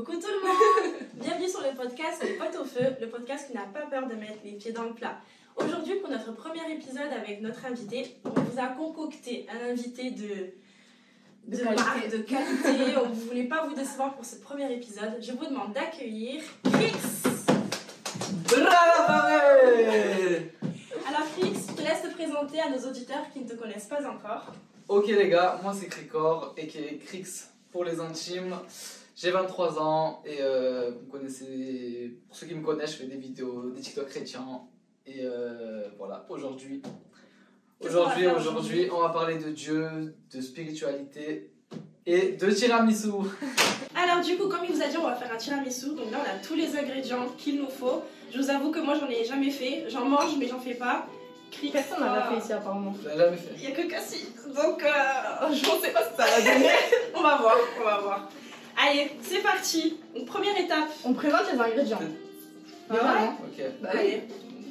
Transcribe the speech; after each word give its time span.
Coucou 0.00 0.18
tout 0.18 0.28
le 0.28 0.48
monde 0.48 0.94
Bienvenue 1.14 1.46
sur 1.46 1.60
le 1.60 1.76
podcast 1.76 2.22
Les 2.22 2.32
Potes 2.32 2.56
au 2.58 2.64
Feu, 2.64 2.96
le 3.02 3.08
podcast 3.10 3.48
qui 3.48 3.52
n'a 3.52 3.64
pas 3.64 3.82
peur 3.82 4.08
de 4.08 4.14
mettre 4.14 4.38
les 4.46 4.52
pieds 4.52 4.72
dans 4.72 4.84
le 4.84 4.94
plat. 4.94 5.20
Aujourd'hui, 5.56 5.96
pour 5.96 6.08
notre 6.08 6.32
premier 6.32 6.72
épisode 6.72 7.12
avec 7.14 7.42
notre 7.42 7.66
invité, 7.66 8.16
on 8.24 8.30
vous 8.30 8.58
a 8.58 8.68
concocté 8.68 9.46
un 9.50 9.72
invité 9.72 10.10
de, 10.12 10.54
De 11.46 11.54
de 11.54 11.62
qualité. 11.64 11.82
marque, 11.82 12.10
de 12.10 12.16
qualité. 12.16 12.96
on 13.04 13.10
ne 13.10 13.14
voulait 13.14 13.44
pas 13.44 13.66
vous 13.66 13.74
décevoir 13.74 14.14
pour 14.14 14.24
ce 14.24 14.36
premier 14.36 14.72
épisode. 14.72 15.18
Je 15.20 15.32
vous 15.32 15.44
demande 15.44 15.74
d'accueillir 15.74 16.40
Crix 16.64 17.22
Bravo 18.44 19.28
Alors 21.08 21.28
Crix, 21.36 21.66
je 21.68 21.74
te 21.74 21.82
laisse 21.82 22.02
te 22.02 22.14
présenter 22.14 22.58
à 22.58 22.70
nos 22.70 22.88
auditeurs 22.88 23.30
qui 23.34 23.40
ne 23.40 23.48
te 23.50 23.54
connaissent 23.54 23.88
pas 23.88 24.08
encore. 24.08 24.46
Ok 24.88 25.08
les 25.08 25.28
gars, 25.28 25.60
moi 25.62 25.74
c'est 25.78 25.88
Cricor 25.88 26.54
et 26.56 26.66
qui 26.66 26.78
est 26.78 26.96
Crix 27.04 27.50
pour 27.70 27.84
les 27.84 28.00
intimes. 28.00 28.56
J'ai 29.20 29.32
23 29.32 29.78
ans 29.78 30.22
et 30.24 30.38
euh, 30.40 30.92
vous 30.98 31.10
connaissez, 31.10 32.16
pour 32.26 32.34
ceux 32.34 32.46
qui 32.46 32.54
me 32.54 32.64
connaissent, 32.64 32.92
je 32.92 32.96
fais 32.96 33.04
des 33.04 33.18
vidéos, 33.18 33.68
des 33.68 33.82
TikTok 33.82 34.08
chrétiens. 34.08 34.62
Et 35.04 35.18
euh, 35.20 35.82
voilà, 35.98 36.24
aujourd'hui, 36.30 36.80
aujourd'hui, 37.80 38.26
aujourd'hui, 38.28 38.88
on 38.90 39.02
va 39.02 39.10
parler 39.10 39.36
de 39.36 39.50
Dieu, 39.50 40.14
de 40.32 40.40
spiritualité 40.40 41.50
et 42.06 42.32
de 42.32 42.50
tiramisu. 42.50 43.08
Alors 43.94 44.24
du 44.24 44.38
coup, 44.38 44.48
comme 44.48 44.64
il 44.66 44.74
vous 44.74 44.82
a 44.82 44.86
dit, 44.86 44.96
on 44.96 45.02
va 45.02 45.14
faire 45.14 45.30
un 45.30 45.36
tiramisu. 45.36 45.88
Donc 45.88 46.10
là, 46.10 46.18
on 46.24 46.36
a 46.38 46.42
tous 46.42 46.54
les 46.54 46.74
ingrédients 46.74 47.26
qu'il 47.36 47.60
nous 47.60 47.68
faut. 47.68 48.02
Je 48.32 48.38
vous 48.38 48.48
avoue 48.48 48.70
que 48.70 48.78
moi, 48.78 48.94
j'en 48.98 49.08
ai 49.10 49.22
jamais 49.26 49.50
fait. 49.50 49.84
J'en 49.90 50.06
mange, 50.06 50.38
mais 50.38 50.48
j'en 50.48 50.60
fais 50.60 50.76
pas. 50.76 51.06
Personne 51.70 52.00
n'a 52.00 52.22
toi, 52.22 52.30
fait 52.30 52.38
ici 52.42 52.52
apparemment. 52.54 52.94
Je 53.02 53.10
l'ai 53.10 53.18
jamais 53.18 53.36
fait. 53.36 53.52
Il 53.56 53.64
y 53.64 53.66
a 53.66 53.72
que 53.72 53.82
Cassie. 53.82 54.28
Donc, 54.46 54.82
euh, 54.82 54.88
je 55.52 55.76
ne 55.76 55.82
sais 55.82 55.90
pas 55.90 56.04
ce 56.04 56.08
que 56.08 56.16
ça 56.16 56.24
va 56.24 56.40
donner. 56.54 56.70
on 57.14 57.22
va 57.22 57.36
voir, 57.36 57.56
on 57.78 57.84
va 57.84 57.98
voir. 57.98 58.30
Allez, 58.76 59.10
c'est 59.22 59.42
parti. 59.42 59.96
Donc, 60.14 60.26
première 60.26 60.56
étape. 60.58 60.88
On 61.04 61.12
présente 61.12 61.52
les 61.52 61.58
ingrédients. 61.58 61.98
Ah 62.88 62.92
ouais 62.94 62.98
Vraiment. 63.00 63.38
Ok, 63.46 63.64
Bah 63.82 63.88
Allez. 63.92 64.22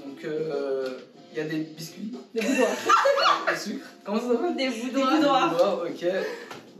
donc 0.05 0.25
euh, 0.25 0.97
il 1.31 1.37
y 1.37 1.41
a 1.41 1.45
des 1.45 1.57
biscuits, 1.59 2.11
Des 2.33 2.41
boudoirs. 2.41 2.69
du 3.53 3.59
sucre. 3.59 3.85
Comment 4.03 4.19
ça 4.19 4.27
s'appelle? 4.33 4.55
Des 4.57 4.69
Des 4.69 4.81
boudoirs. 4.91 5.49
boudoirs, 5.51 5.81
ok. 5.85 6.05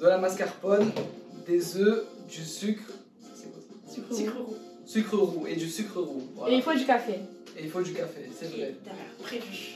De 0.02 0.06
la 0.08 0.18
mascarpone, 0.18 0.92
des 1.48 1.78
œufs, 1.78 2.04
du 2.28 2.44
sucre. 2.44 2.84
C'est 3.36 3.48
quoi 3.52 3.62
ça? 3.62 3.94
Sucre 3.94 4.14
Sucre 4.16 4.38
roux. 4.38 4.44
roux. 4.46 4.56
Sucre 4.86 5.18
roux 5.18 5.48
et 5.48 5.56
du 5.56 5.70
sucre 5.70 6.00
roux. 6.02 6.24
Voilà. 6.36 6.54
Et 6.54 6.58
il 6.58 6.62
faut 6.64 6.74
du 6.74 6.86
café. 6.86 7.14
Et 7.58 7.64
il 7.64 7.70
faut 7.70 7.82
du 7.82 7.94
café, 7.94 8.30
c'est 8.38 8.46
vrai. 8.48 8.76
Derrière, 8.84 9.16
prévu. 9.22 9.76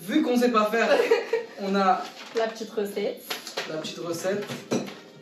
Vu 0.00 0.22
qu'on 0.22 0.36
sait 0.38 0.50
pas 0.52 0.66
faire, 0.70 0.88
on 1.60 1.74
a 1.74 2.02
La 2.36 2.46
petite 2.46 2.70
recette. 2.70 3.22
la 3.68 3.76
petite 3.78 3.98
recette. 3.98 4.44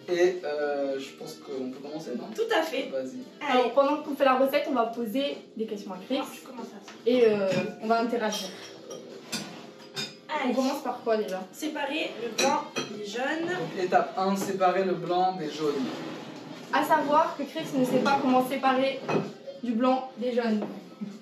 Et 0.08 0.36
euh, 0.44 0.98
je 1.00 1.10
pense 1.18 1.34
qu'on 1.34 1.70
peut 1.70 1.78
commencer, 1.78 2.10
non? 2.16 2.28
Tout 2.34 2.42
à 2.56 2.62
fait. 2.62 2.88
Vas-y. 2.92 3.18
Alors 3.50 3.72
pendant 3.72 3.96
qu'on 4.02 4.14
fait 4.14 4.24
la 4.24 4.36
recette, 4.38 4.64
on 4.68 4.74
va 4.74 4.86
poser 4.86 5.38
des 5.56 5.66
questions 5.66 5.92
à 5.92 5.96
Chris 6.06 6.20
je 6.40 6.46
commence 6.46 6.66
à 6.66 6.86
ça. 6.86 6.92
et 7.06 7.24
euh, 7.26 7.48
on 7.82 7.86
va 7.88 8.00
interagir. 8.00 8.48
On 10.48 10.52
commence 10.52 10.82
par 10.82 11.00
quoi 11.02 11.16
déjà? 11.16 11.40
Séparer 11.50 12.10
le 12.22 12.28
blanc 12.36 12.62
des 12.96 13.04
jaunes. 13.06 13.48
Donc 13.48 13.82
étape 13.84 14.14
1, 14.16 14.36
séparer 14.36 14.84
le 14.84 14.92
blanc 14.92 15.32
des 15.36 15.50
jaunes. 15.50 15.82
À 16.72 16.84
savoir 16.84 17.36
que 17.36 17.42
Chris 17.42 17.64
ne 17.74 17.84
sait 17.84 17.98
pas 17.98 18.18
comment 18.22 18.46
séparer 18.48 19.00
du 19.64 19.72
blanc 19.72 20.10
des 20.18 20.32
jaunes. 20.34 20.60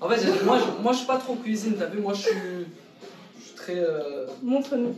En 0.01 0.09
fait, 0.11 0.21
j'ai- 0.21 0.45
moi, 0.45 0.59
je, 0.59 0.83
moi 0.83 0.93
je 0.93 0.99
suis 0.99 1.07
pas 1.07 1.17
trop 1.19 1.37
cuisine, 1.37 1.77
t'as 1.79 1.87
vu 1.87 2.01
Moi 2.01 2.13
je 2.13 2.23
suis, 2.23 2.31
je 3.39 3.45
suis 3.45 3.55
très. 3.55 3.79
euh, 3.79 4.27
Montre-nous. 4.43 4.95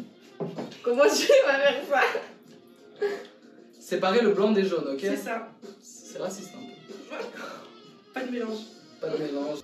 Comment 0.83 1.05
tu 1.05 1.29
vas 1.47 1.59
faire 1.59 1.83
ça 1.89 3.07
séparer 3.87 4.21
le 4.21 4.33
blanc 4.33 4.51
des 4.51 4.65
jaunes, 4.65 4.89
ok 4.95 4.99
C'est 5.01 5.17
ça. 5.17 5.49
C'est 5.81 6.19
raciste 6.19 6.51
un 6.57 6.59
peu. 6.59 7.25
Pas 8.13 8.25
de 8.25 8.31
mélange. 8.33 8.59
Pas 9.01 9.09
de 9.11 9.19
mélange. 9.23 9.59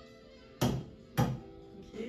Ok. 0.61 1.99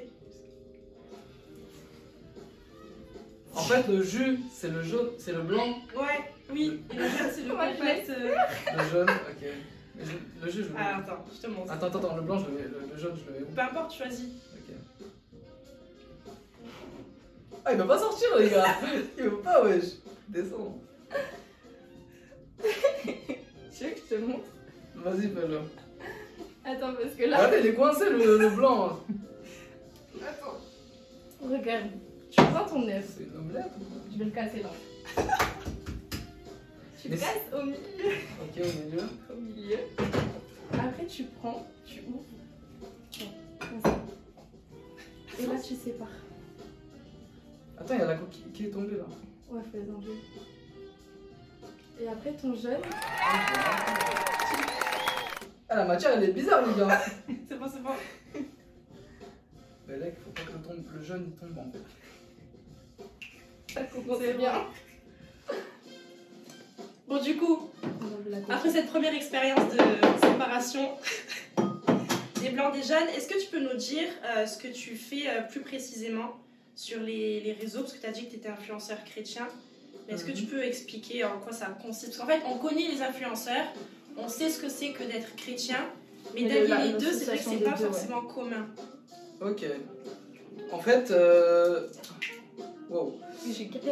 En 3.55 3.63
fait, 3.63 3.89
le 3.89 4.03
jus, 4.03 4.39
c'est 4.53 4.69
le 4.71 4.83
jaune, 4.83 5.11
c'est 5.19 5.33
le 5.33 5.43
blanc. 5.43 5.67
Ouais, 5.97 6.31
oui. 6.53 6.83
Et 6.93 6.97
le 6.97 7.03
jaune, 7.09 7.31
c'est 7.35 7.43
le 7.43 7.51
complexe. 7.57 8.09
euh, 8.11 8.35
Le 8.79 8.85
jaune, 8.91 9.09
ok. 9.11 9.49
Mais 9.97 10.05
je- 10.05 10.45
le 10.47 10.51
jus, 10.53 10.63
je 10.63 10.69
le 10.69 10.75
mets. 10.75 10.81
Ah, 10.81 10.99
attends, 10.99 11.25
je 11.35 11.41
te 11.41 11.47
montre. 11.49 11.73
Attends, 11.73 11.87
attends, 11.87 11.99
attends, 11.99 12.17
le 12.17 12.23
blanc, 12.23 12.39
je 12.39 12.47
le 12.47 12.53
mets. 12.53 12.63
Le, 12.63 12.81
le 12.95 13.01
jaune, 13.01 13.17
je 13.17 13.33
le 13.33 13.39
mets 13.41 13.47
où 13.47 13.53
Peu 13.55 13.61
importe, 13.61 13.93
choisis. 13.93 14.27
Ok. 14.55 14.75
Ah, 17.65 17.73
il 17.73 17.79
veut 17.79 17.87
pas 17.87 17.99
sortir, 17.99 18.29
les 18.39 18.51
gars 18.51 18.67
Il 19.19 19.25
veut 19.25 19.39
pas, 19.39 19.65
wesh 19.65 19.85
Descends. 20.29 20.79
Tu 23.77 23.85
veux 23.85 23.91
que 23.91 23.97
je 24.11 24.15
te 24.15 24.21
montre? 24.21 24.45
Vas-y, 24.97 25.29
fais-le. 25.29 25.61
Attends, 26.65 26.95
parce 26.95 27.15
que 27.15 27.25
là. 27.25 27.37
Regardez, 27.39 27.59
il 27.61 27.67
est 27.67 27.75
coincé, 27.75 28.09
le, 28.11 28.39
le 28.39 28.49
blanc. 28.51 29.01
Attends. 30.23 30.59
Regarde. 31.43 31.91
Tu 32.31 32.43
prends 32.43 32.65
ton 32.65 32.89
œuf. 32.89 33.05
C'est 33.17 33.25
une 33.25 33.37
omelette 33.37 33.73
ou 33.79 33.85
quoi? 33.85 34.01
Je 34.13 34.19
vais 34.19 34.25
le 34.25 34.31
casser 34.31 34.63
là. 34.63 34.71
Tu 37.03 37.11
Mais 37.11 37.17
casses 37.19 37.53
au 37.53 37.63
milieu. 37.65 37.77
Ok, 38.43 38.57
au 38.57 38.85
milieu. 38.87 39.03
Au 39.31 39.37
milieu. 39.39 39.79
Après, 40.73 41.05
tu 41.07 41.25
prends, 41.25 41.67
tu 41.85 42.01
ouvres. 42.09 42.25
Et 45.39 45.47
là, 45.47 45.55
tu 45.61 45.75
sépares. 45.75 46.09
Attends, 47.79 47.95
il 47.95 48.01
y 48.01 48.03
a 48.03 48.07
la 48.07 48.15
coquille 48.15 48.45
qui 48.55 48.65
est 48.67 48.71
tombée 48.71 48.97
là. 48.97 49.05
Ouais, 49.51 49.61
faut 49.71 49.77
les 49.77 49.91
enlever. 49.91 50.19
Et 52.01 52.09
après, 52.09 52.33
ton 52.33 52.55
jaune. 52.55 52.83
Ah, 55.69 55.77
la 55.77 55.85
matière, 55.85 56.13
elle 56.17 56.25
est 56.25 56.33
bizarre, 56.33 56.67
les 56.67 56.75
gars 56.75 57.01
C'est 57.49 57.59
bon, 57.59 57.67
c'est 57.73 57.83
bon. 57.83 57.91
Mais 59.87 59.99
là, 59.99 60.07
il 60.07 60.15
faut 60.15 60.31
pas 60.31 60.43
que 60.43 60.53
le, 60.53 60.59
tombe, 60.63 60.85
le 60.95 61.03
jaune 61.03 61.27
il 61.29 61.35
tombe 61.39 61.59
en 61.59 61.71
fait. 61.71 61.79
Ça 63.75 63.81
C'est 64.19 64.35
bien. 64.35 64.67
Bon, 67.07 67.21
du 67.21 67.37
coup, 67.37 67.71
après 68.49 68.71
cette 68.71 68.89
première 68.89 69.15
expérience 69.15 69.73
de 69.73 70.27
séparation 70.27 70.93
des 72.41 72.51
blancs 72.51 72.73
des 72.73 72.83
jaunes, 72.83 73.09
est-ce 73.15 73.29
que 73.29 73.39
tu 73.41 73.49
peux 73.51 73.61
nous 73.61 73.77
dire 73.77 74.09
euh, 74.25 74.47
ce 74.47 74.59
que 74.59 74.69
tu 74.69 74.97
fais 74.97 75.29
euh, 75.29 75.43
plus 75.43 75.61
précisément 75.61 76.39
sur 76.75 77.01
les, 77.01 77.41
les 77.41 77.53
réseaux? 77.53 77.81
Parce 77.81 77.93
que 77.93 78.01
tu 78.01 78.07
as 78.07 78.13
dit 78.13 78.25
que 78.27 78.31
tu 78.31 78.37
étais 78.37 78.49
influenceur 78.49 79.05
chrétien. 79.05 79.49
Mais 80.07 80.15
Est-ce 80.15 80.25
que 80.25 80.31
Mhm. 80.31 80.37
tu 80.37 80.45
peux 80.47 80.63
expliquer 80.63 81.25
en 81.25 81.39
quoi 81.41 81.53
ça 81.53 81.67
consiste? 81.67 82.17
Parce 82.17 82.19
qu'en 82.19 82.27
fait, 82.27 82.43
on 82.47 82.59
connaît 82.59 82.89
les 82.89 83.01
influenceurs, 83.03 83.67
on 84.17 84.29
sait 84.29 84.51
ce 84.51 84.61
que 84.61 84.69
c'est 84.69 84.91
que 84.93 85.03
d'être 85.05 85.35
chrétien, 85.37 85.79
mais 86.35 86.43
Mais 86.43 86.49
d'allier 86.67 86.93
les 86.93 86.99
deux, 86.99 87.13
c'est 87.13 87.25
vrai 87.25 87.39
que 87.39 87.45
c'est 87.45 87.57
pas 87.59 87.71
deux, 87.71 87.85
ouais. 87.85 87.91
forcément 87.91 88.23
commun. 88.23 88.67
Ok. 89.41 89.65
En 90.71 90.79
fait, 90.79 91.11
euh... 91.11 91.89
wow. 92.91 93.15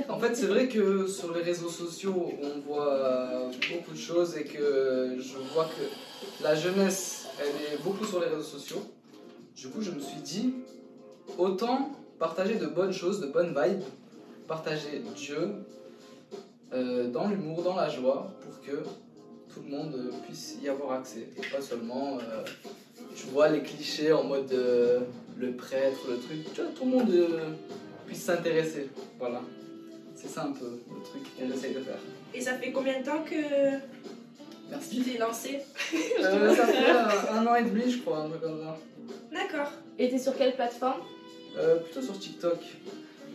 En 0.09 0.19
fait, 0.19 0.35
c'est 0.35 0.47
vrai 0.47 0.69
que 0.69 1.07
sur 1.07 1.33
les 1.35 1.43
réseaux 1.43 1.69
sociaux, 1.69 2.31
on 2.43 2.61
voit 2.61 2.93
euh, 2.95 3.51
beaucoup 3.73 3.93
de 3.93 3.99
choses 3.99 4.37
et 4.37 4.45
que 4.45 5.17
je 5.19 5.39
vois 5.55 5.65
que 5.65 6.43
la 6.43 6.55
jeunesse, 6.55 7.27
elle 7.41 7.75
est 7.75 7.83
beaucoup 7.83 8.05
sur 8.05 8.21
les 8.21 8.27
réseaux 8.27 8.43
sociaux. 8.43 8.83
Du 9.57 9.69
coup, 9.69 9.81
je 9.83 9.91
me 9.91 10.01
suis 10.01 10.21
dit, 10.21 10.55
autant 11.39 11.91
partager 12.19 12.55
de 12.57 12.67
bonnes 12.67 12.93
choses, 12.93 13.21
de 13.21 13.27
bonnes 13.27 13.55
vibes, 13.59 13.83
partager 14.49 15.03
Dieu 15.17 15.53
euh, 16.75 17.09
dans 17.09 17.29
l'humour, 17.29 17.63
dans 17.63 17.77
la 17.77 17.89
joie, 17.89 18.33
pour 18.41 18.61
que 18.61 18.83
tout 19.53 19.61
le 19.65 19.77
monde 19.77 20.11
puisse 20.27 20.57
y 20.63 20.69
avoir 20.69 20.93
accès. 20.93 21.29
Et 21.37 21.47
pas 21.55 21.61
seulement, 21.61 22.19
euh, 22.19 22.45
tu 23.15 23.27
vois, 23.27 23.49
les 23.49 23.63
clichés 23.63 24.13
en 24.13 24.25
mode 24.25 24.51
euh, 24.53 25.01
le 25.39 25.53
prêtre, 25.53 26.01
le 26.09 26.19
truc. 26.19 26.55
Tu 26.55 26.61
vois, 26.61 26.71
tout 26.71 26.85
le 26.85 26.91
monde 26.91 27.11
euh, 27.11 27.51
puisse 28.07 28.23
s'intéresser. 28.23 28.89
Voilà. 29.19 29.43
C'est 30.15 30.29
ça 30.29 30.45
un 30.45 30.53
peu 30.53 30.65
le 30.65 31.03
truc 31.03 31.23
que 31.37 31.47
j'essaye 31.47 31.75
de 31.75 31.81
faire. 31.81 31.99
Et 32.33 32.41
ça 32.41 32.55
fait 32.55 32.71
combien 32.71 33.01
de 33.01 33.05
temps 33.05 33.23
que 33.25 33.35
tu 33.35 33.83
Merci. 34.71 35.03
t'es 35.03 35.19
lancé? 35.19 35.59
Euh, 36.21 36.55
ça 36.55 36.67
fait 36.67 36.91
un, 37.31 37.47
an 37.47 37.55
et 37.57 37.65
demi, 37.65 37.91
je 37.91 37.99
crois, 37.99 38.19
un 38.19 38.29
truc 38.29 38.41
comme 38.41 38.61
ça. 38.61 38.79
D'accord. 39.33 39.73
Et 39.99 40.09
t'es 40.09 40.19
sur 40.19 40.37
quelle 40.37 40.55
plateforme? 40.55 41.01
Euh, 41.59 41.77
plutôt 41.81 42.01
sur 42.01 42.19
TikTok. 42.19 42.59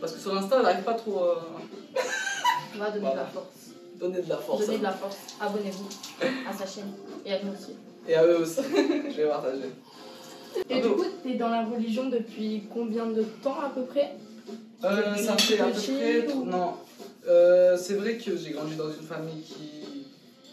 Parce 0.00 0.12
que 0.14 0.20
sur 0.20 0.36
Insta, 0.36 0.56
elle 0.56 0.62
n'arrive 0.62 0.84
pas 0.84 0.94
trop 0.94 1.24
à 1.24 1.46
On 2.74 2.78
va 2.78 2.90
donner 2.90 3.00
Voilà. 3.00 3.14
de 3.14 3.18
la 3.20 3.26
force. 3.26 3.46
donner 3.98 4.22
de 4.22 4.28
la 4.28 4.36
force. 4.36 4.66
Donnez 4.66 4.78
de 4.78 4.82
la 4.82 4.92
force. 4.92 5.16
Abonnez-vous 5.40 5.88
à 6.48 6.52
sa 6.52 6.66
chaîne. 6.66 6.92
Et 7.26 7.32
à 7.32 7.42
nous 7.42 7.52
aussi. 7.52 7.72
Et 8.08 8.14
à 8.14 8.24
eux 8.26 8.38
aussi. 8.40 8.60
je 9.10 9.16
vais 9.22 9.28
partager. 9.28 9.70
Et 10.70 10.80
du 10.80 10.88
coup, 10.88 11.04
t'es 11.22 11.34
dans 11.34 11.48
la 11.50 11.64
religion 11.64 12.08
depuis 12.08 12.64
combien 12.72 13.06
de 13.06 13.22
temps 13.42 13.60
à 13.60 13.68
peu 13.70 13.82
près? 13.82 14.12
Euh, 14.84 15.14
ça 15.16 15.36
fait 15.36 15.58
à 15.60 15.66
peu 15.66 15.72
près. 15.72 16.32
ou- 16.32 16.44
Non. 16.44 16.74
Euh, 17.28 17.76
c'est 17.76 17.94
vrai 17.94 18.16
que 18.16 18.36
j'ai 18.36 18.50
grandi 18.52 18.76
dans 18.76 18.88
une 18.88 19.06
famille 19.06 19.42
qui 19.42 20.06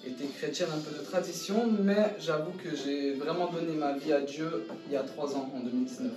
était 0.09 0.25
chrétienne, 0.37 0.67
un 0.75 0.79
peu 0.79 0.97
de 0.97 1.03
tradition, 1.03 1.67
mais 1.83 2.15
j'avoue 2.19 2.51
que 2.63 2.75
j'ai 2.75 3.13
vraiment 3.13 3.47
donné 3.47 3.73
ma 3.73 3.93
vie 3.93 4.11
à 4.13 4.21
Dieu 4.21 4.67
il 4.87 4.93
y 4.93 4.97
a 4.97 5.03
3 5.03 5.35
ans, 5.35 5.49
en 5.55 5.59
2019. 5.59 6.11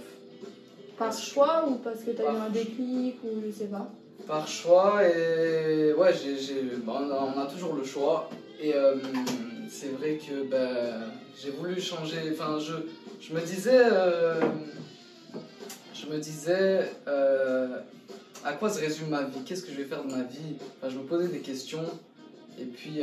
Par 0.98 1.12
choix 1.16 1.64
ou 1.68 1.76
parce 1.76 2.00
que 2.00 2.10
t'as 2.10 2.24
eu 2.24 2.36
un 2.36 2.50
déclic 2.50 3.16
ou 3.22 3.40
je 3.46 3.52
sais 3.52 3.66
pas? 3.66 3.88
Par 4.26 4.46
choix 4.46 5.00
et 5.08 5.92
ouais, 5.94 6.12
j'ai, 6.12 6.36
j'ai- 6.38 6.62
bon, 6.84 6.92
on, 6.92 7.10
a, 7.10 7.32
on 7.36 7.40
a 7.40 7.46
toujours 7.46 7.74
le 7.74 7.84
choix 7.84 8.28
et 8.60 8.74
euh, 8.74 8.96
c'est 9.70 9.88
vrai 9.96 10.18
que 10.18 10.42
ben, 10.42 11.10
j'ai 11.40 11.50
voulu 11.50 11.80
changer. 11.80 12.18
Enfin, 12.32 12.58
je, 12.58 12.74
je 13.26 13.32
me 13.32 13.40
disais. 13.40 13.80
euh, 13.90 14.40
je 15.94 16.06
me 16.12 16.18
disais. 16.18 16.90
euh, 17.06 17.78
à 18.44 18.52
quoi 18.52 18.68
se 18.70 18.80
résume 18.80 19.08
ma 19.08 19.22
vie? 19.24 19.40
Qu'est-ce 19.46 19.62
que 19.64 19.72
je 19.72 19.78
vais 19.78 19.84
faire 19.84 20.04
de 20.04 20.10
ma 20.10 20.22
vie? 20.22 20.56
Enfin, 20.80 20.92
je 20.92 20.98
me 20.98 21.04
posais 21.04 21.28
des 21.28 21.40
questions. 21.40 21.84
Et 22.60 22.64
puis, 22.64 23.00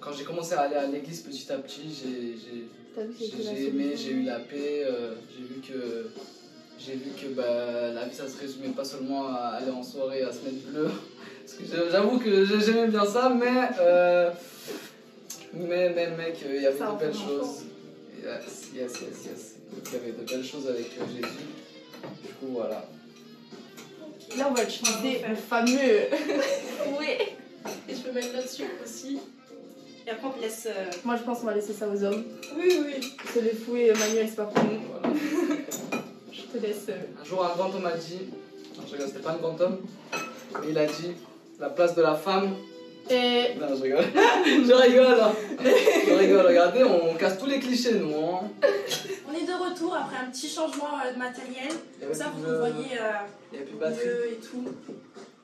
quand 0.00 0.12
j'ai 0.12 0.24
commencé 0.24 0.54
à 0.54 0.60
aller 0.62 0.76
à 0.76 0.86
l'église 0.86 1.20
petit 1.22 1.50
à 1.50 1.56
petit, 1.58 1.88
j'ai- 1.92 3.66
aimé, 3.68 3.94
j'ai 3.96 4.12
eu 4.12 4.22
la 4.24 4.38
paix, 4.40 4.86
j'ai 5.36 5.44
vu 5.44 5.60
que 5.60 6.10
j'ai 6.84 6.94
vu 6.94 7.10
que 7.20 7.26
bah, 7.34 7.92
la 7.94 8.04
vie 8.06 8.14
ça 8.14 8.26
se 8.28 8.38
résumait 8.40 8.68
pas 8.68 8.84
seulement 8.84 9.28
à 9.28 9.58
aller 9.60 9.70
en 9.70 9.82
soirée 9.82 10.22
à 10.22 10.32
se 10.32 10.38
mettre 10.44 10.66
bleu. 10.68 10.88
Parce 11.46 11.54
que 11.58 11.64
j'a- 11.76 11.90
j'avoue 11.90 12.18
que 12.18 12.44
j'ai- 12.44 12.60
j'aimais 12.60 12.86
bien 12.88 13.04
ça, 13.04 13.28
mais 13.28 13.68
euh, 13.80 14.30
mais 15.52 15.90
mais 15.94 16.10
mec, 16.16 16.36
euh, 16.46 16.56
il 16.56 16.62
y 16.62 16.66
avait 16.66 16.78
Ça 16.78 16.92
de 16.92 16.98
belles 17.04 17.14
choses. 17.14 17.64
Yes, 18.22 18.70
yes, 18.74 18.92
yes, 19.00 19.24
yes. 19.26 19.54
Il 19.86 19.92
y 19.92 19.96
avait 19.96 20.12
de 20.12 20.24
belles 20.30 20.44
choses 20.44 20.68
avec 20.68 20.86
euh, 20.98 21.04
Jésus. 21.12 21.34
Du 22.22 22.32
coup 22.34 22.52
voilà. 22.52 22.86
Là, 24.38 24.46
on 24.48 24.54
va 24.54 24.62
utiliser 24.62 25.22
le 25.28 25.34
fameux. 25.34 25.72
oui. 26.98 27.06
Et 27.88 27.94
je 27.94 28.00
peux 28.00 28.12
mettre 28.12 28.32
là-dessus 28.32 28.64
aussi. 28.84 29.18
Et 30.06 30.10
après, 30.10 30.28
on 30.36 30.40
laisse. 30.40 30.66
euh, 30.70 30.90
Moi, 31.04 31.16
je 31.16 31.22
pense 31.24 31.40
qu'on 31.40 31.46
va 31.46 31.54
laisser 31.54 31.72
ça 31.72 31.88
aux 31.88 32.02
hommes. 32.04 32.24
Oui, 32.56 32.78
oui. 32.86 33.12
Parce 33.16 33.34
que 33.34 33.40
les 33.40 33.50
fouets 33.54 33.92
manuels, 33.92 34.28
c'est 34.28 34.36
pas 34.36 34.44
pour 34.44 34.62
nous. 34.64 34.78
voilà. 34.88 35.14
Je 36.52 36.58
te 36.58 36.66
laisse. 36.66 36.86
Un 37.20 37.24
jour 37.24 37.44
un 37.44 37.54
grand 37.56 37.74
homme 37.74 37.86
a 37.86 37.96
dit, 37.96 38.20
non 38.76 38.82
je 38.86 38.92
rigole, 38.92 39.06
c'était 39.08 39.20
pas 39.20 39.32
un 39.32 39.36
grand 39.36 39.60
homme, 39.60 39.78
mais 40.60 40.70
il 40.70 40.78
a 40.78 40.86
dit 40.86 41.12
la 41.58 41.68
place 41.70 41.94
de 41.94 42.02
la 42.02 42.14
femme 42.14 42.54
Et 43.10 43.54
Non, 43.60 43.66
je 43.76 43.82
rigole. 43.82 44.04
je 44.44 44.72
rigole. 44.72 45.20
hein. 45.20 45.32
Je 46.08 46.14
rigole. 46.14 46.46
Regardez, 46.46 46.84
on 46.84 47.14
casse 47.14 47.38
tous 47.38 47.46
les 47.46 47.58
clichés, 47.60 47.94
nous. 47.94 48.14
Hein. 48.14 48.40
On 49.28 49.34
est 49.34 49.44
de 49.46 49.52
retour 49.52 49.94
après 49.94 50.16
un 50.26 50.30
petit 50.30 50.48
changement 50.48 50.88
euh, 51.04 51.12
de 51.12 51.18
matériel. 51.18 51.72
Comme 52.00 52.14
ça, 52.14 52.32
vous 52.34 52.44
de- 52.46 52.56
voyez 52.58 52.98
euh, 53.00 53.58
et 54.32 54.36
tout. 54.36 54.64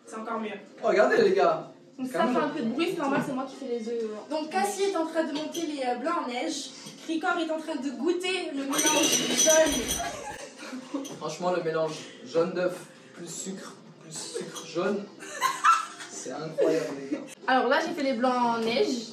C'est 0.07 0.17
encore 0.17 0.41
mieux. 0.41 0.51
Oh, 0.83 0.89
regardez, 0.89 1.17
les 1.23 1.33
gars. 1.33 1.71
donc 1.99 2.09
ça 2.11 2.27
fait 2.27 2.37
un 2.39 2.49
peu 2.49 2.61
de 2.63 2.69
bruit, 2.71 2.89
c'est 2.95 3.01
normal, 3.01 3.23
c'est 3.27 3.33
moi 3.35 3.47
qui 3.49 3.57
fais 3.57 3.73
les 3.79 3.89
œufs. 3.89 4.05
euh. 4.05 4.31
Donc, 4.35 4.51
Cassie 4.51 4.85
est 4.85 4.97
en 4.97 5.07
train 5.07 5.25
de 5.25 5.33
monter 5.33 5.63
les 5.67 5.83
euh, 5.87 5.97
blancs 5.97 6.15
en 6.25 6.29
neige. 6.29 6.71
Cricor 7.05 7.31
est 7.39 7.51
en 7.51 7.59
train 7.59 7.77
de 7.77 7.91
goûter 7.91 8.51
le 8.55 8.63
mélange 8.65 9.19
jaune. 9.45 10.26
Franchement, 11.19 11.53
le 11.53 11.63
mélange 11.63 11.99
jaune 12.27 12.53
d'œuf 12.53 12.77
plus 13.15 13.29
sucre, 13.29 13.75
plus 14.03 14.13
sucre 14.17 14.67
jaune, 14.67 15.05
c'est 16.11 16.33
incroyable, 16.33 16.87
les 17.01 17.17
gars. 17.17 17.23
Alors 17.47 17.69
là, 17.69 17.79
j'ai 17.81 17.93
fait 17.93 18.03
les 18.03 18.15
blancs 18.15 18.35
en 18.35 18.59
neige. 18.59 19.13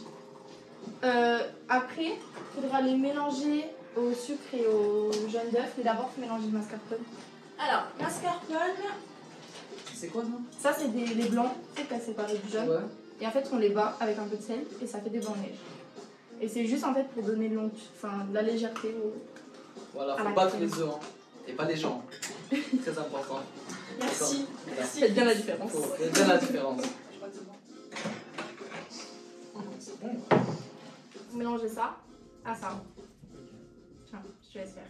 Euh, 1.03 1.39
après, 1.69 2.05
il 2.17 2.61
faudra 2.61 2.81
les 2.81 2.95
mélanger 2.95 3.65
au 3.95 4.13
sucre 4.13 4.41
et 4.53 4.65
au 4.65 5.11
jaune 5.29 5.49
d'œuf. 5.51 5.73
Mais 5.77 5.83
d'abord, 5.83 6.09
il 6.11 6.15
faut 6.15 6.21
mélanger 6.27 6.47
le 6.51 6.57
mascarpone. 6.57 6.97
Alors, 7.59 7.83
mascarpone. 7.99 8.57
C'est 9.93 10.07
quoi 10.07 10.23
Ça, 10.59 10.73
c'est 10.77 10.89
des 10.89 11.05
les 11.13 11.29
blancs, 11.29 11.51
c'est 11.75 11.87
qu'à 11.87 11.99
séparer 11.99 12.37
du 12.37 12.51
ça 12.51 12.65
jaune. 12.65 12.69
Ouais. 12.75 12.81
Et 13.21 13.27
en 13.27 13.31
fait, 13.31 13.47
on 13.53 13.57
les 13.57 13.69
bat 13.69 13.95
avec 13.99 14.17
un 14.17 14.23
peu 14.25 14.35
de 14.37 14.41
sel 14.41 14.63
et 14.81 14.87
ça 14.87 14.99
fait 14.99 15.09
des 15.09 15.19
blancs 15.19 15.35
en 15.37 15.41
neige. 15.41 15.57
Et 16.41 16.47
c'est 16.49 16.65
juste 16.65 16.83
en 16.83 16.93
fait 16.93 17.03
pour 17.13 17.23
donner 17.23 17.47
de, 17.47 17.55
l'ont- 17.55 17.71
enfin, 17.95 18.25
de 18.29 18.33
la 18.33 18.41
légèreté 18.41 18.93
au. 19.01 19.13
Voilà, 19.93 20.17
faut 20.17 20.33
battre 20.33 20.57
les 20.59 20.73
œufs, 20.79 20.89
hein. 20.89 20.99
Et 21.47 21.53
pas 21.53 21.65
les 21.65 21.75
gens. 21.75 22.03
Très 22.49 22.97
important. 22.97 23.39
Merci. 23.99 24.45
Merci. 24.75 24.99
Faites 24.99 25.13
bien 25.13 25.25
la 25.25 25.35
différence. 25.35 25.71
Faut 25.71 25.95
bien 26.13 26.27
la 26.27 26.37
différence. 26.37 26.81
C'est 29.79 29.99
bon. 29.99 30.09
Vous 31.31 31.37
mélangez 31.37 31.69
ça 31.69 31.97
à 32.45 32.55
ça. 32.55 32.81
Tiens, 34.09 34.21
je 34.47 34.53
te 34.53 34.57
laisse 34.59 34.73
faire. 34.73 34.83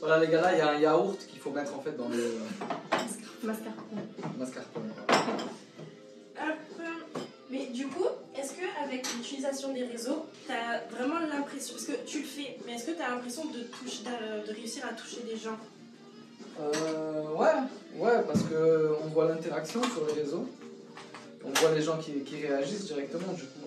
Voilà, 0.00 0.18
les 0.24 0.28
gars, 0.28 0.40
là, 0.40 0.52
il 0.54 0.58
y 0.58 0.62
a 0.62 0.70
un 0.70 0.78
yaourt 0.78 1.18
qu'il 1.26 1.38
faut 1.38 1.50
mettre 1.50 1.74
en 1.74 1.80
fait 1.80 1.92
dans 1.96 2.08
le 2.08 2.38
Mascarpone. 3.42 3.98
mascarpone. 4.38 4.92
Hop. 6.36 7.20
Mais 7.50 7.66
du 7.66 7.88
coup, 7.88 8.06
est-ce 8.38 8.52
que 8.52 8.84
avec 8.84 9.12
l'utilisation 9.12 9.72
des 9.72 9.84
réseaux, 9.84 10.26
tu 10.46 10.52
as 10.52 10.84
vraiment 10.94 11.18
l'impression, 11.18 11.74
parce 11.74 11.86
que 11.86 12.06
tu 12.06 12.20
le 12.20 12.24
fais, 12.24 12.58
mais 12.64 12.74
est-ce 12.74 12.86
que 12.86 12.92
tu 12.92 13.02
as 13.02 13.08
l'impression 13.10 13.44
de, 13.46 13.62
toucher, 13.64 14.04
de, 14.04 14.52
réussir 14.52 14.84
à 14.86 14.92
toucher 14.92 15.22
des 15.28 15.36
gens? 15.36 15.58
Euh, 16.60 17.34
ouais, 17.34 17.96
ouais, 17.96 18.22
parce 18.26 18.42
que 18.42 18.92
on 19.02 19.08
voit 19.08 19.28
l'interaction 19.28 19.82
sur 19.82 20.06
les 20.06 20.22
réseaux. 20.22 20.46
On 21.44 21.50
voit 21.58 21.72
les 21.74 21.82
gens 21.82 21.98
qui, 21.98 22.12
qui 22.20 22.36
réagissent 22.46 22.86
directement, 22.86 23.32
du 23.32 23.42
coup. 23.42 23.66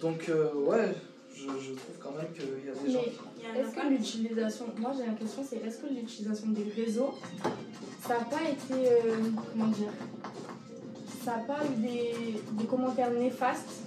Donc, 0.00 0.28
euh, 0.28 0.52
ouais, 0.54 0.94
je, 1.34 1.42
je 1.42 1.72
trouve 1.74 1.96
quand 2.00 2.12
même 2.12 2.32
qu'il 2.32 2.66
y 2.66 2.70
a 2.70 2.74
des 2.74 2.92
gens 2.92 3.00
Mais 3.04 3.10
qui. 3.10 3.58
Est-ce 3.58 3.74
que 3.74 3.88
l'utilisation, 3.88 4.66
moi 4.76 4.92
j'ai 4.96 5.06
la 5.06 5.14
question 5.14 5.44
c'est 5.48 5.56
est-ce 5.56 5.78
que 5.78 5.86
l'utilisation 5.86 6.48
des 6.48 6.70
réseaux, 6.76 7.14
ça 8.06 8.18
n'a 8.18 8.24
pas 8.24 8.42
été, 8.42 8.88
euh, 8.88 9.16
comment 9.52 9.68
dire, 9.68 9.90
ça 11.28 11.36
n'a 11.36 11.42
pas 11.42 11.58
eu 11.66 11.76
des, 11.82 12.40
des 12.52 12.64
commentaires 12.64 13.10
néfastes 13.10 13.82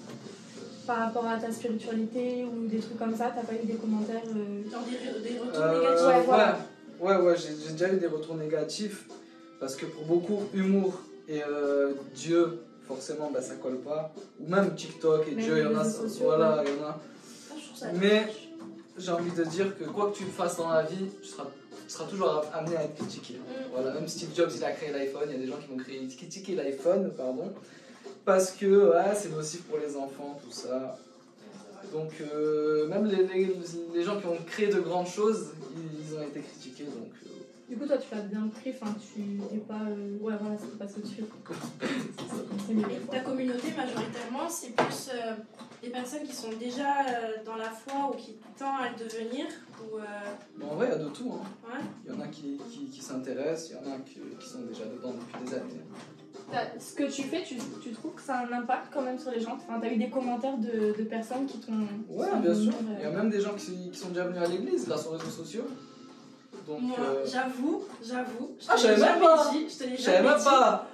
par 0.85 0.97
rapport 0.97 1.25
à 1.25 1.37
ta 1.37 1.51
spiritualité 1.51 2.45
ou 2.45 2.67
des 2.67 2.77
trucs 2.79 2.99
comme 2.99 3.15
ça? 3.15 3.31
T'as 3.35 3.41
pas 3.43 3.53
eu 3.61 3.65
des 3.65 3.73
commentaires 3.75 4.21
euh, 4.27 4.61
des, 5.23 5.29
des 5.29 5.39
retours 5.39 5.61
Euh, 5.63 5.79
négatifs? 5.79 6.05
Ouais, 6.05 6.13
ouais, 6.17 6.23
voilà. 6.25 6.59
ouais, 6.99 7.15
ouais, 7.17 7.35
j'ai 7.37 7.49
j'ai 7.65 7.71
déjà 7.71 7.91
eu 7.93 7.97
des 7.97 8.07
retours 8.07 8.35
négatifs. 8.35 9.05
Parce 9.59 9.75
que 9.75 9.85
pour 9.87 10.03
beaucoup, 10.05 10.39
humour 10.53 10.99
et 11.27 11.41
euh, 11.43 11.93
Dieu, 12.15 12.61
forcément, 12.87 13.31
bah, 13.31 13.41
ça 13.41 13.55
colle 13.55 13.77
pas. 13.79 14.13
Ou 14.39 14.47
même 14.47 14.75
TikTok 14.75 15.27
et 15.27 15.31
Même 15.35 15.43
Dieu, 15.45 15.57
il 15.57 15.63
y 15.63 15.75
en 15.75 15.79
a. 15.79 15.83
sociaux, 15.83 16.25
Voilà, 16.25 16.63
il 16.65 16.75
y 16.75 16.79
en 16.79 16.87
a. 16.89 16.99
Je 17.57 17.79
ça 17.79 17.87
Mais-. 17.93 18.27
J'ai 18.97 19.11
envie 19.11 19.31
de 19.31 19.43
dire 19.45 19.75
que 19.79 19.85
quoi 19.85 20.11
que 20.11 20.17
tu 20.17 20.25
fasses 20.25 20.57
dans 20.57 20.69
la 20.69 20.83
vie, 20.83 21.05
tu 21.21 21.27
seras, 21.27 21.45
tu 21.91 21.97
seras 21.97 22.09
toujours 22.09 22.45
amené 22.53 22.77
à 22.77 22.83
être 22.85 22.95
critiqué. 22.95 23.33
Mm. 23.33 23.73
Voilà, 23.73 23.93
même 23.93 24.07
Steve 24.07 24.29
Jobs, 24.33 24.51
il 24.55 24.63
a 24.63 24.71
créé 24.71 24.91
l'iPhone, 24.93 25.23
il 25.27 25.33
y 25.33 25.35
a 25.35 25.39
des 25.39 25.47
gens 25.47 25.57
qui 25.57 25.67
vont 25.67 25.75
créer, 25.75 26.07
critiquer 26.07 26.55
l'iPhone, 26.55 27.11
pardon, 27.17 27.51
parce 28.23 28.51
que 28.51 28.91
ouais, 28.91 29.13
c'est 29.13 29.29
nocif 29.29 29.63
pour 29.63 29.77
les 29.77 29.97
enfants, 29.97 30.39
tout 30.41 30.55
ça. 30.55 30.97
Donc, 31.91 32.11
euh, 32.21 32.87
même 32.87 33.05
les, 33.07 33.25
les, 33.27 33.53
les 33.93 34.03
gens 34.03 34.17
qui 34.21 34.27
ont 34.27 34.37
créé 34.47 34.67
de 34.67 34.79
grandes 34.79 35.07
choses, 35.07 35.47
ils, 35.75 36.07
ils 36.07 36.15
ont 36.17 36.21
été 36.21 36.39
critiqués, 36.39 36.85
donc... 36.85 37.11
euh, 37.25 37.30
Du 37.71 37.77
coup 37.77 37.85
toi 37.87 37.97
tu 37.97 38.13
l'as 38.13 38.21
bien 38.23 38.49
pris, 38.49 38.71
enfin 38.71 38.93
tu 38.99 39.21
n'es 39.21 39.59
pas, 39.59 39.79
euh, 39.89 40.17
ouais 40.19 40.33
voilà 40.41 40.57
c'est 40.59 40.77
pas 40.77 40.83
au-dessus. 40.83 41.23
c'est 41.49 42.35
ça. 42.35 42.43
C'est 42.67 42.73
mieux. 42.73 42.83
Et 42.91 42.99
ta 43.09 43.21
communauté, 43.21 43.69
majoritairement, 43.77 44.49
c'est 44.49 44.75
plus 44.75 45.09
euh, 45.13 45.35
des 45.81 45.89
personnes 45.89 46.23
qui 46.23 46.35
sont 46.35 46.51
déjà 46.59 46.99
euh, 46.99 47.43
dans 47.45 47.55
la 47.55 47.69
foi 47.69 48.11
ou 48.11 48.17
qui 48.17 48.35
tendent 48.59 48.81
à 48.81 48.89
le 48.89 49.01
devenir 49.01 49.45
ou, 49.81 49.99
euh, 49.99 50.01
Mais 50.57 50.65
en 50.65 50.75
vrai, 50.75 50.87
il 50.87 50.91
y 50.91 51.01
a 51.01 51.05
de 51.05 51.09
tout. 51.11 51.31
Hein. 51.33 51.45
ouais. 51.69 51.79
Il 52.05 52.11
y 52.11 52.17
en 52.17 52.19
a 52.19 52.27
qui, 52.27 52.59
qui, 52.69 52.87
qui 52.89 53.01
s'intéressent, 53.01 53.69
il 53.69 53.75
y 53.87 53.89
en 53.89 53.93
a 53.93 53.99
qui, 53.99 54.19
qui 54.37 54.49
sont 54.49 54.63
déjà 54.63 54.83
dedans 54.83 55.13
depuis 55.13 55.45
des 55.49 55.55
années. 55.55 55.81
Ce 56.77 56.93
que 56.93 57.09
tu 57.09 57.23
fais, 57.23 57.43
tu, 57.43 57.55
tu 57.81 57.91
trouves 57.93 58.15
que 58.15 58.21
ça 58.21 58.39
a 58.39 58.45
un 58.47 58.51
impact 58.51 58.87
quand 58.93 59.01
même 59.01 59.17
sur 59.17 59.31
les 59.31 59.39
gens? 59.39 59.53
Enfin, 59.55 59.79
t'as 59.81 59.89
eu 59.89 59.95
des 59.95 60.09
commentaires 60.09 60.57
de, 60.57 60.93
de 60.97 61.03
personnes 61.05 61.45
qui 61.45 61.59
t'ont. 61.59 61.87
Ouais, 62.09 62.27
bien 62.41 62.53
sûr. 62.53 62.73
euh, 62.73 62.95
Il 62.99 63.03
y 63.03 63.05
a 63.05 63.11
même 63.11 63.29
des 63.29 63.39
gens 63.39 63.53
qui, 63.53 63.89
qui 63.91 63.97
sont 63.97 64.09
déjà 64.09 64.25
venus 64.25 64.41
à 64.43 64.47
l'église 64.47 64.85
grâce 64.85 65.07
aux 65.07 65.11
réseaux 65.11 65.29
sociaux. 65.29 65.63
Donc, 66.67 66.81
Moi, 66.81 66.97
euh, 66.99 67.25
j'avoue, 67.25 67.83
j'avoue. 68.03 68.55
Ah, 68.67 68.75
te 68.75 68.81
je 68.81 68.87
l'ai 68.87 68.97
savais 68.97 69.11
même 69.13 69.21
jamais 69.21 69.25
pas. 69.25 69.49
dit, 69.51 69.67
Je 69.69 69.77
te 69.77 69.83
l'ai 69.89 69.97
jamais 69.97 70.29
même 70.29 70.37
dit. 70.37 70.43
pas. 70.45 70.87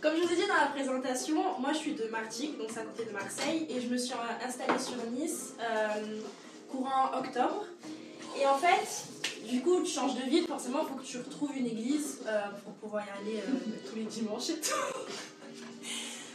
Comme 0.00 0.14
je 0.16 0.22
vous 0.22 0.32
ai 0.32 0.36
dit 0.36 0.46
dans 0.46 0.54
la 0.54 0.66
présentation, 0.68 1.58
moi 1.58 1.72
je 1.72 1.78
suis 1.78 1.94
de 1.94 2.04
Martigues, 2.04 2.56
donc 2.56 2.68
c'est 2.72 2.80
à 2.80 2.84
côté 2.84 3.04
de 3.04 3.10
Marseille, 3.12 3.66
et 3.68 3.80
je 3.80 3.88
me 3.88 3.96
suis 3.98 4.14
installée 4.46 4.78
sur 4.78 4.94
Nice 5.10 5.54
euh, 5.60 6.20
courant 6.70 7.10
octobre. 7.18 7.64
Et 8.40 8.46
en 8.46 8.54
fait, 8.56 9.04
du 9.48 9.60
coup, 9.60 9.82
tu 9.82 9.90
changes 9.90 10.14
de 10.14 10.22
ville, 10.30 10.46
forcément, 10.46 10.80
il 10.82 10.88
faut 10.88 10.94
que 10.94 11.04
tu 11.04 11.18
retrouves 11.18 11.56
une 11.56 11.66
église 11.66 12.20
euh, 12.28 12.42
pour 12.62 12.74
pouvoir 12.74 13.02
y 13.06 13.28
aller 13.28 13.38
euh, 13.38 13.50
tous 13.90 13.96
les 13.96 14.04
dimanches 14.04 14.50
et 14.50 14.60
tout. 14.60 14.70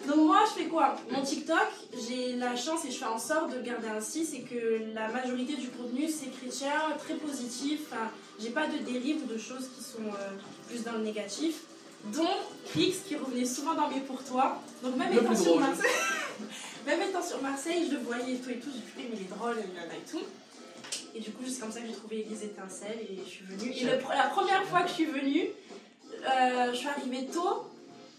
Donc 0.07 0.17
moi, 0.17 0.39
je 0.47 0.61
fais 0.63 0.67
quoi? 0.69 0.95
Mon 1.11 1.21
TikTok, 1.21 1.67
j'ai 2.07 2.33
la 2.33 2.55
chance 2.55 2.83
et 2.85 2.91
je 2.91 2.97
fais 2.97 3.05
en 3.05 3.19
sorte 3.19 3.51
de 3.51 3.55
le 3.57 3.61
garder 3.61 3.87
ainsi, 3.87 4.25
c'est 4.25 4.41
que 4.41 4.81
la 4.93 5.07
majorité 5.07 5.55
du 5.55 5.69
contenu, 5.69 6.09
c'est 6.09 6.29
chrétien, 6.37 6.71
très 6.99 7.15
positif. 7.15 7.81
Enfin, 7.91 8.09
j'ai 8.39 8.49
pas 8.49 8.67
de 8.67 8.77
dérives 8.79 9.23
ou 9.23 9.27
de 9.33 9.37
choses 9.37 9.69
qui 9.77 9.83
sont 9.83 10.03
euh, 10.07 10.29
plus 10.69 10.83
dans 10.83 10.93
le 10.93 10.99
négatif. 11.03 11.61
Dont 12.13 12.27
Crix 12.65 12.95
qui 13.07 13.15
revenait 13.15 13.45
souvent 13.45 13.75
dans 13.75 13.87
mes 13.89 14.01
pour 14.01 14.21
toi. 14.25 14.61
Donc 14.83 14.97
même 14.97 15.13
étant 15.13 15.33
sur. 15.35 15.57
Marseille, 15.57 15.91
même 16.85 17.01
étant 17.01 17.23
sur 17.23 17.41
Marseille, 17.41 17.85
je 17.89 17.95
le 17.95 18.01
voyais 18.01 18.33
et 18.33 18.37
tout 18.39 18.49
et 18.49 18.59
tout. 18.59 18.67
J'ai 18.73 19.03
dit 19.03 19.09
mais 19.09 19.15
il 19.17 19.21
est 19.21 19.29
drôle 19.33 19.57
et 19.57 19.73
nanana 19.73 19.93
et 19.95 20.11
tout. 20.11 20.19
Et 21.15 21.21
du 21.21 21.31
coup 21.31 21.43
c'est 21.47 21.61
comme 21.61 21.71
ça 21.71 21.79
que 21.79 21.87
j'ai 21.87 21.93
trouvé 21.93 22.19
Église 22.19 22.43
étincelle 22.43 22.99
et 23.09 23.19
je 23.25 23.29
suis 23.29 23.45
venue. 23.45 23.71
Et 23.71 23.83
le- 23.85 23.99
la 24.17 24.27
première 24.27 24.65
fois 24.65 24.81
que 24.81 24.89
je 24.89 24.93
suis 24.95 25.05
venue, 25.05 25.47
euh, 26.29 26.71
je 26.73 26.77
suis 26.77 26.87
arrivée 26.89 27.25
tôt. 27.27 27.67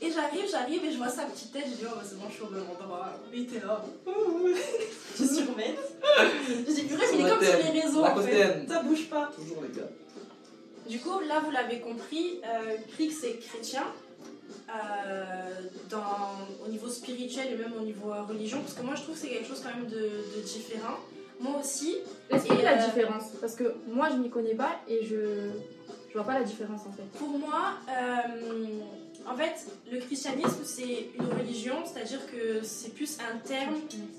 Et 0.04 0.12
j'arrive, 0.12 0.44
j'arrive 0.50 0.84
et 0.84 0.92
je 0.92 0.98
vois 0.98 1.08
sa 1.08 1.22
petite 1.24 1.52
tête, 1.52 1.64
je 1.66 1.76
dis 1.76 1.84
oh 1.86 1.94
bah 1.96 2.02
c'est 2.04 2.18
bon 2.18 2.26
je 2.28 2.34
suis 2.34 2.42
au 2.42 2.50
même 2.50 2.64
endroit. 2.68 3.12
Et 3.32 3.38
il 3.38 3.42
était 3.44 3.64
là. 3.64 3.82
tu 5.16 5.26
surmets. 5.26 5.74
Je 6.48 6.72
dis 6.72 6.82
purée 6.82 7.06
mais 7.12 7.18
il 7.18 7.26
est 7.26 7.30
comme 7.30 7.42
sur 7.42 7.72
les 7.72 7.80
réseaux 7.80 8.04
en 8.04 8.16
fait. 8.16 8.68
Ça 8.68 8.82
bouge 8.82 9.08
pas. 9.08 9.30
Toujours 9.34 9.62
les 9.62 9.80
gars. 9.80 9.88
Du 10.86 10.98
coup, 11.00 11.18
là, 11.26 11.40
vous 11.42 11.50
l'avez 11.50 11.80
compris, 11.80 12.40
euh, 12.44 12.76
Crix 12.92 13.14
est 13.24 13.38
chrétien. 13.38 13.84
Euh, 14.68 15.60
dans, 15.88 16.64
au 16.64 16.68
niveau 16.68 16.88
spirituel 16.88 17.52
et 17.52 17.56
même 17.56 17.72
au 17.78 17.82
niveau 17.82 18.12
euh, 18.12 18.22
religion 18.22 18.60
Parce 18.60 18.74
que 18.74 18.82
moi, 18.82 18.94
je 18.94 19.02
trouve 19.02 19.14
que 19.14 19.20
c'est 19.20 19.28
quelque 19.28 19.48
chose 19.48 19.62
quand 19.62 19.74
même 19.74 19.88
de, 19.88 19.96
de 20.36 20.42
différent. 20.42 20.98
Moi 21.40 21.60
aussi. 21.60 21.96
Explique 22.30 22.60
Et, 22.60 22.62
la 22.62 22.82
euh, 22.82 22.86
différence, 22.86 23.24
parce 23.40 23.54
que 23.54 23.74
moi 23.86 24.08
je 24.10 24.16
m'y 24.16 24.30
connais 24.30 24.54
pas 24.54 24.80
et 24.88 25.04
je 25.04 25.50
je 26.08 26.14
vois 26.14 26.24
pas 26.24 26.38
la 26.38 26.44
différence 26.44 26.82
en 26.86 26.92
fait. 26.92 27.02
Pour 27.18 27.28
moi, 27.38 27.74
euh, 27.88 28.22
en 29.26 29.36
fait, 29.36 29.66
le 29.90 29.98
christianisme, 30.00 30.62
c'est 30.64 31.08
une 31.18 31.26
religion, 31.26 31.76
c'est-à-dire 31.86 32.20
que 32.30 32.62
c'est 32.62 32.94
plus 32.94 33.18
un 33.20 33.38
terme 33.38 33.76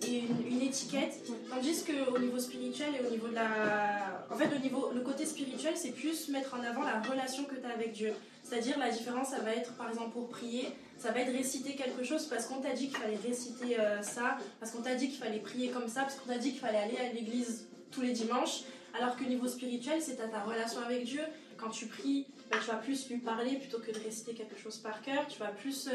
et 0.07 0.24
une, 0.50 0.62
étiquette, 0.62 1.21
tandis 1.50 1.83
qu'au 1.83 2.17
niveau 2.17 2.39
spirituel 2.39 2.89
et 3.00 3.05
au 3.05 3.12
niveau 3.12 3.27
de 3.27 3.35
la... 3.35 4.25
En 4.31 4.35
fait, 4.35 4.50
au 4.55 4.59
niveau, 4.59 4.91
le 4.93 5.01
côté 5.01 5.25
spirituel, 5.25 5.74
c'est 5.75 5.91
plus 5.91 6.29
mettre 6.29 6.55
en 6.55 6.63
avant 6.63 6.81
la 6.81 7.01
relation 7.01 7.43
que 7.43 7.55
tu 7.55 7.65
as 7.65 7.74
avec 7.74 7.93
Dieu. 7.93 8.13
C'est-à-dire, 8.43 8.79
la 8.79 8.89
différence, 8.89 9.29
ça 9.29 9.39
va 9.39 9.51
être, 9.51 9.74
par 9.74 9.89
exemple, 9.89 10.12
pour 10.12 10.29
prier, 10.29 10.69
ça 10.97 11.12
va 11.12 11.19
être 11.19 11.31
réciter 11.31 11.75
quelque 11.75 12.03
chose 12.03 12.25
parce 12.25 12.45
qu'on 12.45 12.62
t'a 12.62 12.74
dit 12.74 12.88
qu'il 12.88 12.97
fallait 12.97 13.17
réciter 13.17 13.79
euh, 13.79 14.01
ça, 14.01 14.38
parce 14.59 14.71
qu'on 14.71 14.81
t'a 14.81 14.95
dit 14.95 15.09
qu'il 15.09 15.17
fallait 15.17 15.39
prier 15.39 15.69
comme 15.69 15.88
ça, 15.88 16.01
parce 16.01 16.15
qu'on 16.15 16.31
t'a 16.31 16.38
dit 16.38 16.51
qu'il 16.51 16.59
fallait 16.59 16.77
aller 16.77 16.97
à 16.97 17.13
l'église 17.13 17.67
tous 17.91 18.01
les 18.01 18.12
dimanches, 18.12 18.63
alors 19.00 19.15
que 19.17 19.24
niveau 19.24 19.47
spirituel, 19.47 20.01
c'est 20.01 20.19
à 20.21 20.27
ta 20.27 20.41
relation 20.41 20.81
avec 20.81 21.05
Dieu. 21.05 21.21
Quand 21.57 21.69
tu 21.69 21.88
pries, 21.88 22.25
bah, 22.51 22.57
tu 22.61 22.67
vas 22.67 22.77
plus 22.77 23.09
lui 23.09 23.17
parler 23.17 23.57
plutôt 23.57 23.79
que 23.79 23.91
de 23.91 23.99
réciter 23.99 24.33
quelque 24.33 24.57
chose 24.57 24.77
par 24.77 25.01
cœur. 25.01 25.27
Tu 25.27 25.39
vas 25.39 25.47
plus 25.49 25.87
euh, 25.87 25.91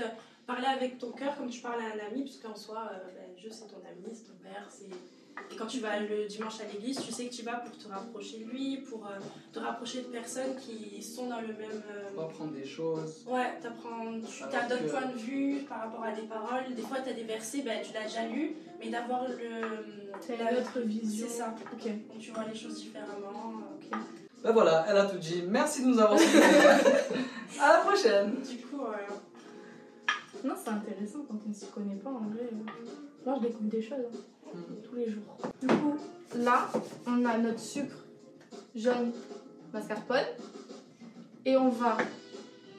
parler 0.46 0.66
avec 0.66 0.98
ton 0.98 1.10
cœur 1.12 1.36
comme 1.36 1.48
tu 1.50 1.60
parles 1.60 1.80
à 1.82 1.86
un 1.96 2.06
ami, 2.10 2.22
puisqu'en 2.22 2.54
soi, 2.56 2.90
euh, 2.92 2.98
bah, 3.14 3.26
Dieu 3.38 3.50
c'est 3.52 3.66
ton 3.68 3.78
ami, 3.88 4.14
c'est 4.14 4.24
ton 4.26 4.38
père. 4.42 4.66
c'est- 4.70 4.86
Et 5.50 5.56
quand 5.56 5.66
tu 5.66 5.80
vas 5.80 5.98
le 6.00 6.26
dimanche 6.26 6.60
à 6.60 6.64
l'église, 6.70 7.00
tu 7.00 7.12
sais 7.12 7.24
que 7.26 7.32
tu 7.34 7.42
vas 7.42 7.54
pour 7.54 7.76
te 7.78 7.88
rapprocher 7.88 8.40
de 8.40 8.50
lui, 8.50 8.76
pour 8.78 9.06
euh, 9.06 9.18
te 9.52 9.58
rapprocher 9.58 10.02
de 10.02 10.08
personnes 10.08 10.54
qui 10.56 11.02
sont 11.02 11.28
dans 11.28 11.40
le 11.40 11.46
même. 11.48 11.82
euh, 11.90 12.10
On 12.14 12.20
va 12.20 12.26
apprendre 12.26 12.52
des 12.52 12.64
choses. 12.66 13.24
Ouais, 13.26 13.58
t'apprends, 13.62 14.20
tu 14.20 14.42
as 14.56 14.66
d'autres 14.68 14.84
que- 14.84 14.90
points 14.90 15.06
de 15.06 15.16
vue 15.18 15.58
par 15.68 15.80
rapport 15.80 16.04
à 16.04 16.12
des 16.12 16.22
paroles. 16.22 16.74
Des 16.74 16.82
fois, 16.82 17.00
tu 17.00 17.08
as 17.10 17.14
des 17.14 17.22
versets, 17.24 17.62
ben, 17.62 17.80
tu 17.82 17.92
l'as 17.94 18.02
déjà 18.04 18.26
lu, 18.26 18.52
mais 18.80 18.90
d'avoir 18.90 19.26
le. 19.28 19.36
La- 20.38 20.52
une 20.52 20.58
autre 20.58 20.80
vision. 20.80 21.26
C'est 21.28 21.38
ça. 21.38 21.54
Ok. 21.72 21.84
Donc 21.86 22.18
tu 22.20 22.32
vois 22.32 22.44
les 22.44 22.58
choses 22.58 22.76
différemment. 22.76 23.54
ok. 23.76 23.98
Ben 24.42 24.52
voilà, 24.52 24.86
elle 24.88 24.96
a 24.96 25.04
tout 25.06 25.18
dit. 25.18 25.42
Merci 25.48 25.82
de 25.82 25.88
nous 25.88 25.98
avoir 26.00 26.18
suivis. 26.18 26.42
à 27.60 27.72
la 27.72 27.78
prochaine. 27.84 28.36
Du 28.40 28.56
coup, 28.58 28.82
euh, 28.84 30.46
Non, 30.48 30.54
c'est 30.62 30.70
intéressant 30.70 31.18
quand 31.28 31.38
on 31.48 31.52
s'y 31.52 31.66
connaît 31.66 31.96
pas 31.96 32.10
en 32.10 32.20
vrai. 32.32 32.48
Moi 33.26 33.36
je 33.42 33.46
découvre 33.48 33.70
des 33.70 33.82
choses 33.82 33.98
hein, 34.12 34.18
Hmm. 34.52 34.82
tous 34.82 34.96
les 34.96 35.08
jours. 35.08 35.36
Du 35.60 35.68
coup, 35.68 35.96
là, 36.34 36.68
on 37.06 37.24
a 37.24 37.38
notre 37.38 37.60
sucre 37.60 37.94
jaune 38.74 39.12
mascarpone 39.72 40.26
et 41.44 41.56
on 41.56 41.68
va 41.68 41.98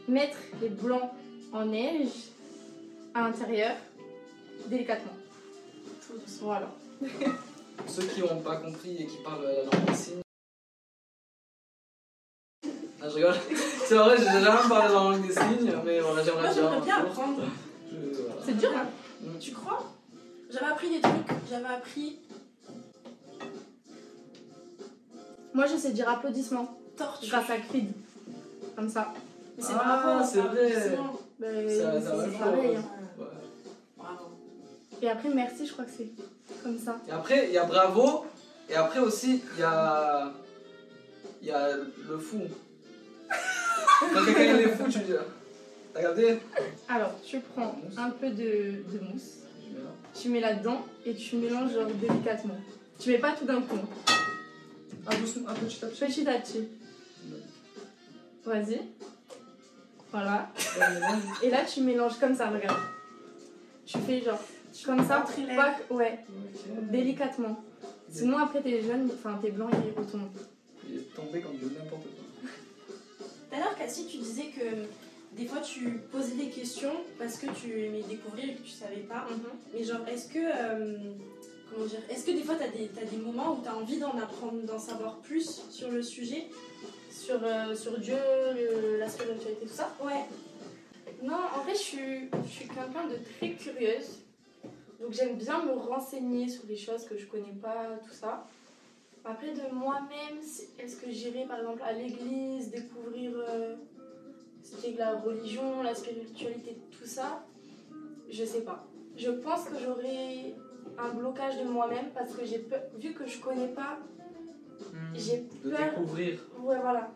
mettre 0.09 0.35
les 0.61 0.67
blancs 0.67 1.11
en 1.53 1.65
neige 1.65 2.09
à 3.13 3.21
l'intérieur 3.21 3.77
délicatement. 4.67 5.13
tout. 6.05 6.19
Voilà. 6.41 6.69
Ceux 7.87 8.03
qui 8.03 8.19
n'ont 8.19 8.41
pas 8.41 8.57
compris 8.57 8.97
et 9.03 9.05
qui 9.05 9.17
parlent 9.23 9.43
la 9.45 9.63
langue 9.63 9.85
des 9.87 9.95
signes. 9.95 10.21
Je 13.11 13.15
rigole. 13.15 13.35
C'est 13.85 13.95
vrai, 13.95 14.15
j'ai 14.17 14.25
jamais 14.25 14.69
parlé 14.69 14.87
la 14.87 14.93
langue 14.93 15.21
des 15.27 15.33
signes, 15.33 15.71
mais 15.85 15.99
voilà, 15.99 16.23
j'aimerais 16.23 16.41
Moi, 16.43 16.51
bien. 16.53 16.53
j'aimerais 16.53 16.81
bien 16.81 16.97
apprendre. 16.97 17.41
C'est 18.45 18.57
dur, 18.57 18.69
hein 18.75 18.85
Tu 19.39 19.51
crois? 19.51 19.83
J'avais 20.49 20.65
appris 20.71 20.89
des 20.89 21.01
trucs. 21.01 21.13
J'avais 21.49 21.65
appris 21.73 22.19
Moi 25.53 25.65
je 25.65 25.75
sais 25.77 25.91
dire 25.91 26.07
applaudissements 26.09 26.77
tortue. 26.97 27.29
grâce 27.29 27.49
à 27.49 27.57
Creed. 27.57 27.91
Comme 28.75 28.89
ça. 28.89 29.13
Mais 29.57 29.63
c'est 29.63 29.73
Ah, 29.77 30.01
bravo, 30.03 30.25
c'est 30.31 30.39
vrai. 30.41 30.97
Ben, 31.39 31.69
Ça- 31.69 32.01
ça 32.01 32.15
va 32.15 32.27
pareil. 32.37 32.75
hein. 32.77 32.83
Ouais. 33.17 33.25
Bravo. 33.97 34.25
Et 35.01 35.09
après, 35.09 35.29
merci, 35.29 35.65
je 35.67 35.73
crois 35.73 35.85
que 35.85 35.91
c'est 35.97 36.09
comme 36.63 36.77
ça. 36.79 36.95
Et 37.07 37.11
après, 37.11 37.47
il 37.47 37.53
y 37.53 37.57
a 37.57 37.65
bravo. 37.65 38.25
Et 38.69 38.75
après 38.75 38.99
aussi, 38.99 39.41
il 39.55 39.59
y 39.59 39.63
a. 39.63 40.31
Il 41.41 41.47
y 41.47 41.51
a 41.51 41.75
le 41.75 42.17
fou. 42.17 42.41
Quand 44.13 44.25
quelqu'un 44.25 44.43
il 44.58 44.62
est 44.62 44.67
fou, 44.70 44.84
tu 44.89 45.00
dis. 45.00 45.13
T'as 45.93 46.00
regardé 46.00 46.38
Alors, 46.88 47.13
tu 47.24 47.39
prends 47.39 47.75
un 47.98 48.10
peu 48.12 48.29
de, 48.29 48.84
de 48.91 49.00
mousse, 49.12 49.39
Je 49.70 49.74
mets 49.77 49.79
là. 49.84 49.89
tu 50.13 50.29
mets 50.29 50.39
là-dedans 50.39 50.86
et 51.05 51.13
tu 51.15 51.36
mélanges 51.36 51.74
genre 51.74 51.88
délicatement. 51.88 52.58
Tu 53.00 53.10
mets 53.10 53.17
pas 53.17 53.34
tout 53.34 53.46
d'un 53.46 53.62
coup. 53.62 53.75
hein. 53.75 54.13
Un 55.08 55.17
doucement, 55.20 55.50
un 55.50 55.53
petit 55.55 55.84
à 55.84 55.88
petit. 55.88 56.05
Petit 56.05 56.29
à 56.29 56.39
petit. 56.39 56.67
Vas-y. 58.46 58.81
Voilà. 60.12 60.50
Et 61.43 61.50
là, 61.50 61.60
tu 61.65 61.81
mélanges 61.81 62.20
comme 62.20 62.36
ça, 62.36 62.50
regarde. 62.50 62.79
Tu 63.86 63.98
fais 64.00 64.22
genre 64.22 64.39
comme 64.86 65.05
ça, 65.05 65.25
pas 65.55 65.75
ouais, 65.93 66.20
délicatement. 66.91 67.62
Sinon, 68.10 68.38
après, 68.38 68.62
t'es 68.62 68.81
jeune, 68.81 69.10
enfin, 69.13 69.38
t'es 69.41 69.51
blanc, 69.51 69.70
il 69.74 69.98
retourne. 70.00 70.29
Il 70.89 70.98
est 70.98 71.15
tombé 71.15 71.41
comme 71.41 71.58
de 71.58 71.65
n'importe 71.65 72.03
quoi. 72.03 72.20
Tout 73.51 73.58
à 73.58 73.60
l'heure, 73.60 73.75
Cassie, 73.77 74.08
tu 74.08 74.17
disais 74.17 74.46
que 74.46 74.86
des 75.36 75.46
fois 75.46 75.60
tu 75.60 76.00
posais 76.12 76.36
des 76.36 76.48
questions 76.48 76.93
parce 77.20 77.38
que 77.38 77.48
tu 77.51 77.84
aimais 77.86 78.01
découvrir 78.08 78.50
et 78.50 78.53
que 78.55 78.62
tu 78.62 78.70
savais 78.72 79.01
pas. 79.01 79.27
Mais 79.74 79.84
genre, 79.84 80.08
est-ce 80.08 80.29
que. 80.29 80.39
euh, 80.39 80.98
comment 81.70 81.86
dire 81.86 82.00
Est-ce 82.10 82.25
que 82.25 82.31
des 82.31 82.43
fois 82.43 82.55
tu 82.55 82.63
as 82.63 82.70
des, 82.70 82.88
t'as 82.88 83.03
des 83.03 83.17
moments 83.17 83.58
où 83.58 83.62
tu 83.62 83.67
as 83.67 83.75
envie 83.75 83.98
d'en 84.00 84.17
apprendre, 84.17 84.62
d'en 84.63 84.79
savoir 84.79 85.17
plus 85.17 85.62
sur 85.70 85.91
le 85.91 86.01
sujet? 86.01 86.46
Sur, 87.12 87.41
euh, 87.43 87.75
sur 87.75 88.00
Dieu, 88.00 88.15
le- 88.55 88.98
la 88.98 89.10
spiritualité, 89.10 89.65
tout 89.67 89.74
ça? 89.74 89.93
Ouais. 90.01 90.24
Non, 91.22 91.36
en 91.58 91.62
fait, 91.63 91.74
je 91.74 91.79
suis, 91.79 92.29
je 92.46 92.50
suis 92.50 92.67
quelqu'un 92.67 93.05
de 93.08 93.17
très 93.38 93.51
curieuse. 93.51 94.22
Donc, 95.01 95.12
j'aime 95.12 95.36
bien 95.36 95.65
me 95.65 95.74
renseigner 95.74 96.48
sur 96.48 96.63
des 96.63 96.77
choses 96.77 97.03
que 97.03 97.17
je 97.17 97.25
connais 97.25 97.53
pas, 97.62 97.89
tout 98.08 98.13
ça. 98.13 98.48
Après, 99.23 99.51
de 99.53 99.73
moi-même, 99.73 100.39
est-ce 100.79 100.95
que 100.97 101.09
j'irai 101.11 101.45
par 101.45 101.59
exemple 101.59 101.81
à 101.83 101.93
l'église, 101.93 102.71
découvrir 102.71 103.31
euh, 103.37 103.75
ce 104.63 104.81
qu'est 104.81 104.97
la 104.97 105.13
religion, 105.19 105.83
la 105.83 105.93
spiritualité, 105.93 106.77
tout 106.91 107.05
ça? 107.05 107.45
Je 108.29 108.43
sais 108.43 108.61
pas. 108.61 108.83
Je 109.15 109.29
pense 109.29 109.65
que 109.65 109.75
j'aurai 109.83 110.55
un 110.97 111.09
blocage 111.13 111.59
de 111.59 111.65
moi-même 111.65 112.07
parce 112.15 112.31
que 112.33 112.45
j'ai 112.45 112.59
peur, 112.59 112.81
vu 112.97 113.13
que 113.13 113.27
je 113.27 113.39
connais 113.39 113.67
pas, 113.67 113.99
j'ai 115.13 115.45
De 115.63 115.69
peur. 115.69 115.89
découvrir. 115.91 116.39
Ouais, 116.59 116.79
voilà. 116.81 117.11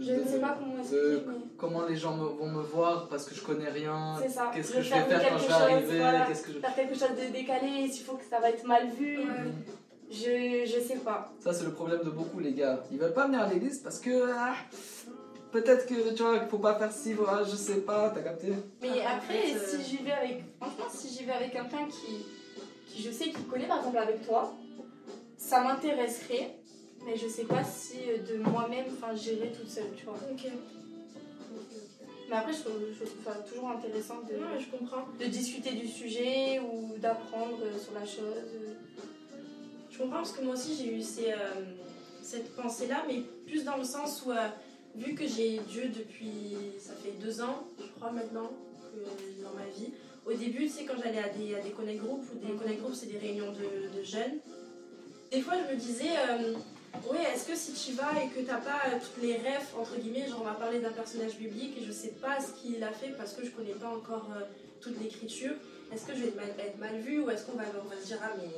Je 0.00 0.12
de- 0.12 0.20
ne 0.20 0.24
sais 0.26 0.40
pas 0.40 0.56
comment 0.58 0.74
de 0.74 0.80
expliquer, 0.80 1.22
mais 1.28 1.34
comment 1.56 1.86
les 1.86 1.96
gens 1.96 2.16
me- 2.16 2.24
vont 2.26 2.48
me 2.50 2.60
voir 2.62 3.08
parce 3.08 3.24
que 3.28 3.34
je 3.34 3.42
connais 3.42 3.68
rien. 3.70 4.16
c'est 4.20 4.28
ça. 4.28 4.50
Qu'est-ce 4.52 4.72
que 4.72 4.80
je 4.82 4.92
vais 4.92 5.00
faire 5.00 5.06
quand 5.08 5.18
quelque 5.20 5.38
je 5.38 5.46
vais 5.46 5.52
chose, 5.52 5.62
arriver? 5.62 5.98
voilà. 5.98 6.26
Qu'est-ce 6.26 6.42
que 6.42 6.52
je... 6.52 6.58
faire 6.58 6.74
quelque 6.74 6.94
chose 6.94 7.10
de 7.16 7.32
décalé, 7.32 7.88
s'il 7.88 8.04
faut 8.04 8.16
que 8.16 8.24
ça 8.24 8.40
va 8.40 8.50
être 8.50 8.66
mal 8.66 8.88
vu. 8.90 9.20
Je, 10.10 10.64
je 10.66 10.80
sais 10.80 10.96
pas. 11.04 11.32
Ça, 11.40 11.52
c'est 11.52 11.64
le 11.64 11.72
problème 11.72 12.02
de 12.04 12.10
beaucoup, 12.10 12.38
les 12.38 12.52
gars. 12.52 12.82
Ils 12.92 12.98
veulent 12.98 13.12
pas 13.14 13.26
venir 13.26 13.40
à 13.40 13.48
l'église 13.52 13.78
parce 13.80 13.98
que. 13.98 14.30
ah, 14.32 14.54
Peut-être 15.52 15.86
que 15.86 16.12
tu 16.14 16.22
vois, 16.22 16.38
qu'il 16.40 16.48
faut 16.48 16.58
pas 16.58 16.74
faire 16.78 16.92
ci, 16.92 17.14
voilà, 17.14 17.42
je 17.44 17.56
sais 17.56 17.76
pas, 17.80 18.10
t'as 18.10 18.20
capté? 18.20 18.52
Mais 18.82 18.90
en 19.06 19.16
après, 19.16 19.38
fait, 19.38 19.54
euh, 19.54 19.66
si 19.82 19.90
j'y 19.96 20.02
vais 20.02 20.12
avec. 20.12 20.42
Franchement, 20.60 20.84
si 20.90 21.08
j'y 21.16 21.24
vais 21.24 21.32
avec 21.32 21.52
quelqu'un 21.52 21.86
qui, 21.88 22.26
qui 22.88 23.02
je 23.02 23.10
sais 23.10 23.26
qui 23.30 23.42
connaît, 23.44 23.66
par 23.66 23.78
exemple 23.78 23.96
avec 23.98 24.26
toi, 24.26 24.52
ça 25.38 25.62
m'intéresserait. 25.62 26.56
Mais 27.06 27.16
je 27.16 27.26
sais 27.28 27.44
pas 27.44 27.62
si 27.64 27.98
euh, 28.08 28.18
de 28.18 28.42
moi-même, 28.50 28.86
enfin, 28.92 29.14
j'irai 29.14 29.50
toute 29.52 29.70
seule, 29.70 29.92
tu 29.96 30.04
vois. 30.04 30.14
Ok. 30.30 30.50
Mais 32.28 32.36
après, 32.36 32.52
je 32.52 32.58
trouve, 32.60 32.74
je 32.92 33.04
trouve 33.04 33.24
ça 33.24 33.34
toujours 33.48 33.70
intéressant 33.70 34.16
de, 34.28 34.34
Ouais, 34.34 34.58
je 34.60 34.76
comprends. 34.76 35.04
de 35.18 35.24
discuter 35.26 35.72
du 35.72 35.86
sujet 35.86 36.58
ou 36.60 36.98
d'apprendre 36.98 37.58
euh, 37.62 37.78
sur 37.78 37.94
la 37.94 38.04
chose. 38.04 38.42
Je 39.96 40.02
comprends 40.02 40.18
parce 40.18 40.32
que 40.32 40.42
moi 40.42 40.52
aussi 40.52 40.76
j'ai 40.76 40.94
eu 40.94 41.00
ces, 41.00 41.32
euh, 41.32 41.64
cette 42.20 42.54
pensée-là, 42.54 43.04
mais 43.08 43.22
plus 43.46 43.64
dans 43.64 43.78
le 43.78 43.84
sens 43.84 44.24
où, 44.26 44.30
euh, 44.30 44.48
vu 44.94 45.14
que 45.14 45.26
j'ai 45.26 45.58
Dieu 45.70 45.88
depuis, 45.88 46.54
ça 46.78 46.92
fait 47.02 47.12
deux 47.12 47.40
ans, 47.40 47.66
je 47.80 47.86
crois 47.98 48.10
maintenant, 48.10 48.50
que 48.92 49.42
dans 49.42 49.54
ma 49.54 49.64
vie, 49.74 49.92
au 50.26 50.34
début, 50.34 50.64
tu 50.64 50.68
sais, 50.68 50.84
quand 50.84 51.00
j'allais 51.02 51.22
à 51.22 51.30
des, 51.30 51.54
à 51.54 51.60
des 51.60 51.70
connect 51.70 52.02
group, 52.04 52.22
ou 52.30 52.46
des 52.46 52.52
connect 52.52 52.82
group, 52.82 52.94
c'est 52.94 53.06
des 53.06 53.16
réunions 53.16 53.52
de, 53.52 53.98
de 53.98 54.02
jeunes, 54.04 54.38
des 55.30 55.40
fois 55.40 55.54
je 55.66 55.74
me 55.74 55.80
disais, 55.80 56.10
euh, 56.28 56.52
ouais, 57.10 57.22
est-ce 57.34 57.46
que 57.46 57.56
si 57.56 57.72
tu 57.72 57.96
vas 57.96 58.12
et 58.22 58.28
que 58.28 58.46
t'as 58.46 58.60
pas 58.60 58.82
euh, 58.88 58.98
toutes 59.00 59.22
les 59.22 59.36
refs, 59.36 59.74
entre 59.78 59.96
guillemets, 59.98 60.28
genre 60.28 60.42
on 60.42 60.44
va 60.44 60.54
parler 60.54 60.80
d'un 60.80 60.92
personnage 60.92 61.38
biblique 61.38 61.78
et 61.80 61.86
je 61.86 61.92
sais 61.92 62.12
pas 62.20 62.36
ce 62.38 62.52
qu'il 62.60 62.84
a 62.84 62.92
fait 62.92 63.14
parce 63.16 63.32
que 63.32 63.46
je 63.46 63.50
connais 63.50 63.72
pas 63.72 63.88
encore 63.88 64.28
toute 64.82 65.00
l'écriture, 65.00 65.54
est-ce 65.90 66.04
que 66.04 66.14
je 66.14 66.20
vais 66.20 66.28
être 66.28 66.36
mal, 66.36 66.50
être 66.58 66.78
mal 66.78 66.98
vue 67.00 67.20
ou 67.20 67.30
est-ce 67.30 67.46
qu'on 67.46 67.56
va, 67.56 67.64
on 67.82 67.88
va 67.88 67.98
se 67.98 68.08
dire, 68.08 68.18
ah 68.22 68.34
mais 68.36 68.50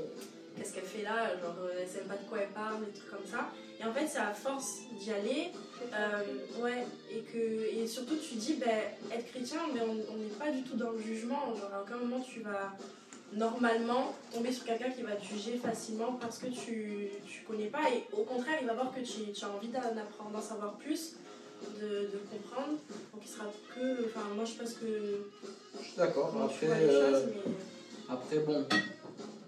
qu'est-ce 0.59 0.75
qu'elle 0.75 0.85
fait 0.85 1.03
là 1.03 1.29
Genre, 1.41 1.55
euh, 1.63 1.79
elle 1.81 1.89
sait 1.89 2.01
pas 2.01 2.17
de 2.17 2.29
quoi 2.29 2.39
elle 2.41 2.49
parle, 2.49 2.85
des 2.85 2.93
trucs 2.93 3.11
comme 3.11 3.27
ça. 3.31 3.49
Et 3.81 3.85
en 3.85 3.93
fait, 3.93 4.07
c'est 4.09 4.19
à 4.19 4.33
force 4.35 4.81
d'y 4.99 5.13
aller, 5.13 5.53
euh, 5.95 6.63
ouais, 6.63 6.85
et 7.11 7.21
que 7.21 7.39
et 7.77 7.87
surtout 7.87 8.17
tu 8.17 8.35
dis, 8.35 8.55
ben, 8.55 8.81
être 9.13 9.27
chrétien, 9.31 9.61
mais 9.73 9.81
on 9.81 10.17
n'est 10.17 10.35
pas 10.39 10.51
du 10.51 10.63
tout 10.63 10.77
dans 10.77 10.91
le 10.91 11.01
jugement. 11.01 11.55
Genre, 11.55 11.73
à 11.73 11.83
aucun 11.83 11.97
moment 11.97 12.21
tu 12.21 12.41
vas 12.41 12.73
normalement 13.33 14.15
tomber 14.33 14.51
sur 14.51 14.65
quelqu'un 14.65 14.91
qui 14.91 15.03
va 15.03 15.13
te 15.13 15.25
juger 15.25 15.59
facilement 15.59 16.13
parce 16.21 16.39
que 16.39 16.47
tu, 16.47 17.09
tu 17.27 17.45
connais 17.47 17.67
pas. 17.69 17.89
Et 17.95 18.03
au 18.13 18.25
contraire, 18.25 18.59
il 18.61 18.67
va 18.67 18.75
voir 18.75 18.93
que 18.93 19.01
tu, 19.01 19.31
tu 19.33 19.45
as 19.45 19.51
envie 19.51 19.69
d'en 19.69 19.79
apprendre, 19.81 20.31
d'en 20.33 20.41
savoir 20.43 20.73
plus. 20.79 21.15
de, 21.81 21.89
de 22.15 22.19
comprendre. 22.31 22.79
Donc 23.13 23.23
il 23.23 23.29
sera 23.29 23.45
que. 23.75 24.07
Enfin, 24.07 24.27
moi 24.35 24.45
je 24.45 24.55
pense 24.55 24.75
que. 24.75 24.87
Je 25.81 25.85
suis 25.85 25.97
d'accord. 25.97 26.33
Après, 26.45 26.67
euh, 26.67 27.13
choses, 27.13 27.29
mais 27.35 27.53
après, 28.09 28.39
bon, 28.41 28.65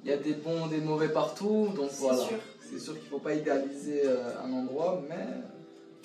il 0.04 0.10
y 0.10 0.12
a 0.12 0.16
des 0.16 0.34
bons, 0.34 0.66
des 0.66 0.80
mauvais 0.80 1.08
partout, 1.10 1.68
donc 1.76 1.88
c'est 1.90 2.00
voilà. 2.02 2.18
sûr. 2.18 2.38
C'est 2.70 2.78
sûr 2.78 2.94
qu'il 2.94 3.04
ne 3.04 3.08
faut 3.10 3.18
pas 3.18 3.34
idéaliser 3.34 4.02
euh, 4.04 4.42
un 4.44 4.52
endroit, 4.52 5.02
mais 5.08 5.26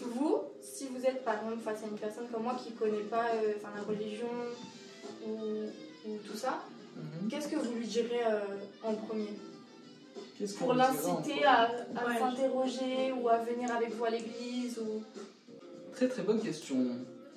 Vous, 0.02 0.40
si 0.62 0.88
vous 0.88 1.06
êtes 1.06 1.24
par 1.24 1.36
exemple 1.36 1.62
face 1.64 1.84
à 1.84 1.88
une 1.88 1.98
personne 1.98 2.26
comme 2.32 2.44
moi 2.44 2.56
qui 2.62 2.72
ne 2.74 2.78
connaît 2.78 3.04
pas 3.10 3.28
euh, 3.36 3.54
enfin, 3.58 3.70
la 3.76 3.84
religion 3.84 4.28
ou, 5.26 5.32
ou 6.08 6.18
tout 6.28 6.36
ça, 6.38 6.64
mhm. 6.96 7.30
qu'est-ce 7.30 7.48
que 7.50 7.56
vous 7.58 7.72
lui 7.76 7.86
direz 7.88 8.26
euh, 8.26 8.40
en 8.84 8.94
premier? 8.96 9.30
Pour 10.60 10.74
l'inciter 10.74 11.46
à, 11.46 11.62
à 11.96 12.08
Ouais. 12.08 12.18
s'interroger 12.20 13.14
ou 13.22 13.30
à 13.30 13.38
venir 13.38 13.72
avec 13.74 13.94
vous 13.96 14.04
à 14.06 14.10
l'église 14.10 14.80
ou... 14.80 15.02
Très 15.94 16.10
très 16.10 16.24
bonne 16.24 16.42
question. 16.42 16.76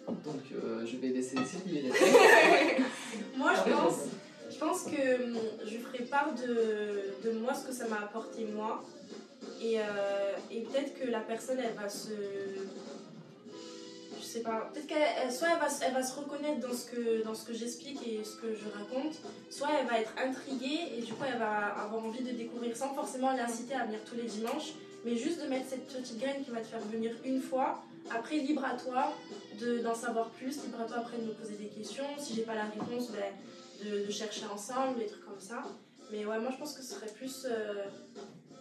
Donc 0.09 0.43
euh, 0.53 0.85
je 0.87 0.97
vais 0.97 1.09
laisser 1.09 1.37
Sylvie. 1.45 1.91
Moi 3.37 3.53
je 3.55 3.71
pense. 3.71 3.95
Je- 4.59 4.65
pense 4.65 4.83
que 4.83 5.23
hum, 5.25 5.39
je 5.65 5.79
ferai 5.79 6.05
part 6.05 6.33
de, 6.35 7.29
de 7.29 7.33
moi, 7.39 7.55
ce 7.55 7.67
que 7.67 7.73
ça 7.73 7.87
m'a 7.89 8.01
apporté 8.01 8.45
moi. 8.45 8.85
Et, 9.63 9.79
euh, 9.81 9.83
et 10.51 10.61
peut-être 10.63 10.99
que 10.99 11.09
la 11.11 11.21
personne, 11.21 11.59
elle 11.59 11.75
va 11.75 11.89
se. 11.89 12.11
Je 14.21 14.25
sais 14.25 14.41
pas. 14.41 14.71
Peut-être 14.73 14.87
qu'elle 14.87 14.99
elle- 15.25 15.33
soit 15.33 15.49
elle 15.53 15.59
va, 15.61 15.69
elle 15.87 15.95
va 15.95 16.03
se 16.03 16.15
reconnaître 16.19 16.61
dans 16.67 16.75
ce 16.75 16.87
que, 16.91 17.23
dans 17.25 17.35
ce 17.35 17.45
que 17.47 17.55
j'explique 17.55 18.01
et 18.07 18.23
ce 18.25 18.37
que 18.37 18.55
je 18.55 18.65
raconte, 18.77 19.15
soit 19.51 19.69
elle 19.81 19.87
va 19.87 20.01
être 20.01 20.13
intriguée 20.23 20.81
et 20.99 21.01
du 21.03 21.13
coup 21.15 21.25
elle 21.27 21.39
va 21.39 21.67
avoir 21.85 22.05
envie 22.05 22.23
de 22.23 22.33
découvrir 22.33 22.77
sans 22.77 22.95
forcément 22.95 23.33
l'inciter 23.33 23.75
à 23.75 23.85
venir 23.87 24.01
tous 24.05 24.17
les 24.17 24.25
dimanches, 24.25 24.75
mais 25.05 25.17
juste 25.17 25.43
de 25.43 25.49
mettre 25.49 25.67
cette 25.71 25.87
petite 25.87 26.19
graine 26.19 26.45
qui 26.45 26.51
va 26.51 26.61
te 26.61 26.67
faire 26.67 26.81
venir 26.81 27.13
une 27.25 27.41
fois. 27.41 27.83
Après, 28.11 28.37
libre 28.39 28.65
à 28.65 28.75
toi 28.77 29.13
de- 29.61 29.79
d'en 29.79 29.95
savoir 29.95 30.29
plus, 30.31 30.63
libre 30.65 30.81
à 30.81 30.85
toi 30.85 30.99
après 30.99 31.17
de 31.19 31.25
me 31.25 31.33
poser 31.33 31.55
des 31.55 31.67
questions. 31.69 32.05
Si 32.19 32.35
j'ai 32.35 32.43
pas 32.43 32.55
la 32.55 32.65
réponse, 32.65 33.11
ben, 33.13 33.33
de, 33.85 34.07
de 34.07 34.11
chercher 34.11 34.47
ensemble, 34.47 34.99
des 34.99 35.07
trucs 35.07 35.25
comme 35.25 35.41
ça. 35.41 35.63
Mais 36.11 36.25
ouais, 36.25 36.39
moi 36.39 36.51
je 36.53 36.57
pense 36.59 36.75
que 36.75 36.83
ce 36.83 36.95
serait 36.95 37.13
plus, 37.13 37.47
euh, 37.51 37.85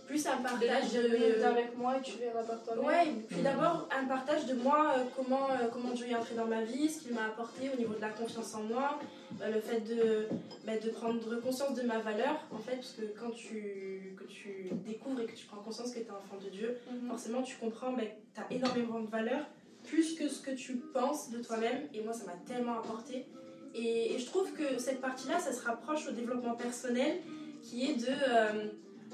plus 0.05 0.25
un 0.27 0.37
partage 0.37 0.91
de 0.93 1.37
de. 1.39 1.43
avec 1.43 1.77
moi 1.77 1.97
et 1.97 2.01
tu 2.01 2.17
verras 2.17 2.43
par 2.43 2.61
toi-même. 2.63 2.85
Ouais, 2.85 3.07
et 3.07 3.21
puis 3.27 3.41
d'abord 3.41 3.87
un 3.97 4.05
partage 4.05 4.45
de 4.45 4.53
moi, 4.53 4.93
euh, 4.97 5.03
comment, 5.15 5.49
euh, 5.51 5.67
comment 5.71 5.91
Dieu 5.91 6.07
est 6.07 6.15
entré 6.15 6.35
dans 6.35 6.45
ma 6.45 6.63
vie, 6.63 6.89
ce 6.89 7.01
qu'il 7.03 7.13
m'a 7.13 7.25
apporté 7.25 7.69
au 7.73 7.77
niveau 7.77 7.93
de 7.93 8.01
la 8.01 8.09
confiance 8.09 8.53
en 8.53 8.63
moi, 8.63 8.99
euh, 9.41 9.53
le 9.53 9.61
fait 9.61 9.79
de, 9.81 10.27
bah, 10.65 10.77
de 10.77 10.89
prendre 10.89 11.35
conscience 11.41 11.73
de 11.73 11.83
ma 11.83 11.99
valeur, 11.99 12.35
en 12.51 12.57
fait, 12.59 12.75
parce 12.75 12.91
que 12.93 13.03
quand 13.17 13.31
tu, 13.31 14.13
que 14.17 14.25
tu 14.25 14.69
découvres 14.85 15.21
et 15.21 15.25
que 15.25 15.35
tu 15.35 15.45
prends 15.45 15.61
conscience 15.61 15.91
que 15.91 15.99
tu 15.99 16.05
es 16.05 16.11
enfant 16.11 16.37
de 16.43 16.49
Dieu, 16.49 16.77
Mhm. 16.91 17.07
forcément 17.09 17.41
tu 17.43 17.55
comprends 17.57 17.93
que 17.95 18.01
tu 18.01 18.41
as 18.41 18.53
énormément 18.53 18.99
de 18.99 19.09
valeur, 19.09 19.45
plus 19.85 20.15
que 20.15 20.27
ce 20.27 20.41
que 20.41 20.51
tu 20.51 20.75
penses 20.93 21.29
de 21.29 21.39
toi-même, 21.39 21.87
et 21.93 22.01
moi 22.01 22.11
ça 22.13 22.25
m'a 22.25 22.35
tellement 22.45 22.79
apporté. 22.79 23.25
Et, 23.75 24.15
et 24.15 24.19
je 24.19 24.25
trouve 24.25 24.51
que 24.53 24.79
cette 24.79 25.01
partie-là, 25.01 25.39
ça 25.39 25.51
se 25.53 25.63
rapproche 25.63 26.07
au 26.07 26.11
développement 26.11 26.55
personnel, 26.55 27.19
qui 27.61 27.91
est 27.91 27.95
de 27.95 28.07
euh, 28.07 28.67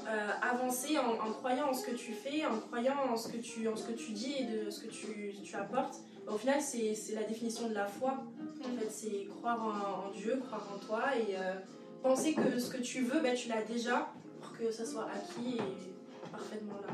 euh, 0.07 0.29
avancer 0.41 0.97
en, 0.97 1.11
en 1.27 1.31
croyant 1.33 1.69
en 1.69 1.73
ce 1.73 1.85
que 1.85 1.95
tu 1.95 2.13
fais, 2.13 2.45
en 2.45 2.59
croyant 2.59 2.95
en 3.11 3.17
ce 3.17 3.27
que 3.29 3.37
tu, 3.37 3.67
en 3.67 3.75
ce 3.75 3.85
que 3.87 3.93
tu 3.93 4.11
dis 4.11 4.35
et 4.39 4.43
de 4.45 4.69
ce 4.69 4.81
que 4.81 4.87
tu, 4.89 5.33
tu 5.43 5.55
apportes. 5.55 5.95
Au 6.27 6.37
final, 6.37 6.61
c'est 6.61 6.95
c'est 6.95 7.15
la 7.15 7.23
définition 7.23 7.67
de 7.67 7.73
la 7.73 7.85
foi. 7.85 8.23
En 8.61 8.79
fait, 8.79 8.89
c'est 8.89 9.27
croire 9.37 9.61
en, 9.61 10.07
en 10.07 10.11
Dieu, 10.11 10.39
croire 10.45 10.67
en 10.73 10.79
toi 10.85 11.01
et 11.17 11.35
euh, 11.35 11.53
penser 12.01 12.33
que 12.33 12.57
ce 12.59 12.69
que 12.69 12.81
tu 12.81 13.01
veux, 13.03 13.19
ben, 13.19 13.35
tu 13.35 13.49
l'as 13.49 13.61
déjà 13.63 14.09
pour 14.41 14.57
que 14.57 14.71
ça 14.71 14.85
soit 14.85 15.05
acquis 15.13 15.57
et 15.57 16.29
parfaitement 16.31 16.75
là. 16.87 16.93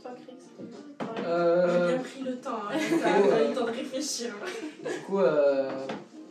Toi, 0.00 0.12
Chris 0.14 0.36
J'ai 1.16 1.86
bien 1.88 1.98
pris 1.98 2.22
le 2.22 2.36
temps, 2.40 2.60
hein, 2.70 2.78
t'as 3.02 3.20
t'as 3.28 3.44
eu 3.44 3.48
le 3.48 3.54
temps 3.54 3.66
de 3.66 3.70
réfléchir. 3.72 4.32
du 4.84 5.00
coup, 5.06 5.18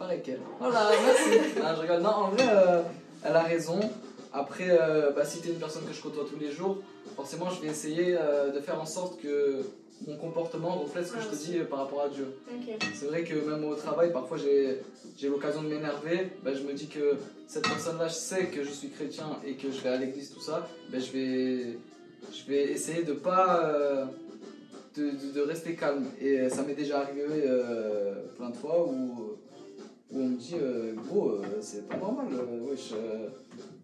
pareil 0.08 0.22
qu'elle. 0.22 0.40
Voilà, 0.60 0.90
merci. 1.06 1.60
Non, 1.60 1.76
je 1.76 1.82
rigole. 1.82 2.02
Non, 2.02 2.10
en 2.10 2.30
vrai, 2.30 2.46
euh, 2.50 2.82
elle 3.26 3.36
a 3.36 3.44
raison. 3.44 3.80
Après, 4.34 4.68
euh, 4.70 5.12
bah, 5.12 5.26
si 5.26 5.42
t'es 5.42 5.50
une 5.50 5.60
personne 5.60 5.84
que 5.86 5.94
je 5.94 6.02
côtoie 6.02 6.26
tous 6.32 6.40
les 6.40 6.52
jours, 6.52 6.78
forcément, 7.16 7.50
je 7.50 7.62
vais 7.62 7.68
essayer 7.68 8.16
euh, 8.18 8.52
de 8.52 8.60
faire 8.62 8.80
en 8.82 8.86
sorte 8.86 9.20
que 9.22 9.62
mon 10.08 10.16
comportement 10.18 10.76
reflète 10.78 11.08
ce 11.08 11.12
que 11.14 11.18
Ouais, 11.18 11.24
je 11.24 11.30
te 11.30 11.34
aussi. 11.34 11.52
dis 11.52 11.58
euh, 11.60 11.66
par 11.66 11.80
rapport 11.80 12.02
à 12.04 12.10
Dieu. 12.10 12.28
C'est 12.94 13.08
vrai 13.08 13.24
que 13.24 13.34
même 13.50 13.64
au 13.66 13.76
travail, 13.76 14.12
parfois 14.14 14.38
j'ai 14.38 15.28
l'occasion 15.28 15.64
de 15.64 15.68
m'énerver. 15.70 16.30
Ben, 16.44 16.56
je 16.56 16.64
me 16.64 16.74
dis 16.74 16.88
que 16.88 17.16
cette 17.48 17.68
personne-là, 17.68 18.08
je 18.08 18.14
sais 18.14 18.46
que 18.46 18.64
je 18.64 18.70
suis 18.70 18.90
chrétien 18.90 19.28
et 19.46 19.54
que 19.56 19.72
je 19.72 19.82
vais 19.82 19.90
à 19.90 19.98
l'église, 19.98 20.32
tout 20.34 20.42
ça. 20.42 20.68
Ben, 20.92 21.02
je, 21.02 21.12
vais, 21.12 21.80
je 22.32 22.48
vais 22.50 22.64
essayer 22.72 23.04
de 23.04 23.14
pas. 23.14 23.66
euh, 23.66 24.06
de, 24.96 25.12
de- 25.12 25.32
de 25.32 25.42
rester 25.42 25.76
calme. 25.76 26.06
Et 26.20 26.50
ça 26.50 26.64
m'est 26.64 26.74
déjà 26.74 27.02
arrivé 27.02 27.24
plein 28.36 28.50
de 28.50 28.56
fois 28.58 28.84
où, 28.88 29.36
où 30.12 30.20
on 30.22 30.28
me 30.30 30.36
dit 30.38 30.56
euh, 30.56 30.94
Gros, 30.94 31.30
euh, 31.32 31.44
c'est 31.62 31.88
pas 31.88 31.98
normal. 31.98 32.28
euh, 32.34 32.70
wesh, 32.70 32.92
euh, 32.94 33.28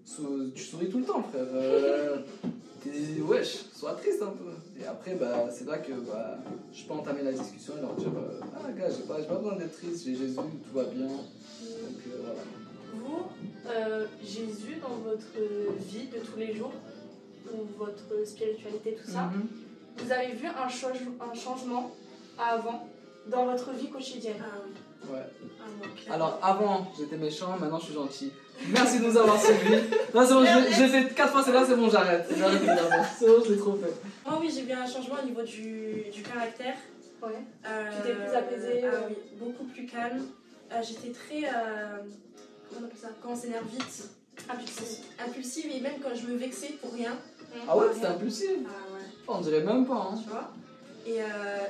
sou- 0.06 0.52
tu 0.56 0.64
souris 0.64 0.90
tout 0.90 1.00
le 1.00 1.06
temps, 1.06 1.24
frère. 1.24 1.46
euh, 1.54 2.18
wesh, 3.28 3.66
sois 3.74 3.94
triste 3.94 4.22
un 4.22 4.28
peu. 4.32 4.52
Et 4.82 4.86
après, 4.86 5.16
bah, 5.16 5.48
c'est 5.52 5.66
là 5.68 5.78
que 5.80 5.92
bah, 5.94 6.38
je 6.74 6.84
peux 6.86 6.94
entamer 6.94 7.24
la 7.24 7.32
discussion 7.34 7.74
et 7.78 7.82
leur 7.82 7.96
dire 7.96 8.10
euh, 8.18 8.40
Ah, 8.56 8.72
gars, 8.72 8.90
j'ai 8.90 9.04
pas, 9.04 9.20
j'ai 9.20 9.28
pas 9.28 9.36
besoin 9.36 9.56
d'être 9.58 9.74
triste, 9.78 10.06
j'ai 10.06 10.16
Jésus, 10.16 10.36
tout 10.36 10.74
va 10.78 10.84
bien. 10.86 11.08
Donc 11.08 12.00
euh, 12.08 12.18
voilà. 12.24 12.40
Vous, 12.96 13.24
euh, 13.70 14.06
Jésus, 14.24 14.76
dans 14.82 14.96
votre 15.10 15.26
vie 15.90 16.08
de 16.08 16.20
tous 16.20 16.38
les 16.38 16.54
jours, 16.56 16.74
ou 17.52 17.58
votre 17.78 18.26
spiritualité, 18.26 18.96
tout 19.04 19.12
ça, 19.12 19.24
Mhm. 19.34 19.48
vous 19.98 20.12
avez 20.12 20.34
vu 20.34 20.48
un, 20.48 20.70
change- 20.70 21.02
un 21.20 21.34
changement 21.34 21.92
avant 22.38 22.88
dans 23.30 23.46
votre 23.46 23.72
vie 23.74 23.90
quotidienne? 23.90 24.36
Ah 24.42 24.62
oui. 24.66 24.72
Ouais. 25.12 25.20
Ah. 26.10 26.14
Alors 26.14 26.40
avant, 26.42 26.92
j'étais 26.98 27.18
méchant, 27.18 27.58
maintenant 27.60 27.80
je 27.80 27.86
suis 27.86 27.94
gentil. 27.94 28.32
Merci 28.68 29.00
de 29.00 29.06
nous 29.06 29.18
avoir 29.18 29.42
suivis. 29.42 29.76
Non, 30.14 30.26
c'est 30.26 30.34
bon, 30.34 30.46
j'ai 30.46 30.88
fait 30.88 31.14
4 31.14 31.32
fois 31.32 31.44
celle-là, 31.44 31.64
c'est 31.68 31.76
bon, 31.76 31.90
j'arrête. 31.90 32.26
C'est 32.30 32.40
bon, 33.28 33.42
je 33.46 33.52
l'ai 33.52 33.58
trop 33.58 33.74
fait. 33.76 33.94
Moi, 34.26 34.38
oui, 34.42 34.52
j'ai 34.54 34.62
vu 34.62 34.72
un 34.72 34.86
changement 34.86 35.16
au 35.22 35.26
niveau 35.26 35.42
du, 35.42 36.04
du 36.14 36.22
caractère. 36.22 36.76
Ouais. 37.22 37.30
Euh, 37.66 37.90
Tu 37.98 38.08
t'es 38.10 38.16
plus 38.16 38.36
apaisée, 38.36 38.82
Ah 38.84 38.96
euh. 38.96 39.00
oui, 39.10 39.16
beaucoup 39.40 39.64
plus 39.66 39.86
calme. 39.86 40.26
Euh, 40.72 40.76
J'étais 40.82 41.12
très. 41.12 41.48
euh, 41.50 41.98
comment 42.70 42.82
on 42.82 42.86
appelle 42.86 42.98
ça 43.00 43.08
Quand 43.22 43.30
on 43.32 43.36
s'énerve 43.36 43.66
vite. 43.68 44.10
Impulsive. 44.50 45.06
Impulsive 45.26 45.72
et 45.76 45.80
même 45.80 46.00
quand 46.02 46.10
je 46.16 46.28
me 46.28 46.38
vexais 46.38 46.74
pour 46.82 46.94
rien. 46.94 47.16
Ah 47.68 47.78
ouais, 47.78 47.86
c'était 47.94 48.08
impulsif. 48.08 48.50
Ah 48.66 48.94
ouais, 48.94 49.02
On 49.28 49.42
dirait 49.42 49.62
même 49.62 49.86
pas. 49.86 50.10
Hein. 50.12 50.16
tu 50.22 50.30
vois? 50.30 50.52
Et 51.06 51.22
euh, 51.22 51.26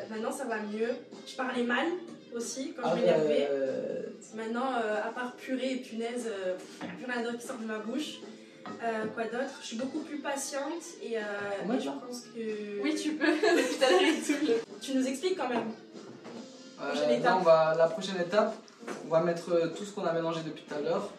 maintenant, 0.09 0.31
ça 0.31 0.45
va 0.45 0.57
mieux. 0.59 0.89
Je 1.27 1.35
parlais 1.35 1.63
mal 1.63 1.87
aussi 2.35 2.73
quand 2.75 2.81
Ah 2.85 2.91
je 2.95 3.01
m'énervais. 3.01 3.49
ouais. 3.49 4.09
Maintenant, 4.35 4.71
euh, 4.83 5.01
à 5.03 5.09
part 5.11 5.33
purée 5.35 5.73
et 5.73 5.75
punaise, 5.77 6.27
euh, 6.27 6.55
plus 6.97 7.05
rien 7.11 7.21
d'autre 7.23 7.37
qui 7.39 7.45
sort 7.47 7.57
de 7.57 7.65
ma 7.65 7.79
bouche. 7.79 8.19
Euh, 8.81 9.05
quoi 9.13 9.23
d'autre? 9.25 9.53
Je 9.61 9.67
suis 9.67 9.75
beaucoup 9.77 9.99
plus 9.99 10.19
patiente 10.19 10.81
et, 11.01 11.17
euh, 11.17 11.21
Moi, 11.65 11.75
et 11.75 11.79
je 11.81 11.89
pense 11.89 12.21
que. 12.33 12.81
Oui, 12.81 12.95
tu 12.95 13.13
peux. 13.13 13.25
Depuis 13.31 13.77
tout 13.77 13.83
à 13.83 13.89
l'heure, 13.91 14.01
il 14.01 14.21
touche. 14.21 14.49
Tu 14.81 14.95
nous 14.95 15.05
expliques 15.07 15.37
quand 15.37 15.49
même. 15.49 15.71
Euh, 16.81 16.87
Prochaine 16.89 17.09
là, 17.09 17.15
étape. 17.17 17.35
on 17.39 17.43
va, 17.43 17.75
la 17.77 17.87
prochaine 17.87 18.19
étape, 18.21 18.55
on 19.05 19.09
va 19.09 19.21
mettre 19.21 19.51
euh, 19.53 19.67
tout 19.75 19.83
ce 19.85 19.91
qu'on 19.91 20.05
a 20.05 20.13
mélangé 20.13 20.41
depuis 20.45 20.63
tout 20.63 20.73
à 20.75 20.81
l'heure 20.81 21.09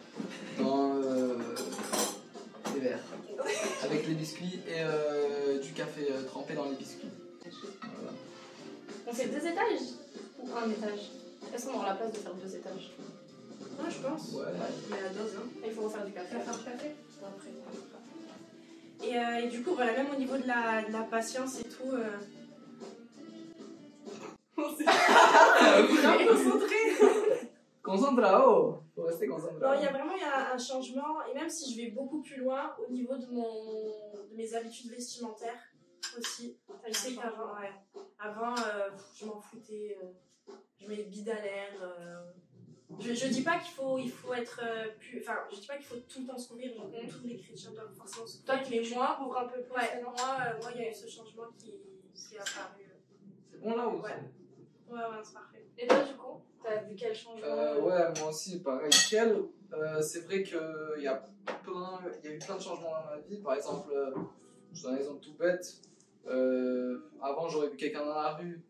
dans 0.59 0.95
euh, 0.95 1.35
des 2.73 2.79
verres. 2.79 2.99
Avec 3.83 4.07
les 4.07 4.15
biscuits 4.15 4.59
et 4.67 4.79
euh, 4.81 5.59
du 5.59 5.71
café 5.73 6.07
euh, 6.11 6.23
trempé 6.27 6.55
dans 6.55 6.65
les 6.65 6.75
biscuits. 6.75 7.09
Voilà. 7.43 8.11
On 9.07 9.13
fait 9.13 9.27
deux 9.27 9.37
étages? 9.37 9.87
Ou 10.39 10.55
un 10.55 10.69
étage 10.69 11.11
Est-ce 11.53 11.67
qu'on 11.67 11.75
aura 11.75 11.89
la 11.89 11.95
place 11.95 12.11
de 12.13 12.17
faire 12.17 12.33
deux 12.33 12.55
étages 12.55 12.91
Moi, 13.79 13.89
je 13.89 14.07
pense. 14.07 14.33
Ouais. 14.33 14.45
Mais 14.89 15.01
la 15.01 15.09
dose, 15.09 15.35
hein. 15.37 15.47
Il 15.65 15.71
faut 15.71 15.83
refaire 15.83 16.05
du 16.05 16.11
café. 16.11 16.35
Faire 16.39 16.57
du 16.57 16.63
café 16.63 16.89
après, 17.23 17.49
on. 17.61 19.05
Et, 19.05 19.17
euh, 19.17 19.45
et 19.45 19.47
du 19.49 19.63
coup, 19.63 19.75
voilà, 19.75 19.91
même 19.93 20.07
au 20.13 20.17
niveau 20.17 20.37
de 20.37 20.47
la, 20.47 20.83
de 20.83 20.91
la 20.91 21.03
patience 21.03 21.59
et 21.59 21.63
tout. 21.63 21.91
Euh... 21.91 22.17
bien 24.57 26.27
concentré. 26.27 26.75
Concentrao 27.83 28.83
Faut 28.95 29.03
rester 29.03 29.27
concentré. 29.27 29.59
Non, 29.61 29.73
il 29.75 29.83
y 29.83 29.87
a 29.87 29.91
vraiment 29.91 30.13
il 30.15 30.21
y 30.21 30.23
a 30.23 30.53
un 30.53 30.57
changement, 30.57 31.23
et 31.29 31.33
même 31.35 31.49
si 31.49 31.71
je 31.73 31.81
vais 31.81 31.91
beaucoup 31.91 32.21
plus 32.21 32.37
loin 32.37 32.73
au 32.87 32.91
niveau 32.91 33.17
de, 33.17 33.25
mon, 33.27 33.43
de 34.31 34.35
mes 34.35 34.53
habitudes 34.55 34.91
vestimentaires 34.91 35.61
aussi. 36.17 36.57
Je 36.87 36.93
sais 36.93 37.15
qu'avant, 37.15 37.55
ouais, 37.59 37.71
avant, 38.19 38.55
euh, 38.55 38.89
je 39.15 39.25
m'en 39.25 39.39
foutais, 39.41 39.97
euh, 40.03 40.53
je 40.79 40.87
mets 40.87 41.03
bide 41.03 41.29
à 41.29 41.41
l'air. 41.41 41.71
euh. 41.81 42.31
je, 42.99 43.13
je 43.13 43.27
dis 43.27 43.41
pas 43.41 43.57
qu'il 43.59 43.73
faut, 43.73 43.97
il 43.97 44.11
faut 44.11 44.33
être 44.33 44.61
euh, 44.63 44.87
plus. 44.99 45.19
Enfin, 45.21 45.39
je 45.51 45.59
dis 45.59 45.67
pas 45.67 45.75
qu'il 45.77 45.85
faut 45.85 45.95
tout 46.07 46.21
le 46.21 46.27
temps 46.27 46.37
se 46.37 46.47
couvrir, 46.49 46.73
donc 46.75 46.91
tous 47.09 47.27
les 47.27 47.37
chrétiens 47.37 47.71
doivent 47.71 47.93
forcément 47.95 48.27
se 48.27 48.37
Toi, 48.43 48.57
couvrir. 48.57 48.81
tu 48.83 48.89
mais 48.91 48.95
moi, 48.95 49.15
couvres 49.19 49.37
un 49.39 49.47
peu 49.47 49.61
plus. 49.61 49.71
ouais, 49.73 50.01
moi, 50.01 50.13
euh, 50.13 50.61
moi, 50.61 50.71
il 50.75 50.81
y 50.81 50.85
a 50.85 50.91
eu 50.91 50.93
ce 50.93 51.07
changement 51.07 51.47
qui, 51.57 51.71
qui 52.13 52.35
est 52.35 52.39
apparu. 52.39 52.85
C'est 53.51 53.59
bon 53.61 53.75
là 53.75 53.87
ou 53.87 54.01
Ouais. 54.01 54.11
Ouais, 54.87 54.99
ouais, 54.99 55.21
c'est 55.23 55.33
parfait. 55.33 55.65
Et 55.77 55.87
toi, 55.87 56.03
du 56.03 56.13
coup, 56.13 56.41
t'as 56.63 56.83
vu 56.83 56.95
quel 56.95 57.15
changement 57.15 57.41
Euh, 57.47 57.81
ouais, 57.81 58.19
moi 58.19 58.29
aussi, 58.29 58.59
pareil. 58.61 58.91
Euh, 59.73 60.01
c'est 60.01 60.19
vrai 60.19 60.43
qu'il 60.43 60.57
y, 60.99 61.07
a 61.07 61.15
plein- 61.63 61.99
il 62.23 62.29
y 62.29 62.33
a 62.33 62.35
eu 62.35 62.39
plein 62.39 62.55
de 62.55 62.61
changements 62.61 62.91
dans 62.91 63.05
ma 63.09 63.17
vie. 63.27 63.37
Par 63.41 63.55
exemple, 63.55 63.91
euh, 63.93 64.13
je 64.71 64.83
donne 64.83 64.93
un 64.93 64.97
exemple 64.97 65.23
tout 65.23 65.33
bête. 65.33 65.65
Euh, 66.27 66.99
avant, 67.21 67.47
j'aurais 67.47 67.69
vu 67.69 67.77
quelqu'un 67.77 68.05
dans 68.05 68.15
la 68.15 68.33
rue, 68.35 68.61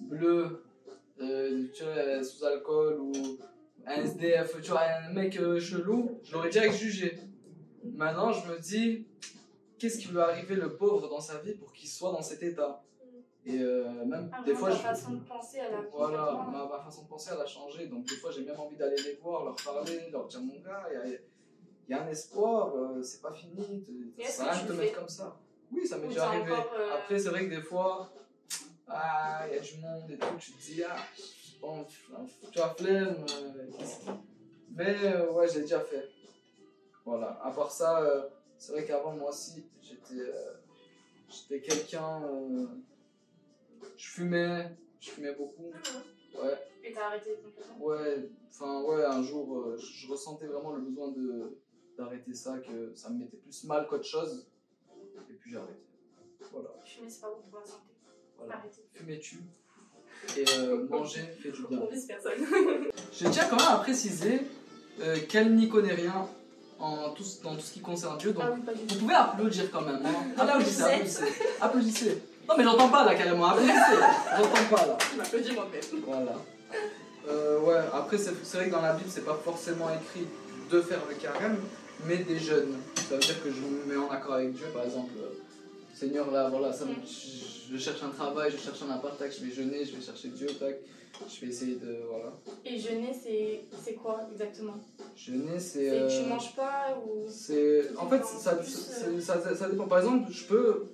bleu, 0.00 0.64
euh, 1.20 1.66
tu 1.74 1.84
vois, 1.84 2.22
sous 2.24 2.44
alcool 2.44 3.00
ou 3.00 3.12
un 3.86 3.94
SDF, 4.02 4.60
tu 4.60 4.70
vois, 4.70 4.82
un 4.82 5.12
mec 5.12 5.36
euh, 5.38 5.60
chelou, 5.60 6.20
je 6.24 6.32
l'aurais 6.32 6.50
direct 6.50 6.74
jugé. 6.74 7.18
Maintenant, 7.84 8.32
je 8.32 8.50
me 8.50 8.58
dis, 8.58 9.06
qu'est-ce 9.78 9.98
qui 9.98 10.08
lui 10.08 10.18
arriver 10.18 10.56
le 10.56 10.76
pauvre 10.76 11.08
dans 11.08 11.20
sa 11.20 11.38
vie 11.38 11.54
pour 11.54 11.72
qu'il 11.72 11.88
soit 11.88 12.10
dans 12.10 12.22
cet 12.22 12.42
état? 12.42 12.82
Et 13.48 13.60
euh, 13.60 14.04
même 14.04 14.28
Ah, 14.32 14.42
des 14.44 14.56
fois, 14.56 14.70
ta 14.70 14.74
je. 14.76 14.80
façon 14.82 15.12
de 15.12 15.20
penser, 15.20 15.58
elle 15.58 15.72
a 15.72 15.84
Voilà, 15.92 16.44
ma, 16.50 16.66
ma 16.66 16.78
façon 16.80 17.04
de 17.04 17.08
penser, 17.08 17.30
elle 17.32 17.40
a 17.40 17.46
changé. 17.46 17.86
Donc, 17.86 18.04
des 18.04 18.16
fois, 18.16 18.32
j'ai 18.32 18.44
même 18.44 18.58
envie 18.58 18.76
d'aller 18.76 18.96
les 18.96 19.14
voir, 19.22 19.44
leur 19.44 19.54
parler, 19.54 20.10
leur 20.10 20.26
dire 20.26 20.40
Mon 20.40 20.58
gars, 20.58 20.82
il 20.90 21.10
y 21.10 21.14
a, 21.14 21.16
il 21.88 21.92
y 21.92 21.94
a 21.94 22.02
un 22.02 22.08
espoir, 22.08 22.74
euh, 22.74 23.00
c'est 23.04 23.22
pas 23.22 23.32
fini, 23.32 23.84
ça 24.26 24.50
rien 24.50 24.62
de 24.64 24.68
te 24.68 24.72
mettre 24.72 24.98
comme 24.98 25.08
ça. 25.08 25.38
Oui, 25.72 25.86
ça 25.86 25.98
m'est 25.98 26.08
déjà 26.08 26.28
arrivé. 26.28 26.52
euh, 26.52 26.94
Après, 26.94 27.18
c'est 27.18 27.28
vrai 27.28 27.44
que 27.48 27.54
des 27.54 27.62
fois, 27.62 28.10
ah, 28.88 29.44
il 29.48 29.54
y 29.54 29.58
a 29.58 29.60
du 29.60 29.78
monde 29.78 30.10
et 30.10 30.16
tout, 30.18 30.36
tu 30.38 30.52
te 30.52 30.62
dis 30.62 30.82
Ah, 30.84 30.96
bon, 31.60 31.84
tu 32.52 32.60
as 32.60 32.68
flemme. 32.74 33.24
euh, 33.30 33.66
Mais 34.76 34.96
euh, 35.04 35.30
ouais, 35.32 35.48
j'ai 35.48 35.62
déjà 35.62 35.80
fait. 35.80 36.08
Voilà, 37.04 37.38
à 37.42 37.50
part 37.50 37.70
ça, 37.70 38.00
euh, 38.02 38.28
c'est 38.58 38.72
vrai 38.72 38.84
qu'avant, 38.84 39.12
moi 39.12 39.30
aussi, 39.30 39.64
j'étais 39.82 40.30
j'étais 41.28 41.60
quelqu'un. 41.60 42.22
je 43.96 44.08
fumais, 44.10 44.70
je 45.00 45.10
fumais 45.10 45.34
beaucoup. 45.34 45.72
Ouais, 46.34 46.58
Et 46.84 46.92
t'as 46.92 47.06
arrêté 47.06 47.30
complètement 47.42 47.78
ouais, 47.84 48.28
enfin, 48.48 48.82
ouais, 48.82 49.04
un 49.04 49.22
jour, 49.22 49.74
je 49.78 49.86
je 49.86 50.10
ressentais 50.10 50.46
vraiment 50.46 50.72
le 50.72 50.82
besoin 50.82 51.10
de 51.12 51.58
d'arrêter 51.96 52.34
ça, 52.34 52.58
que 52.58 52.92
ça 52.94 53.08
me 53.10 53.20
mettait 53.20 53.38
plus 53.38 53.64
mal 53.64 53.86
qu'autre 53.86 54.04
chose. 54.04 54.46
J'ai 55.48 55.56
arrêté. 55.56 55.72
Voilà, 56.52 56.68
Fumer, 56.84 57.08
c'est 57.10 57.20
pas 57.20 57.28
bon 57.28 57.42
pour 57.50 57.60
la 57.60 57.66
santé. 57.66 57.82
voilà. 58.38 58.62
Fumer 58.94 59.18
tue. 59.20 59.40
Et 60.36 60.44
euh, 60.58 60.86
manger 60.90 61.20
fait 61.42 61.50
du 61.50 61.66
bien. 61.66 61.80
Je 63.12 63.28
tiens 63.28 63.44
quand 63.50 63.56
même 63.56 63.68
à 63.68 63.76
préciser 63.78 64.42
euh, 65.00 65.18
qu'elle 65.28 65.54
n'y 65.54 65.68
connaît 65.68 65.94
rien 65.94 66.26
en 66.78 67.10
tout, 67.10 67.24
dans 67.42 67.54
tout 67.54 67.60
ce 67.60 67.72
qui 67.72 67.80
concerne 67.80 68.18
Dieu. 68.18 68.32
Donc, 68.32 68.42
Ah 68.44 68.52
oui, 68.54 68.60
vous 68.88 68.98
pouvez 68.98 69.14
applaudir 69.14 69.70
quand 69.70 69.82
même. 69.82 70.04
Hein. 70.04 70.14
Applaudissez, 70.38 70.82
applaudissez. 70.82 71.24
Applaudissez. 71.60 72.22
Non, 72.48 72.54
mais 72.56 72.64
j'entends 72.64 72.88
pas 72.88 73.04
là 73.04 73.14
carrément. 73.14 73.46
Applaudissez. 73.46 73.76
J'entends 74.36 74.76
pas 74.76 74.86
là. 74.86 74.98
Je 75.12 75.16
m'applaudis 75.16 75.52
moi-même. 75.52 76.02
Voilà. 76.06 76.32
Euh, 77.28 77.60
ouais, 77.60 77.80
après, 77.92 78.18
c'est 78.18 78.32
c'est 78.44 78.56
vrai 78.58 78.66
que 78.66 78.72
dans 78.72 78.82
la 78.82 78.92
Bible, 78.94 79.10
c'est 79.12 79.24
pas 79.24 79.38
forcément 79.44 79.88
écrit 79.90 80.26
de 80.70 80.80
faire 80.80 81.00
le 81.08 81.14
carême, 81.16 81.58
mais 82.04 82.18
des 82.18 82.38
jeûnes. 82.38 82.74
Ça 83.08 83.14
veut 83.14 83.20
dire 83.20 83.42
que 83.42 83.50
je 83.50 83.60
me 83.60 83.84
mets 83.86 83.96
en 83.96 84.10
accord 84.10 84.34
avec 84.34 84.52
Dieu, 84.54 84.66
par 84.72 84.84
exemple. 84.84 85.12
euh, 85.18 85.28
Seigneur, 85.94 86.30
là, 86.30 86.48
voilà, 86.50 86.72
ça 86.72 86.84
me- 86.84 86.94
je, 87.72 87.78
cherche 87.78 88.02
un 88.02 88.10
travail, 88.10 88.50
je 88.52 88.58
cherche 88.58 88.82
un 88.82 88.90
appart, 88.90 89.18
tac, 89.18 89.32
je 89.32 89.44
vais 89.44 89.50
jeûner, 89.50 89.84
je 89.84 89.96
vais 89.96 90.02
chercher 90.02 90.28
Dieu, 90.28 90.46
tac. 90.48 90.76
Je 91.34 91.40
vais 91.40 91.46
essayer 91.50 91.76
de. 91.76 92.00
Voilà. 92.10 92.34
Et 92.66 92.78
jeûner, 92.78 93.10
c'est 93.14 93.60
c'est 93.82 93.94
quoi 93.94 94.28
exactement? 94.30 94.74
Jeûner, 95.16 95.58
c'est. 95.58 95.88
Euh, 95.88 96.08
tu 96.08 96.28
manges 96.28 96.54
pas 96.54 96.94
ou. 97.06 97.24
C'est 97.30 97.96
en 97.96 98.06
fait 98.06 98.16
Enfin, 98.20 98.38
ça, 98.38 98.56
plus, 98.56 98.70
ça, 99.22 99.40
ça- 99.40 99.54
ça 99.56 99.68
dépend. 99.70 99.86
Par 99.88 100.00
exemple, 100.00 100.30
je 100.30 100.44
peux 100.44 100.84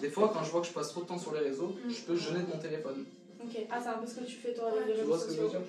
des 0.00 0.08
fois 0.08 0.30
quand 0.32 0.44
je 0.44 0.50
vois 0.52 0.60
que 0.60 0.68
je 0.68 0.72
passe 0.72 0.90
trop 0.90 1.00
de 1.02 1.06
temps 1.08 1.18
sur 1.18 1.34
les 1.34 1.40
réseaux, 1.40 1.74
Mm. 1.84 1.90
je 1.90 2.00
peux 2.02 2.14
jeûner 2.14 2.40
de 2.44 2.46
mon 2.46 2.58
téléphone. 2.60 3.04
Ok. 3.42 3.58
Ah, 3.68 3.80
c'est 3.82 3.88
un 3.88 3.94
peu 3.98 4.06
ce 4.06 4.14
que 4.14 4.24
tu 4.24 4.36
fais 4.36 4.54
toi 4.54 4.70
avec 4.70 4.86
les 4.86 4.92
réseaux 4.92 5.06
vois 5.06 5.18
ce 5.18 5.24
que 5.26 5.32
je 5.32 5.40
veux 5.40 5.46
sociaux. 5.48 5.60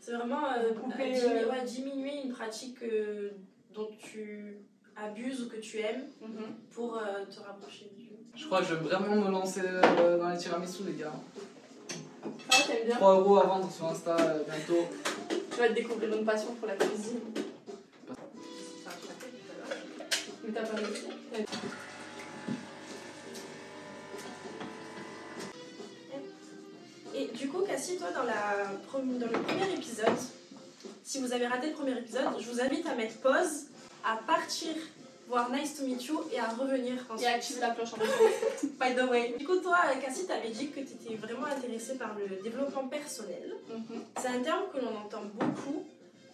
C'est 0.00 0.12
vraiment 0.12 0.46
euh, 0.56 0.72
Couper, 0.72 1.02
euh, 1.02 1.14
dimi- 1.14 1.44
euh, 1.44 1.50
ouais, 1.50 1.64
diminuer 1.66 2.22
une 2.24 2.32
pratique 2.32 2.82
euh, 2.84 3.30
dont 3.74 3.90
tu 4.02 4.56
abuses 4.96 5.42
ou 5.42 5.48
que 5.48 5.56
tu 5.56 5.78
aimes 5.80 6.04
Mhm. 6.20 6.54
pour 6.72 6.96
euh, 6.96 7.24
te 7.30 7.40
rapprocher 7.40 7.90
de 7.92 8.00
Dieu. 8.02 8.10
Je 8.36 8.46
crois 8.46 8.60
que 8.60 8.66
je 8.66 8.74
vais 8.74 8.84
vraiment 8.88 9.16
me 9.16 9.30
lancer 9.30 9.60
euh, 9.64 10.18
dans 10.18 10.28
les 10.30 10.38
tiramisu 10.38 10.84
les 10.86 10.94
gars. 10.94 11.12
Ah, 12.50 12.56
t'aimes 12.66 12.86
bien 12.86 12.96
3 12.96 13.14
euros 13.20 13.38
à 13.38 13.46
vendre 13.46 13.70
sur 13.70 13.86
Insta 13.86 14.16
euh, 14.18 14.42
bientôt. 14.48 14.86
Tu 15.50 15.58
vas 15.58 15.68
te 15.68 15.72
découvrir 15.74 16.16
une 16.16 16.24
passion 16.24 16.54
pour 16.54 16.68
la 16.68 16.74
cuisine. 16.76 17.20
Mais 20.44 20.52
t'as 20.52 20.62
pas 20.66 20.76
réussi 20.76 21.06
Et 27.14 27.26
du 27.28 27.48
coup, 27.48 27.60
Cassie, 27.60 27.96
toi, 27.96 28.08
dans, 28.12 28.24
la, 28.24 28.66
dans 28.92 29.26
le 29.26 29.42
premier 29.42 29.72
épisode, 29.72 30.08
si 31.14 31.20
vous 31.20 31.32
avez 31.32 31.46
raté 31.46 31.68
le 31.68 31.74
premier 31.74 31.96
épisode, 31.96 32.24
je 32.40 32.50
vous 32.50 32.60
invite 32.60 32.84
à 32.88 32.96
mettre 32.96 33.16
pause, 33.18 33.66
à 34.04 34.16
partir 34.26 34.74
voir 35.28 35.48
Nice 35.52 35.76
to 35.76 35.84
Meet 35.84 36.04
You 36.06 36.20
et 36.32 36.40
à 36.40 36.48
revenir 36.48 36.94
Et 36.94 37.12
ensuite. 37.12 37.28
active 37.28 37.60
la 37.60 37.70
cloche 37.70 37.92
en. 37.92 37.98
By 38.80 38.96
the 38.96 39.08
way. 39.08 39.36
Du 39.38 39.46
coup, 39.46 39.60
toi, 39.60 39.78
Cassie, 40.02 40.26
t'avais 40.26 40.50
dit 40.50 40.70
que 40.70 40.80
tu 40.80 40.94
étais 40.94 41.14
vraiment 41.14 41.46
intéressée 41.46 41.94
par 41.94 42.16
le 42.18 42.42
développement 42.42 42.88
personnel. 42.88 43.54
Mhm. 43.70 44.02
C'est 44.20 44.26
un 44.26 44.40
terme 44.40 44.64
que 44.72 44.78
l'on 44.80 44.96
entend 44.96 45.22
beaucoup 45.34 45.84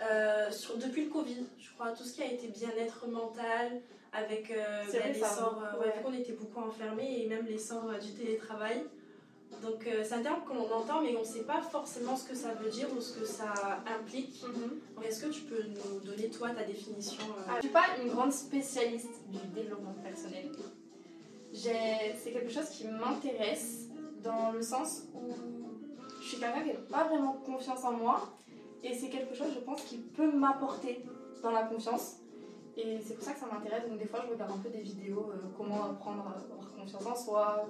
euh, 0.01 0.51
sur, 0.51 0.79
depuis 0.79 1.05
le 1.05 1.11
Covid. 1.11 1.45
Je 1.61 1.69
crois 1.75 1.91
tout 1.91 2.05
ce 2.05 2.15
qui 2.15 2.23
a 2.23 2.33
été 2.33 2.49
bien-être 2.49 3.07
mental, 3.07 3.83
avec 4.15 4.51
euh, 4.51 4.83
ça, 4.91 5.07
l'essor, 5.07 5.63
euh, 5.63 5.81
ouais, 5.85 5.95
qu'on 6.03 6.15
était 6.15 6.33
beaucoup 6.33 6.61
enfermés 6.61 7.23
et 7.23 7.27
même 7.27 7.45
l'essor 7.47 7.85
euh, 7.91 7.99
du 7.99 8.13
télétravail. 8.13 8.83
Donc 9.63 9.87
euh, 9.87 10.03
c'est 10.05 10.15
un 10.15 10.23
terme 10.23 10.43
que 10.49 10.55
l'on 10.55 10.71
entend, 10.73 11.03
mais 11.03 11.15
on 11.17 11.21
ne 11.21 11.25
sait 11.25 11.43
pas 11.43 11.61
forcément 11.61 12.17
ce 12.17 12.29
que 12.29 12.35
ça 12.35 12.55
veut 12.55 12.71
dire 12.71 12.89
ou 12.97 13.01
ce 13.01 13.19
que 13.19 13.27
ça 13.27 13.53
implique. 13.87 14.43
Mhm. 14.43 15.05
Est-ce 15.05 15.25
que 15.25 15.31
tu 15.31 15.43
peux 15.43 15.63
nous 15.63 16.01
donner 16.01 16.31
toi 16.31 16.51
ta 16.51 16.65
définition 16.65 17.23
euh, 17.25 17.43
Ah, 17.49 17.55
Je 17.57 17.63
suis 17.63 17.73
pas 17.73 17.85
une 18.03 18.11
grande 18.11 18.33
spécialiste 18.33 19.29
du 19.29 19.39
développement 19.55 19.95
personnel. 20.03 20.51
C'est 21.53 22.31
quelque 22.33 22.51
chose 22.51 22.69
qui 22.71 22.87
m'intéresse 22.87 23.89
dans 24.23 24.53
le 24.53 24.63
sens 24.63 25.03
où 25.15 25.35
je 26.21 26.27
suis 26.29 26.39
quelqu'un 26.39 26.63
qui 26.63 26.69
n'a 26.69 26.75
pas 26.89 27.05
vraiment 27.05 27.33
confiance 27.45 27.85
en 27.85 27.93
moi 27.93 28.29
et 28.83 28.95
c'est 28.95 29.09
quelque 29.09 29.35
chose, 29.35 29.49
je 29.55 29.61
pense, 29.61 29.83
qui 29.83 29.99
peut 29.99 30.31
m'apporter 30.33 31.05
dans 31.43 31.51
la 31.51 31.65
confiance. 31.65 32.17
Et 32.77 32.99
c'est 33.05 33.15
pour 33.15 33.25
ça 33.25 33.33
que 33.33 33.41
ça 33.41 33.47
m'intéresse. 33.47 33.89
Donc 33.89 33.99
des 33.99 34.07
fois, 34.07 34.23
je 34.27 34.33
regarde 34.33 34.53
un 34.53 34.59
peu 34.59 34.71
des 34.71 34.81
vidéos, 34.83 35.33
euh, 35.33 35.49
comment 35.57 35.85
apprendre 35.85 36.27
à 36.29 36.55
avoir 36.55 36.73
confiance 36.79 37.07
en 37.07 37.17
soi. 37.17 37.69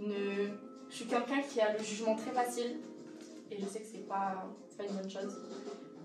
ne... 0.00 0.48
Je 0.96 1.02
suis 1.02 1.10
quelqu'un 1.10 1.42
qui 1.42 1.60
a 1.60 1.76
le 1.76 1.84
jugement 1.84 2.16
très 2.16 2.30
facile 2.30 2.78
et 3.50 3.60
je 3.60 3.66
sais 3.66 3.80
que 3.80 3.86
c'est 3.92 4.08
pas, 4.08 4.46
pas 4.78 4.84
une 4.84 4.96
bonne 4.96 5.10
chose 5.10 5.36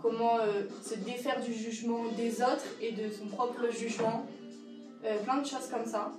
comment 0.02 0.38
euh, 0.40 0.64
se 0.84 0.96
défaire 0.96 1.40
du 1.40 1.54
jugement 1.54 2.10
des 2.18 2.42
autres 2.42 2.66
et 2.82 2.92
de 2.92 3.10
son 3.10 3.28
propre 3.28 3.72
jugement. 3.72 4.26
Euh, 5.06 5.18
plein 5.24 5.38
de 5.38 5.48
choses 5.48 5.68
comme 5.72 5.86
ça. 5.86 6.12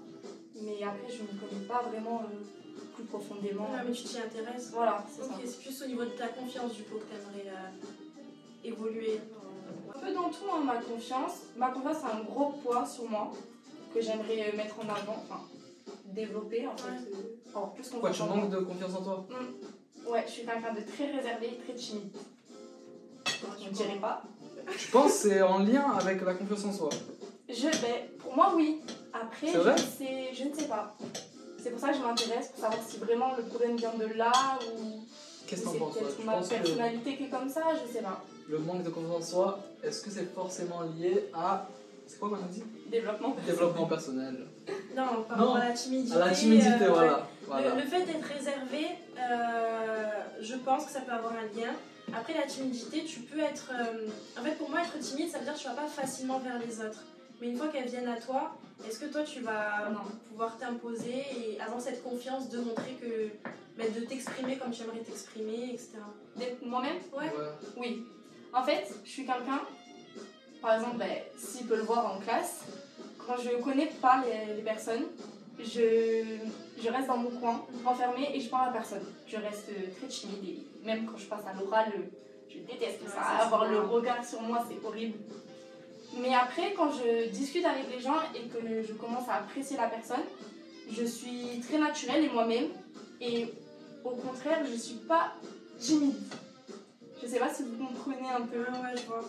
Mais 0.63 0.83
après, 0.83 1.13
je 1.13 1.21
ne 1.23 1.29
me 1.29 1.39
connais 1.39 1.67
pas 1.67 1.83
vraiment 1.83 2.23
euh, 2.23 2.81
plus 2.95 3.05
profondément. 3.05 3.69
Ah, 3.77 3.83
mais 3.87 3.93
tu 3.93 4.05
t'y 4.05 4.17
intéresses. 4.19 4.71
Voilà, 4.73 5.05
c'est 5.15 5.21
Ok, 5.23 5.33
ça. 5.33 5.37
c'est 5.45 5.61
plus 5.61 5.83
au 5.83 5.87
niveau 5.89 6.05
de 6.05 6.11
ta 6.11 6.29
confiance 6.29 6.73
du 6.73 6.85
coup 6.85 6.95
que 6.97 7.05
tu 7.05 7.43
aimerais 7.43 7.55
évoluer. 8.65 9.21
Un 9.95 9.99
peu 9.99 10.15
dans 10.15 10.31
tout, 10.31 10.49
hein, 10.51 10.63
ma 10.65 10.77
confiance. 10.77 11.43
Ma 11.59 11.73
confiance 11.73 12.05
a 12.05 12.17
un 12.17 12.23
gros 12.23 12.53
poids 12.63 12.87
sur 12.87 13.07
moi 13.11 13.33
que 13.93 14.01
j'aimerais 14.01 14.51
mettre 14.57 14.79
en 14.79 14.89
avant, 14.89 15.23
enfin 15.29 15.43
développer 16.15 16.67
en 16.67 16.77
fait. 16.77 16.91
Ouais. 16.91 16.99
euh, 17.15 17.49
avoir 17.57 17.73
plus 17.73 17.89
confiance 17.89 18.17
tu 18.17 18.23
en 18.23 18.27
manques 18.27 18.51
de 18.51 18.57
confiance 18.59 18.95
en 18.95 19.03
toi? 19.03 19.27
Ouais, 20.09 20.25
je 20.27 20.33
suis 20.33 20.45
quelqu'un 20.45 20.73
de 20.75 20.81
très 20.81 21.07
réservé 21.13 21.59
très 21.65 21.75
timide. 21.75 22.11
Je 23.61 23.69
ne 23.69 23.71
dirais 23.73 23.99
pas. 24.01 24.23
Tu 24.79 24.89
penses 24.89 25.13
que 25.23 25.29
c'est 25.29 25.43
en 25.43 25.59
lien 25.61 25.91
avec 25.99 26.23
la 26.23 26.35
confiance 26.35 26.65
en 26.65 26.73
soi 26.73 26.89
Je, 27.49 27.65
ben, 27.65 28.09
pour 28.19 28.35
moi, 28.35 28.53
oui. 28.57 28.81
Après, 29.13 29.47
C'est 29.49 29.53
je, 29.53 29.59
vrai? 29.59 29.73
ne 29.75 29.79
sais, 29.79 30.35
je 30.35 30.45
ne 30.45 30.55
sais 30.55 30.67
pas. 30.69 30.97
C'est 31.63 31.71
pour 31.71 31.81
ça 31.81 31.91
que 31.91 31.99
je 31.99 32.03
m'intéresse, 32.03 32.49
pour 32.49 32.61
savoir 32.61 32.83
si 32.89 32.97
vraiment 32.99 33.37
le 33.37 33.43
problème 33.45 33.77
vient 33.77 33.95
de 33.95 34.07
là 34.15 34.33
ou 34.77 35.05
Qu'est-ce 35.47 35.65
t'en 35.65 35.75
penses 35.75 35.95
peut-être 35.99 36.25
ma 36.25 36.41
que 36.41 36.49
personnalité 36.49 37.17
qui 37.17 37.25
est 37.25 37.29
comme 37.29 37.49
ça, 37.49 37.63
je 37.87 37.93
sais 37.93 38.03
pas. 38.03 38.23
le 38.49 38.59
manque 38.59 38.83
de 38.85 38.91
confiance 38.91 39.17
en 39.17 39.23
soi, 39.31 39.61
est-ce 39.83 40.03
que 40.03 40.11
c'est 40.11 40.33
forcément 40.35 40.83
lié 40.99 41.29
à. 41.35 41.69
C'est 42.13 42.19
quoi 42.19 42.29
qu'on 42.29 42.35
a 42.45 42.49
dit 42.49 42.63
Développement. 42.91 43.35
Développement 43.47 43.87
personnel. 43.87 44.47
Non, 44.95 45.25
par 45.27 45.39
Non, 45.39 45.45
rapport 45.53 45.57
à 45.57 45.69
la 45.69 45.73
timidité. 45.73 46.15
À 46.17 46.27
la 46.27 46.31
timidité, 46.31 46.69
euh, 46.85 46.89
voilà. 46.91 47.13
Le- 47.41 47.47
voilà. 47.47 47.75
Le, 47.77 47.81
fait 47.83 48.05
d'être 48.05 48.25
réservé, 48.27 48.87
euh, 49.19 50.11
je 50.41 50.55
pense 50.57 50.85
que 50.85 50.91
ça 50.93 51.01
peut 51.01 51.13
avoir 51.13 51.33
un 51.33 51.47
lien. 51.59 51.73
Après 52.15 52.35
la 52.35 52.43
timidité, 52.47 53.05
tu 53.05 53.21
peux 53.21 53.41
être... 53.41 53.71
euh, 53.73 54.09
en 54.39 54.43
fait, 54.45 54.53
pour 54.59 54.69
moi, 54.69 54.81
être 54.83 54.99
timide, 54.99 55.31
ça 55.31 55.39
veut 55.39 55.45
dire 55.45 55.55
que 55.55 55.59
tu 55.61 55.67
vas 55.67 55.73
pas 55.75 55.87
facilement 55.87 56.39
vers 56.41 56.59
les 56.59 56.81
autres. 56.81 57.03
Mais 57.41 57.49
une 57.49 57.57
fois 57.57 57.69
qu'elles 57.69 57.89
viennent 57.89 58.09
à 58.09 58.21
toi, 58.21 58.55
est-ce 58.87 58.99
que 59.01 59.07
toi, 59.07 59.23
tu 59.23 59.41
vas 59.41 59.89
Non. 59.91 60.01
pouvoir 60.29 60.59
t'imposer 60.59 61.25
et 61.39 61.59
avoir 61.61 61.81
cette 61.81 62.03
confiance 62.03 62.51
de 62.51 62.59
montrer 62.59 62.99
que... 63.01 63.31
de 63.83 64.05
t'exprimer 64.05 64.59
comme 64.59 64.71
tu 64.73 64.83
aimerais 64.83 64.99
t'exprimer, 65.01 65.71
etc. 65.73 65.93
D'être 66.37 66.63
moi-même? 66.67 66.99
Ouais. 67.17 67.25
Ouais. 67.25 67.53
Oui. 67.79 68.05
En 68.53 68.63
fait, 68.63 68.87
je 69.05 69.11
suis 69.11 69.25
quelqu'un, 69.25 69.63
par 70.63 70.77
exemple, 70.77 70.97
ben, 70.97 71.11
s'il 71.37 71.67
peut 71.67 71.77
le 71.77 71.83
voir 71.83 72.15
en 72.17 72.21
classe, 72.21 72.63
quand 73.19 73.37
je 73.37 73.61
connais 73.63 73.91
pas 74.01 74.23
les, 74.25 74.55
les 74.55 74.63
personnes, 74.63 75.05
je, 75.59 76.39
je 76.83 76.89
reste 76.89 77.09
dans 77.09 77.19
mon 77.19 77.31
coin, 77.31 77.67
enfermée, 77.85 78.31
et 78.35 78.41
je 78.41 78.49
parle 78.49 78.69
à 78.69 78.73
personne. 78.73 79.05
Je 79.27 79.37
reste 79.37 79.69
euh, 79.71 79.91
très 79.99 80.07
timide, 80.09 80.45
et 80.45 80.87
même 80.87 81.07
quand 81.07 81.19
je 81.19 81.27
passe 81.27 81.45
à 81.47 81.53
l'oral, 81.59 81.93
euh, 81.97 82.03
je 82.49 82.59
déteste 82.59 83.03
Ouais, 83.03 83.09
ça. 83.09 83.45
Avoir 83.45 83.69
le 83.69 83.81
regard 83.81 84.25
sur 84.25 84.41
moi, 84.43 84.65
c'est 84.69 84.85
horrible. 84.87 85.19
Mais 86.21 86.35
après, 86.35 86.75
quand 86.75 86.91
je 86.91 87.29
discute 87.31 87.65
avec 87.65 87.91
les 87.91 88.01
gens 88.01 88.17
et 88.35 88.47
que 88.49 88.83
je 88.83 88.93
commence 88.93 89.29
à 89.29 89.37
apprécier 89.37 89.77
la 89.77 89.89
personne, 89.89 90.25
je 90.91 91.05
suis 91.05 91.61
très 91.67 91.79
naturelle 91.79 92.25
et 92.25 92.29
moi-même. 92.29 92.69
Et 93.21 93.49
au 94.05 94.11
contraire, 94.11 94.63
je 94.71 94.77
suis 94.77 94.97
pas 94.97 95.33
timide. 95.79 96.17
Je 97.23 97.27
sais 97.27 97.39
pas 97.39 97.53
si 97.53 97.63
vous 97.63 97.87
comprenez 97.87 98.29
un 98.29 98.43
peu. 98.43 98.59
Ouais, 98.59 98.95
je 98.97 99.07
vois. 99.07 99.25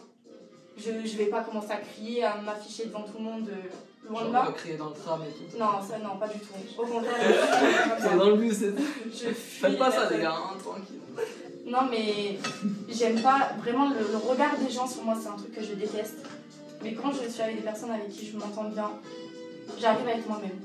Je, 0.77 0.91
je 1.07 1.17
vais 1.17 1.25
pas 1.27 1.41
commencer 1.41 1.71
à 1.71 1.77
crier, 1.77 2.23
à 2.23 2.35
m'afficher 2.37 2.85
devant 2.85 3.01
tout 3.03 3.17
le 3.19 3.23
monde, 3.23 3.47
euh, 3.49 4.09
loin 4.09 4.21
Genre, 4.21 4.29
de 4.29 4.33
là. 4.33 4.51
crier 4.55 4.75
dans 4.77 4.89
le 4.89 4.93
tram 4.95 5.21
et 5.21 5.31
tout. 5.31 5.57
Non, 5.59 5.67
ça 5.87 5.99
non, 5.99 6.17
pas 6.17 6.27
du 6.27 6.39
tout. 6.39 6.53
Au 6.81 6.85
contraire, 6.85 7.13
je 7.99 8.07
suis 8.07 8.17
dans 8.17 8.29
le 8.29 8.35
bus, 8.37 8.57
c'est. 8.57 8.73
Je 9.11 9.33
fuis 9.33 9.59
Faites 9.61 9.77
pas 9.77 9.91
ça, 9.91 10.09
les 10.09 10.19
gars, 10.21 10.33
hein, 10.35 10.57
tranquille. 10.57 10.99
Non, 11.65 11.79
mais 11.89 12.37
j'aime 12.89 13.21
pas 13.21 13.51
vraiment 13.61 13.89
le, 13.89 13.99
le 14.11 14.17
regard 14.17 14.57
des 14.57 14.69
gens 14.71 14.87
sur 14.87 15.03
moi, 15.03 15.15
c'est 15.21 15.29
un 15.29 15.35
truc 15.37 15.53
que 15.55 15.63
je 15.63 15.73
déteste. 15.73 16.17
Mais 16.83 16.93
quand 16.93 17.11
je 17.11 17.29
suis 17.29 17.41
avec 17.41 17.55
des 17.57 17.61
personnes 17.61 17.91
avec 17.91 18.09
qui 18.09 18.25
je 18.27 18.35
m'entends 18.37 18.65
bien, 18.65 18.91
j'arrive 19.79 20.07
à 20.07 20.11
être 20.11 20.27
moi-même 20.27 20.59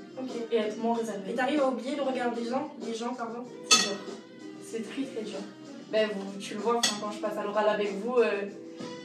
et 0.50 0.58
à 0.58 0.66
être 0.66 0.78
moins 0.78 0.96
Et 0.96 1.00
réservée. 1.00 1.34
t'arrives 1.34 1.60
à 1.60 1.68
oublier 1.68 1.94
le 1.96 2.02
regard 2.02 2.32
des 2.32 2.44
gens 2.44 2.72
Des 2.80 2.94
gens, 2.94 3.14
pardon? 3.14 3.44
C'est 3.70 3.78
dur. 3.88 3.96
C'est 4.64 4.82
très 4.90 5.02
très 5.02 5.22
dur. 5.22 5.38
Ben, 5.92 6.08
vous, 6.12 6.40
tu 6.40 6.54
le 6.54 6.60
vois, 6.60 6.80
quand 7.00 7.12
je 7.12 7.18
passe 7.20 7.36
à 7.38 7.44
l'oral 7.44 7.68
avec 7.68 7.92
vous, 8.04 8.16
euh, 8.16 8.42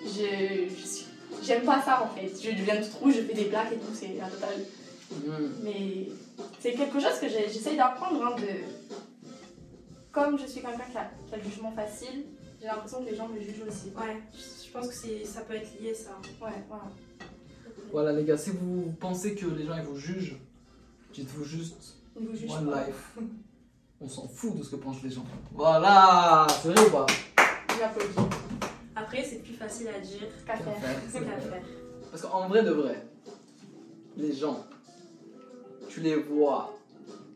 je, 0.05 0.69
je 0.69 0.85
suis- 0.85 1.05
j'aime 1.43 1.63
pas 1.63 1.81
ça 1.81 2.03
en 2.03 2.15
fait. 2.15 2.27
Je 2.41 2.51
deviens 2.57 2.81
toute 2.81 2.93
rouge, 2.93 3.15
je 3.15 3.21
fais 3.21 3.33
des 3.33 3.45
plaques 3.45 3.71
et 3.73 3.77
tout, 3.77 3.93
c'est 3.93 4.15
la 4.19 4.27
totale. 4.29 4.59
Hmm. 5.11 5.51
Mais 5.63 6.07
c'est 6.59 6.73
quelque 6.73 6.99
chose 6.99 7.19
que 7.21 7.27
j'essaye 7.29 7.77
d'apprendre. 7.77 8.23
hein, 8.25 8.35
de... 8.39 8.47
Comme 10.11 10.37
je 10.39 10.45
suis 10.45 10.61
quelqu'un 10.61 10.77
qui 10.91 10.97
a, 10.97 11.09
qui 11.27 11.33
a 11.33 11.37
le 11.37 11.43
jugement 11.43 11.71
facile, 11.71 12.25
j'ai 12.59 12.67
l'impression 12.67 13.03
que 13.03 13.09
les 13.09 13.15
gens 13.15 13.27
me 13.27 13.39
jugent 13.39 13.63
aussi. 13.67 13.91
Ouais, 13.95 14.21
je 14.33 14.71
pense 14.71 14.87
que 14.87 14.93
c'est- 14.93 15.25
ça 15.25 15.41
peut 15.41 15.55
être 15.55 15.79
lié, 15.81 15.93
ça. 15.93 16.11
Ouais, 16.43 16.51
voilà. 16.67 16.83
Voilà, 17.91 18.11
les 18.13 18.23
gars, 18.23 18.37
si 18.37 18.51
vous 18.51 18.93
pensez 18.99 19.35
que 19.35 19.45
les 19.47 19.65
gens 19.65 19.75
ils 19.75 19.83
vous 19.83 19.97
jugent, 19.97 20.37
dites-vous 21.13 21.43
juste 21.45 21.95
Ils 22.19 22.27
vous 22.27 22.35
jugent 22.35 22.51
One 22.51 22.69
pas. 22.71 22.85
life. 22.85 23.17
On 24.01 24.07
s'en 24.09 24.27
fout 24.27 24.57
de 24.57 24.63
ce 24.63 24.71
que 24.71 24.75
pensent 24.77 25.01
les 25.03 25.09
gens. 25.11 25.25
Voilà, 25.53 26.45
c'est 26.61 26.69
vrai 26.73 26.85
ou 26.87 26.89
pas? 26.91 27.05
J'applaudis. 27.79 28.35
Après, 29.13 29.25
c'est 29.27 29.43
plus 29.43 29.53
facile 29.53 29.89
à 29.89 29.99
dire 29.99 30.21
Qu'à 30.43 30.55
faire. 30.55 30.73
Parce 32.09 32.23
qu'en 32.23 32.47
vrai 32.47 32.63
de 32.63 32.71
vrai, 32.71 33.05
les 34.17 34.33
gens, 34.33 34.65
tu 35.87 35.99
les 35.99 36.15
vois. 36.15 36.73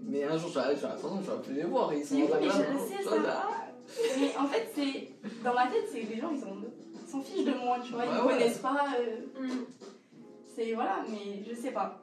Mais 0.01 0.23
un 0.23 0.37
jour, 0.37 0.49
tu 0.49 0.55
vas, 0.55 0.73
tu 0.73 0.81
vas, 0.81 0.95
tu 0.95 1.27
vas 1.29 1.35
plus 1.37 1.53
les 1.53 1.65
voir. 1.65 1.93
Ils 1.93 2.03
sont 2.03 2.15
Mais 2.15 2.23
oui, 2.23 2.29
mais 2.41 2.47
je 2.47 2.51
sais, 2.95 3.03
ça. 3.03 4.41
en 4.41 4.47
fait, 4.47 4.71
c'est 4.73 5.09
dans 5.43 5.53
ma 5.53 5.67
tête, 5.67 5.87
c'est 5.91 6.01
les 6.01 6.19
gens, 6.19 6.31
ils 6.31 6.39
s'en 7.07 7.21
fichent 7.21 7.45
de 7.45 7.53
moi, 7.53 7.77
tu 7.85 7.93
vois. 7.93 8.05
Ils 8.05 8.25
ouais. 8.25 8.33
connaissent 8.33 8.57
pas. 8.57 8.87
euh, 8.99 9.47
c'est 10.55 10.73
voilà, 10.73 11.05
mais 11.07 11.43
je 11.47 11.53
sais 11.53 11.71
pas. 11.71 12.01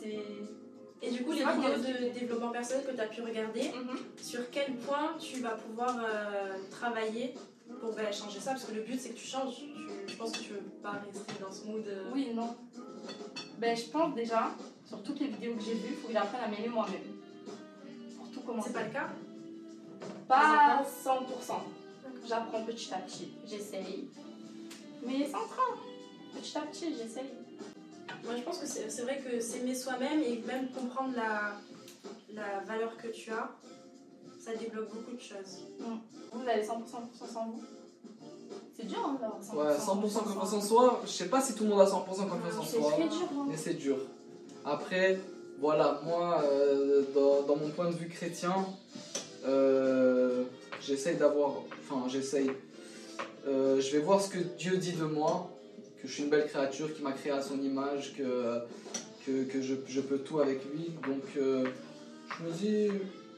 C'est. 0.00 0.18
Et 1.04 1.10
du 1.10 1.24
coup, 1.24 1.32
les 1.32 1.38
vidéos 1.44 1.78
de 1.78 2.18
développement 2.18 2.50
personnel 2.50 2.84
que 2.86 2.92
tu 2.92 3.00
as 3.00 3.06
pu 3.06 3.22
regarder, 3.22 3.62
Mhm. 3.72 3.98
sur 4.16 4.48
quel 4.50 4.74
point 4.76 5.16
tu 5.18 5.40
vas 5.40 5.50
pouvoir 5.56 5.96
euh, 5.98 6.56
travailler 6.70 7.34
pour 7.80 7.92
ben, 7.94 8.12
changer 8.12 8.38
ça? 8.38 8.52
Parce 8.52 8.64
que 8.64 8.72
le 8.74 8.82
but, 8.82 8.98
c'est 9.00 9.10
que 9.10 9.18
tu 9.18 9.26
changes. 9.26 9.56
Tu- 9.56 10.12
je 10.12 10.16
pense 10.16 10.30
que 10.32 10.38
tu 10.38 10.52
veux 10.52 10.60
pas 10.82 10.92
rester 11.06 11.34
dans 11.40 11.50
ce 11.50 11.64
mood. 11.66 11.84
euh, 11.86 12.04
Oui, 12.14 12.28
non. 12.34 12.54
Ben, 13.58 13.76
je 13.76 13.84
pense 13.86 14.14
déjà, 14.14 14.50
sur 14.86 15.02
toutes 15.02 15.18
les 15.20 15.28
vidéos 15.28 15.54
que 15.54 15.62
j'ai 15.62 15.74
vues, 15.74 15.88
il 15.90 15.96
faut 15.96 16.06
que 16.08 16.12
j'apprenne 16.12 16.40
à 16.44 16.48
m'aimer 16.48 16.68
moi-même. 16.68 17.02
Pour 18.16 18.30
tout 18.30 18.40
commencer. 18.40 18.68
C'est 18.68 18.74
pas 18.74 18.84
le 18.84 18.90
cas? 18.92 19.08
Pas 20.28 20.84
100%. 21.04 21.62
J'apprends 22.28 22.62
petit 22.64 22.92
à 22.94 22.98
petit. 22.98 23.28
J'essaye. 23.44 24.08
Mais 25.04 25.24
sans 25.26 25.46
train. 25.48 25.74
Petit 26.34 26.56
à 26.58 26.60
petit, 26.62 26.94
j'essaye. 26.96 27.30
Moi, 28.24 28.34
je 28.36 28.42
pense 28.42 28.58
que 28.58 28.66
c'est 28.66 29.02
vrai 29.02 29.18
que 29.18 29.40
s'aimer 29.40 29.74
soi-même 29.74 30.20
et 30.22 30.42
même 30.46 30.68
comprendre 30.70 31.14
la, 31.16 31.54
la 32.34 32.60
valeur 32.64 32.96
que 32.96 33.08
tu 33.08 33.30
as, 33.32 33.50
ça 34.40 34.54
débloque 34.54 34.90
beaucoup 34.92 35.12
de 35.16 35.20
choses. 35.20 35.62
Vous 36.32 36.48
avez 36.48 36.62
100% 36.62 36.68
confiance 36.68 37.36
en 37.36 37.46
vous? 37.46 37.62
C'est 38.76 38.86
dur 38.86 38.98
hein, 39.04 39.18
d'avoir 39.20 39.40
100%. 39.42 40.00
Ouais, 40.00 40.08
100% 40.10 40.24
confiance 40.24 40.52
en 40.52 40.60
soi. 40.60 41.00
Je 41.04 41.10
sais 41.10 41.28
pas 41.28 41.40
si 41.40 41.54
tout 41.54 41.64
le 41.64 41.70
monde 41.70 41.80
a 41.80 41.84
100% 41.86 41.90
confiance 42.06 42.56
en 42.58 42.62
C'est 42.64 42.78
soi. 42.78 42.90
très 42.92 43.08
dur. 43.08 43.28
hein. 43.32 43.46
Mais 43.48 43.56
c'est 43.56 43.74
dur. 43.74 43.98
Après, 44.64 45.18
voilà, 45.60 46.00
moi, 46.04 46.42
euh, 46.44 47.02
dans, 47.14 47.42
dans 47.42 47.56
mon 47.56 47.70
point 47.70 47.90
de 47.90 47.94
vue 47.96 48.08
chrétien, 48.08 48.54
euh, 49.46 50.44
j'essaye 50.80 51.16
d'avoir. 51.16 51.54
Enfin, 51.88 52.08
j'essaye. 52.08 52.50
Euh, 53.46 53.80
je 53.80 53.90
vais 53.96 53.98
voir 54.02 54.20
ce 54.20 54.28
que 54.30 54.38
Dieu 54.38 54.76
dit 54.76 54.92
de 54.92 55.04
moi, 55.04 55.50
que 56.02 56.08
je 56.08 56.12
suis 56.12 56.22
une 56.24 56.30
belle 56.30 56.46
créature, 56.48 56.92
qui 56.94 57.02
m'a 57.02 57.12
créé 57.12 57.32
à 57.32 57.40
son 57.40 57.60
image, 57.62 58.14
que, 58.16 58.60
que, 59.24 59.44
que 59.44 59.62
je, 59.62 59.74
je 59.86 60.00
peux 60.00 60.18
tout 60.18 60.40
avec 60.40 60.60
lui. 60.72 60.90
Donc, 61.06 61.22
euh, 61.36 61.64
je 62.38 62.44
me 62.44 62.50
dis, 62.52 62.88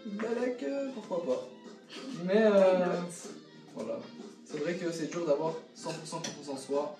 Balak, 0.07 0.63
euh, 0.63 0.89
pourquoi 0.95 1.25
pas. 1.35 1.49
Mais, 2.25 2.43
euh, 2.43 2.87
voilà. 3.75 3.99
C'est 4.47 4.59
vrai 4.59 4.75
que 4.75 4.91
c'est 4.91 5.11
dur 5.11 5.27
d'avoir 5.27 5.53
100% 5.77 5.91
confiance 6.11 6.49
en 6.51 6.57
soi, 6.57 6.97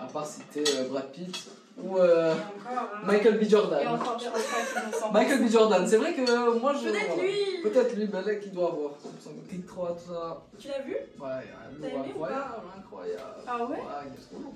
à 0.00 0.06
part 0.06 0.26
si 0.26 0.40
t'es 0.52 0.64
euh, 0.76 0.84
Brad 0.88 1.10
Pitt 1.12 1.36
ou 1.82 1.98
euh, 1.98 2.32
encore. 2.32 2.90
hein. 2.94 3.00
Michael 3.04 3.38
B. 3.38 3.48
Jordan. 3.48 3.86
encore, 3.88 4.18
je 4.18 4.24
pense 4.28 4.32
pas 4.32 4.80
qu'ils 4.80 5.04
ont 5.04 5.08
100%. 5.08 5.12
Michael 5.12 5.44
B. 5.44 5.50
Jordan, 5.50 5.86
c'est 5.88 5.96
vrai 5.96 6.14
que 6.14 6.58
moi 6.58 6.72
je. 6.74 6.88
Peut-être 6.88 7.06
voilà. 7.14 7.22
lui 7.22 7.62
Peut-être 7.62 7.96
lui, 7.96 8.06
ben 8.06 8.22
là, 8.22 8.34
qu'il 8.36 8.52
doit 8.52 8.68
avoir. 8.68 8.92
Click 9.48 9.66
3, 9.66 9.96
tout 9.96 10.12
ça. 10.12 10.42
Tu 10.58 10.68
l'as 10.68 10.80
vu? 10.82 10.92
Ouais, 11.20 11.28
incroyable, 12.08 12.52
incroyable. 12.78 13.22
Ah 13.46 13.64
ouais? 13.66 13.78
Il 14.06 14.12
est 14.12 14.26
trop 14.26 14.42
lourd. 14.42 14.54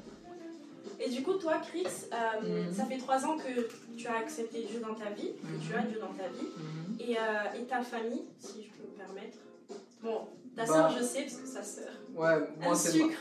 Et 1.01 1.09
du 1.11 1.23
coup, 1.23 1.35
toi, 1.35 1.55
Chris, 1.59 1.87
euh, 2.13 2.67
Mhm. 2.67 2.73
ça 2.73 2.85
fait 2.85 2.99
trois 2.99 3.25
ans 3.25 3.37
que 3.37 3.69
tu 3.97 4.07
as 4.07 4.17
accepté 4.19 4.63
Dieu 4.63 4.81
dans 4.81 4.95
ta 4.95 5.11
vie, 5.11 5.33
que 5.33 5.67
tu 5.67 5.75
as 5.75 5.83
Dieu 5.83 5.99
dans 6.01 6.13
ta 6.15 6.29
vie. 6.29 6.49
Mhm. 6.57 6.97
Et, 7.01 7.17
euh, 7.19 7.61
et 7.61 7.65
ta 7.65 7.83
famille, 7.83 8.23
si 8.39 8.63
je 8.65 8.69
peux 8.71 8.89
me 8.91 8.97
permettre. 8.97 9.39
Bon, 10.03 10.29
ta 10.57 10.63
Bah. 10.63 10.67
soeur, 10.67 10.91
je 10.99 11.03
sais, 11.05 11.23
parce 11.23 11.37
que 11.37 11.47
sa 11.47 11.63
soeur. 11.63 11.93
Ouais, 12.15 12.39
moi 12.61 12.73
Un 12.73 12.75
c'est. 12.75 12.91
sucre 12.93 13.19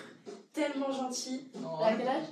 tellement 0.53 0.91
gentil. 0.91 1.45
Non, 1.61 1.69
Elle 1.87 1.93
a 1.93 1.97
quel 1.97 2.07
âge? 2.07 2.23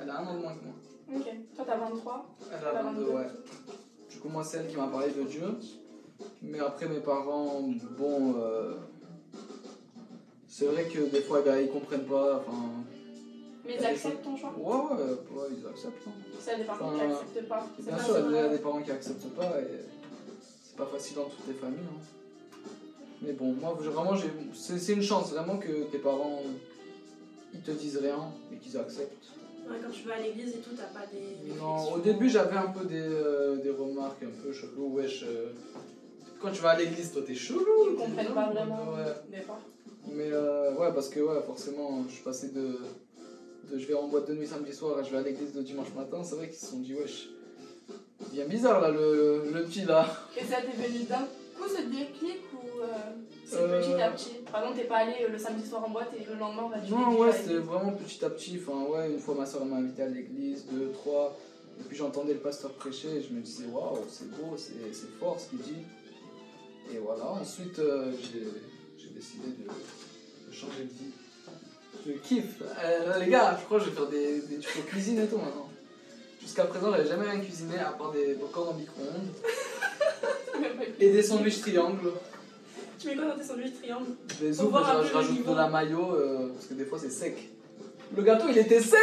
Elle 0.00 0.10
a 0.10 0.18
un 0.20 0.26
an 0.26 0.34
de 0.34 0.38
moins 0.40 0.54
que 0.54 0.64
moi. 0.64 0.74
Ok. 1.16 1.26
Toi, 1.56 1.64
t'as 1.66 1.76
23 1.76 2.26
Elle 2.50 2.54
a 2.56 2.58
T'as 2.72 2.82
22, 2.82 3.00
22. 3.04 3.16
ouais. 3.16 3.26
Du 4.10 4.18
coup, 4.18 4.28
moi, 4.28 4.44
c'est 4.44 4.58
elle 4.58 4.68
qui 4.68 4.76
m'a 4.76 4.86
parlé 4.88 5.10
de 5.12 5.22
Dieu. 5.24 5.56
Mais 6.42 6.58
après, 6.60 6.88
mes 6.88 7.00
parents, 7.00 7.62
bon. 7.98 8.34
euh, 8.38 8.74
C'est 10.48 10.66
vrai 10.66 10.84
que 10.88 10.98
des 11.10 11.22
fois, 11.22 11.42
bah, 11.42 11.60
ils 11.60 11.70
comprennent 11.70 12.06
pas. 12.06 12.38
Enfin. 12.38 12.58
Mais 13.64 13.76
ils 13.78 13.84
acceptent 13.86 14.22
ton 14.24 14.36
choix 14.36 14.52
Ouais, 14.56 14.96
ouais, 14.96 15.10
ouais, 15.42 15.48
ils 15.58 15.66
acceptent. 15.66 16.06
hein. 16.08 16.10
Tu 16.36 16.42
sais, 16.44 16.50
il 16.52 16.52
y 16.52 16.54
a 16.54 16.58
des 16.58 16.64
parents 16.64 16.92
qui 16.92 17.00
acceptent 17.02 17.48
pas. 17.48 17.66
Bien 17.78 17.96
pas 17.96 18.02
sûr, 18.04 18.16
il 18.30 18.34
y 18.34 18.38
a 18.38 18.48
des 18.48 18.58
parents 18.58 18.82
qui 18.82 18.90
acceptent 18.90 19.28
pas 19.36 19.60
et 19.60 19.80
c'est 20.64 20.76
pas 20.76 20.86
facile 20.86 21.16
dans 21.16 21.24
toutes 21.24 21.46
les 21.48 21.54
familles. 21.54 21.78
hein. 21.84 22.58
Mais 23.22 23.32
bon, 23.32 23.52
moi 23.60 23.74
vraiment, 23.78 24.14
j'ai- 24.16 24.30
c'est 24.54 24.78
c'est 24.78 24.94
une 24.94 25.02
chance 25.02 25.30
vraiment 25.32 25.58
que 25.58 25.84
tes 25.92 25.98
parents 25.98 26.40
ils 27.52 27.60
te 27.60 27.70
disent 27.72 27.98
rien 27.98 28.18
et 28.52 28.56
qu'ils 28.56 28.78
acceptent. 28.78 29.12
Ouais, 29.68 29.76
quand 29.84 29.90
tu 29.90 30.08
vas 30.08 30.14
à 30.14 30.20
l'église 30.20 30.54
et 30.54 30.58
tout, 30.60 30.70
t'as 30.74 30.84
pas 30.84 31.06
des. 31.06 31.52
Non, 31.60 31.92
au 31.92 31.98
début 31.98 32.30
j'avais 32.30 32.56
un 32.56 32.68
peu 32.68 32.86
des, 32.86 32.98
euh, 33.02 33.56
des 33.56 33.70
remarques 33.70 34.22
un 34.22 34.42
peu 34.42 34.52
chelou, 34.52 34.94
wesh. 34.94 35.22
euh, 35.24 35.50
quand 36.40 36.50
tu 36.50 36.62
vas 36.62 36.70
à 36.70 36.78
l'église, 36.78 37.12
toi 37.12 37.22
t'es 37.26 37.34
chelou. 37.34 37.60
Ils 37.90 37.96
comprennent 37.96 38.32
pas 38.34 38.50
vraiment. 38.50 38.94
Ouais. 38.94 39.40
Mais 40.12 40.30
euh, 40.32 40.74
ouais, 40.76 40.92
parce 40.94 41.10
que 41.10 41.20
ouais, 41.20 41.42
forcément, 41.46 42.02
je 42.08 42.14
suis 42.14 42.22
passé 42.24 42.48
de, 42.48 42.78
de 43.70 43.78
je 43.78 43.86
vais 43.86 43.94
en 43.94 44.08
boîte 44.08 44.28
de 44.28 44.34
nuit 44.34 44.46
samedi 44.46 44.72
soir 44.72 44.98
à 44.98 45.02
je 45.02 45.10
vais 45.10 45.18
à 45.18 45.22
l'église 45.22 45.54
le 45.54 45.62
dimanche 45.62 45.92
matin. 45.96 46.22
C'est 46.22 46.34
vrai 46.36 46.48
qu'ils 46.48 46.58
se 46.58 46.66
sont 46.66 46.78
dit, 46.80 46.94
wesh, 46.94 47.28
bien 48.32 48.46
bizarre 48.46 48.80
là, 48.80 48.90
le, 48.90 49.50
le 49.52 49.62
petit 49.64 49.84
là. 49.84 50.06
Et 50.36 50.44
ça 50.44 50.56
t'est 50.62 50.76
venu 50.88 51.04
d'un 51.04 51.26
coup 51.58 51.68
ce 51.68 51.82
déclic 51.82 52.40
ou 52.54 52.80
euh, 52.82 52.86
c'est 53.46 53.56
Euh, 53.58 53.80
petit 53.80 54.00
à 54.02 54.10
petit? 54.10 54.30
Par 54.50 54.62
exemple, 54.62 54.78
t'es 54.80 54.86
pas 54.88 54.96
allé 54.98 55.26
le 55.30 55.38
samedi 55.38 55.68
soir 55.68 55.84
en 55.84 55.90
boîte 55.90 56.10
et 56.18 56.24
le 56.24 56.34
lendemain, 56.38 56.68
bah, 56.70 56.78
tu 56.84 56.92
Non, 56.92 57.10
l'es 57.12 57.18
ouais, 57.18 57.32
c'était 57.32 57.58
vraiment 57.58 57.92
petit 57.92 58.24
à 58.24 58.30
petit. 58.30 58.58
Enfin, 58.60 58.84
ouais, 58.90 59.12
une 59.12 59.18
fois 59.18 59.34
ma 59.34 59.46
soeur 59.46 59.64
m'a 59.64 59.76
invité 59.76 60.02
à 60.02 60.08
l'église, 60.08 60.66
deux, 60.70 60.90
trois. 60.92 61.36
Et 61.78 61.82
puis 61.84 61.96
j'entendais 61.96 62.34
le 62.34 62.40
pasteur 62.40 62.72
prêcher 62.72 63.08
et 63.16 63.22
je 63.22 63.32
me 63.32 63.40
disais, 63.40 63.64
waouh, 63.72 63.98
c'est 64.08 64.30
beau, 64.30 64.54
c'est 64.56 64.74
fort 65.18 65.38
ce 65.40 65.48
qu'il 65.50 65.60
dit. 65.60 65.82
Et 66.92 66.98
voilà, 66.98 67.24
ensuite 67.30 67.78
euh, 67.78 68.10
j'ai 68.20 68.44
j'ai 68.98 69.08
décidé 69.10 69.48
de, 69.48 69.64
de 70.48 70.52
changer 70.52 70.82
de 70.84 70.88
vie. 70.90 71.12
Je 72.06 72.12
kiffe. 72.12 72.62
Euh, 72.82 73.08
là, 73.08 73.18
les 73.18 73.26
gars, 73.30 73.56
je 73.60 73.64
crois 73.66 73.78
que 73.78 73.84
je 73.84 73.90
vais 73.90 73.96
faire 73.96 74.06
des, 74.08 74.40
des 74.42 74.58
tutos 74.58 74.82
cuisine 74.86 75.18
et 75.20 75.26
tout 75.26 75.36
maintenant. 75.36 75.68
Jusqu'à 76.40 76.64
présent, 76.64 76.90
j'avais 76.92 77.06
jamais 77.08 77.30
rien 77.30 77.40
cuisiné 77.40 77.78
à 77.78 77.90
part 77.92 78.10
des 78.12 78.34
popcorn 78.34 78.68
en 78.68 78.74
micro-ondes 78.74 79.28
et 81.00 81.10
des 81.10 81.22
sandwichs 81.22 81.60
triangles. 81.60 82.12
Tu 82.98 83.08
mets 83.08 83.16
quoi 83.16 83.26
dans 83.26 83.36
tes 83.36 83.44
sandwichs 83.44 83.78
triangles 83.80 84.06
Des 84.40 84.52
Faut 84.52 84.64
ouf, 84.64 84.70
voir 84.70 84.90
un 84.90 84.94
je, 84.96 84.98
peu 85.02 85.06
je 85.08 85.12
le 85.12 85.16
rajoute 85.18 85.32
niveau. 85.32 85.52
de 85.52 85.56
la 85.58 85.68
mayo 85.68 86.14
euh, 86.14 86.48
parce 86.54 86.66
que 86.66 86.74
des 86.74 86.84
fois 86.84 86.98
c'est 86.98 87.10
sec. 87.10 87.48
Le 88.16 88.22
gâteau 88.22 88.46
il 88.48 88.58
était 88.58 88.80
sec 88.80 88.98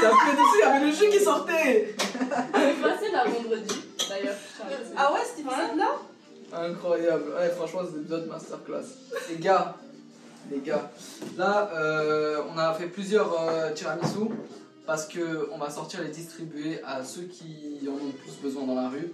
T'as 0.00 0.08
fait 0.10 0.32
dessus, 0.32 0.56
il 0.56 0.60
y 0.60 0.62
avait 0.62 0.86
le 0.86 0.92
jus 0.92 1.08
qui 1.10 1.24
sortait 1.24 1.94
C'est 1.98 2.82
passé 2.82 3.10
là 3.12 3.24
vendredi 3.24 3.74
d'ailleurs. 4.08 4.34
à. 4.60 4.64
Ah 4.96 5.12
ouais, 5.14 5.20
c'était 5.24 5.48
Ouais. 5.48 5.76
là 5.76 5.96
Incroyable, 6.52 7.24
ouais, 7.38 7.48
franchement 7.50 7.80
c'est 7.88 7.96
l'épisode 7.98 8.26
masterclass. 8.26 8.84
Les 9.30 9.36
gars, 9.36 9.76
les 10.50 10.60
gars, 10.60 10.90
là 11.36 11.70
euh, 11.74 12.42
on 12.52 12.58
a 12.58 12.74
fait 12.74 12.86
plusieurs 12.86 13.40
euh, 13.40 13.72
tiramisu 13.72 14.30
parce 14.86 15.06
que 15.06 15.48
on 15.52 15.58
va 15.58 15.70
sortir 15.70 16.02
les 16.02 16.08
distribuer 16.10 16.82
à 16.84 17.04
ceux 17.04 17.22
qui 17.22 17.80
en 17.88 17.92
ont 17.92 18.06
le 18.06 18.12
plus 18.12 18.32
besoin 18.42 18.64
dans 18.66 18.74
la 18.74 18.88
rue. 18.88 19.12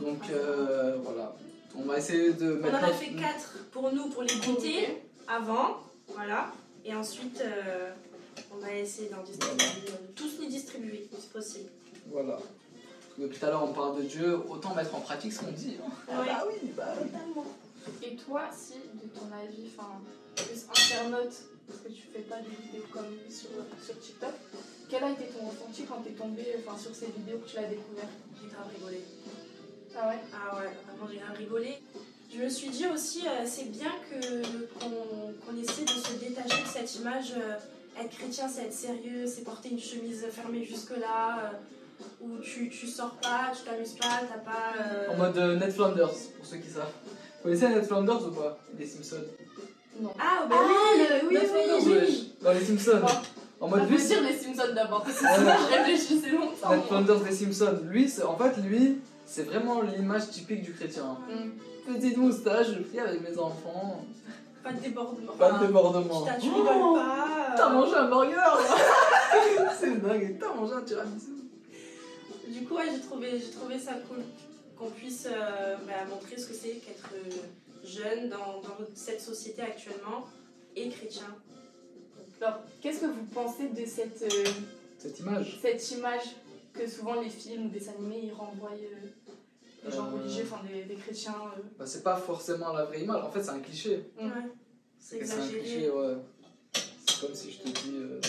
Donc 0.00 0.20
euh, 0.30 0.96
voilà, 1.04 1.34
on 1.76 1.82
va 1.82 1.98
essayer 1.98 2.32
de 2.32 2.58
On 2.58 2.62
mettre. 2.64 2.78
en 2.78 2.88
a 2.88 2.92
fait 2.92 3.10
4 3.12 3.58
pour 3.72 3.92
nous, 3.92 4.08
pour 4.08 4.22
les 4.22 4.34
goûter. 4.36 5.02
avant, 5.28 5.78
voilà. 6.14 6.50
Et 6.84 6.94
ensuite, 6.94 7.40
euh, 7.42 7.90
on 8.52 8.58
va 8.58 8.72
essayer 8.74 9.08
d'en 9.08 9.22
distribuer, 9.22 9.92
tous 10.16 10.40
les 10.40 10.48
distribuer, 10.48 11.08
si 11.20 11.26
possible. 11.28 11.68
Voilà. 12.10 12.38
Depuis 13.18 13.38
tout 13.38 13.44
à 13.46 13.50
l'heure, 13.50 13.62
on 13.62 13.72
parle 13.74 13.98
de 13.98 14.02
Dieu, 14.02 14.40
autant 14.48 14.74
mettre 14.74 14.94
en 14.96 15.00
pratique 15.00 15.32
ce 15.34 15.40
qu'on 15.40 15.52
dit. 15.52 15.76
hein. 15.84 15.90
Ouais. 16.20 16.26
bah 16.26 16.44
oui, 16.48 16.70
bah 16.76 16.84
oui. 17.00 17.08
Totalement. 17.10 17.44
Et 18.02 18.16
toi, 18.16 18.42
si, 18.56 18.74
de 18.74 19.08
ton 19.14 19.26
avis, 19.36 19.68
enfin, 19.76 19.90
plus 20.36 20.66
internaute, 20.70 21.34
parce 21.68 21.80
que 21.80 21.88
tu 21.88 22.02
fais 22.12 22.20
pas 22.22 22.36
des 22.40 22.54
vidéos 22.64 22.86
comme 22.92 23.16
sur, 23.30 23.50
sur 23.84 23.98
TikTok, 24.00 24.32
quel 24.88 25.04
a 25.04 25.10
été 25.10 25.24
ton 25.26 25.46
ressenti 25.48 25.84
quand 25.84 26.00
t'es 26.02 26.10
tombé 26.10 26.44
enfin, 26.66 26.78
sur 26.78 26.94
ces 26.94 27.06
vidéos 27.06 27.38
que 27.38 27.48
tu 27.48 27.56
l'as 27.56 27.68
découvert 27.68 28.08
J'ai 28.40 28.48
grave 28.48 28.68
rigolé. 28.74 29.00
Ah 29.96 30.08
ouais? 30.08 30.18
Ah 30.32 30.56
ouais, 30.56 30.70
vraiment 30.86 31.08
j'ai 31.10 31.18
grave 31.18 31.36
rigolé. 31.36 31.78
Je 32.34 32.38
me 32.42 32.48
suis 32.48 32.70
dit 32.70 32.86
aussi, 32.86 33.26
euh, 33.26 33.44
c'est 33.46 33.70
bien 33.70 33.92
que 34.08 34.42
qu'on 34.78 35.34
qu'on 35.44 35.56
essaie 35.60 35.84
de 35.84 35.90
se 35.90 36.14
détacher 36.18 36.62
de 36.62 36.68
cette 36.68 36.94
image. 36.96 37.32
euh, 37.36 37.56
être 38.00 38.16
chrétien, 38.16 38.48
c'est 38.48 38.62
être 38.62 38.72
sérieux, 38.72 39.26
c'est 39.26 39.42
porter 39.44 39.68
une 39.68 39.78
chemise 39.78 40.24
fermée 40.30 40.64
jusque-là, 40.64 41.52
euh, 41.52 42.04
où 42.22 42.38
tu, 42.38 42.70
tu 42.70 42.86
sors 42.86 43.16
pas, 43.16 43.52
tu 43.54 43.64
t'amuses 43.64 43.96
pas, 44.00 44.22
t'as 44.26 44.38
pas. 44.38 44.72
euh, 44.80 45.10
En 45.10 45.16
mode 45.18 45.36
Ned 45.60 45.70
Flanders, 45.70 46.08
pour 46.08 46.46
ceux 46.46 46.56
qui 46.56 46.70
savent. 46.70 46.90
Vous 47.04 47.42
connaissez 47.50 47.68
Ned 47.68 47.84
Flanders 47.84 48.26
ou 48.26 48.30
pas? 48.30 48.58
Les 48.78 48.86
Simpsons. 48.86 49.24
Non. 50.02 50.12
Ah, 50.18 50.46
bah 50.48 50.56
Ah, 50.58 50.64
oui, 50.68 51.00
le- 51.00 51.28
oui, 51.28 51.38
oui, 51.86 51.92
oui. 52.08 52.34
Dans 52.42 52.52
les 52.52 52.64
Simpsons. 52.64 53.00
Bon. 53.00 53.08
En 53.60 53.68
mode 53.68 53.86
peut 53.88 53.94
lui, 53.94 54.04
dire 54.04 54.22
les 54.22 54.36
Simpsons 54.36 54.74
d'abord, 54.74 55.02
parce 55.04 55.18
que 55.18 55.24
je 55.26 55.76
réfléchissais 55.76 56.30
longtemps. 56.30 56.70
Ned 56.70 56.82
Flanders 56.88 57.20
des 57.20 57.32
Simpsons. 57.32 57.78
Lui, 57.84 58.12
en 58.26 58.36
fait, 58.36 58.56
lui, 58.62 58.98
c'est 59.26 59.44
vraiment 59.44 59.82
l'image 59.82 60.28
typique 60.30 60.62
du 60.62 60.72
chrétien. 60.72 61.16
Mm. 61.30 61.92
Petite 61.94 62.16
moustache, 62.16 62.66
je 62.68 62.80
prie 62.82 62.98
avec 62.98 63.20
mes 63.28 63.38
enfants. 63.38 64.04
Pas 64.64 64.72
de 64.72 64.80
débordement. 64.80 65.32
Pas 65.38 65.52
de 65.52 65.66
débordement. 65.66 66.20
Putain, 66.22 66.38
tu 66.40 66.48
Oh, 66.52 66.58
rigoles 66.58 66.94
pas. 66.94 67.26
euh. 67.50 67.54
T'as 67.56 67.68
mangé 67.70 67.94
un 67.96 68.08
burger 68.08 68.36
C'est 69.80 70.00
dingue, 70.02 70.36
t'as 70.40 70.54
mangé 70.54 70.74
un 70.74 70.82
tiramisu. 70.82 71.26
Du 72.48 72.64
coup, 72.64 72.74
ouais, 72.76 72.84
j'ai 72.92 73.00
trouvé, 73.00 73.28
j'ai 73.40 73.50
trouvé 73.50 73.78
ça 73.78 73.92
cool 74.08 74.18
qu'on 74.78 74.90
puisse 74.90 75.26
euh, 75.26 75.76
bah, 75.86 76.04
montrer 76.10 76.36
ce 76.36 76.46
que 76.46 76.54
c'est 76.54 76.74
qu'être 76.84 77.10
euh, 77.14 77.30
jeune 77.84 78.28
dans, 78.28 78.60
dans 78.60 78.76
cette 78.94 79.20
société 79.20 79.62
actuellement 79.62 80.26
et 80.76 80.88
chrétien. 80.88 81.26
Alors, 82.40 82.58
qu'est-ce 82.80 83.00
que 83.00 83.06
vous 83.06 83.24
pensez 83.32 83.68
de 83.68 83.84
cette, 83.86 84.22
euh, 84.22 84.50
Cette 84.98 85.18
image. 85.20 85.58
cette 85.62 85.90
image 85.92 86.36
que 86.72 86.88
souvent 86.88 87.20
les 87.20 87.28
films 87.28 87.66
ou 87.66 87.68
des 87.68 87.88
animés 87.88 88.20
ils 88.24 88.32
renvoient 88.32 88.70
euh, 88.72 89.30
des 89.90 89.96
gens 89.96 90.06
Euh. 90.08 90.16
religieux, 90.18 90.44
enfin 90.50 90.62
des, 90.66 90.82
des 90.84 90.94
chrétiens 90.94 91.34
euh. 91.56 91.60
Bah, 91.78 91.86
c'est 91.86 92.02
pas 92.02 92.16
forcément 92.16 92.72
la 92.72 92.84
vraie 92.84 93.02
image, 93.02 93.22
en 93.22 93.30
fait, 93.30 93.42
c'est 93.42 93.50
un 93.50 93.60
cliché. 93.60 94.10
Mm. 94.20 94.26
Ouais, 94.26 94.32
c'est 94.98 95.24
C'est 95.24 95.34
un 95.34 95.46
cliché, 95.46 95.58
exagéré. 95.58 95.90
ouais. 95.90 96.14
C'est 97.06 97.20
comme 97.20 97.34
si 97.34 97.52
je 97.52 97.58
te 97.58 97.68
dis. 97.68 97.96
euh, 97.96 98.20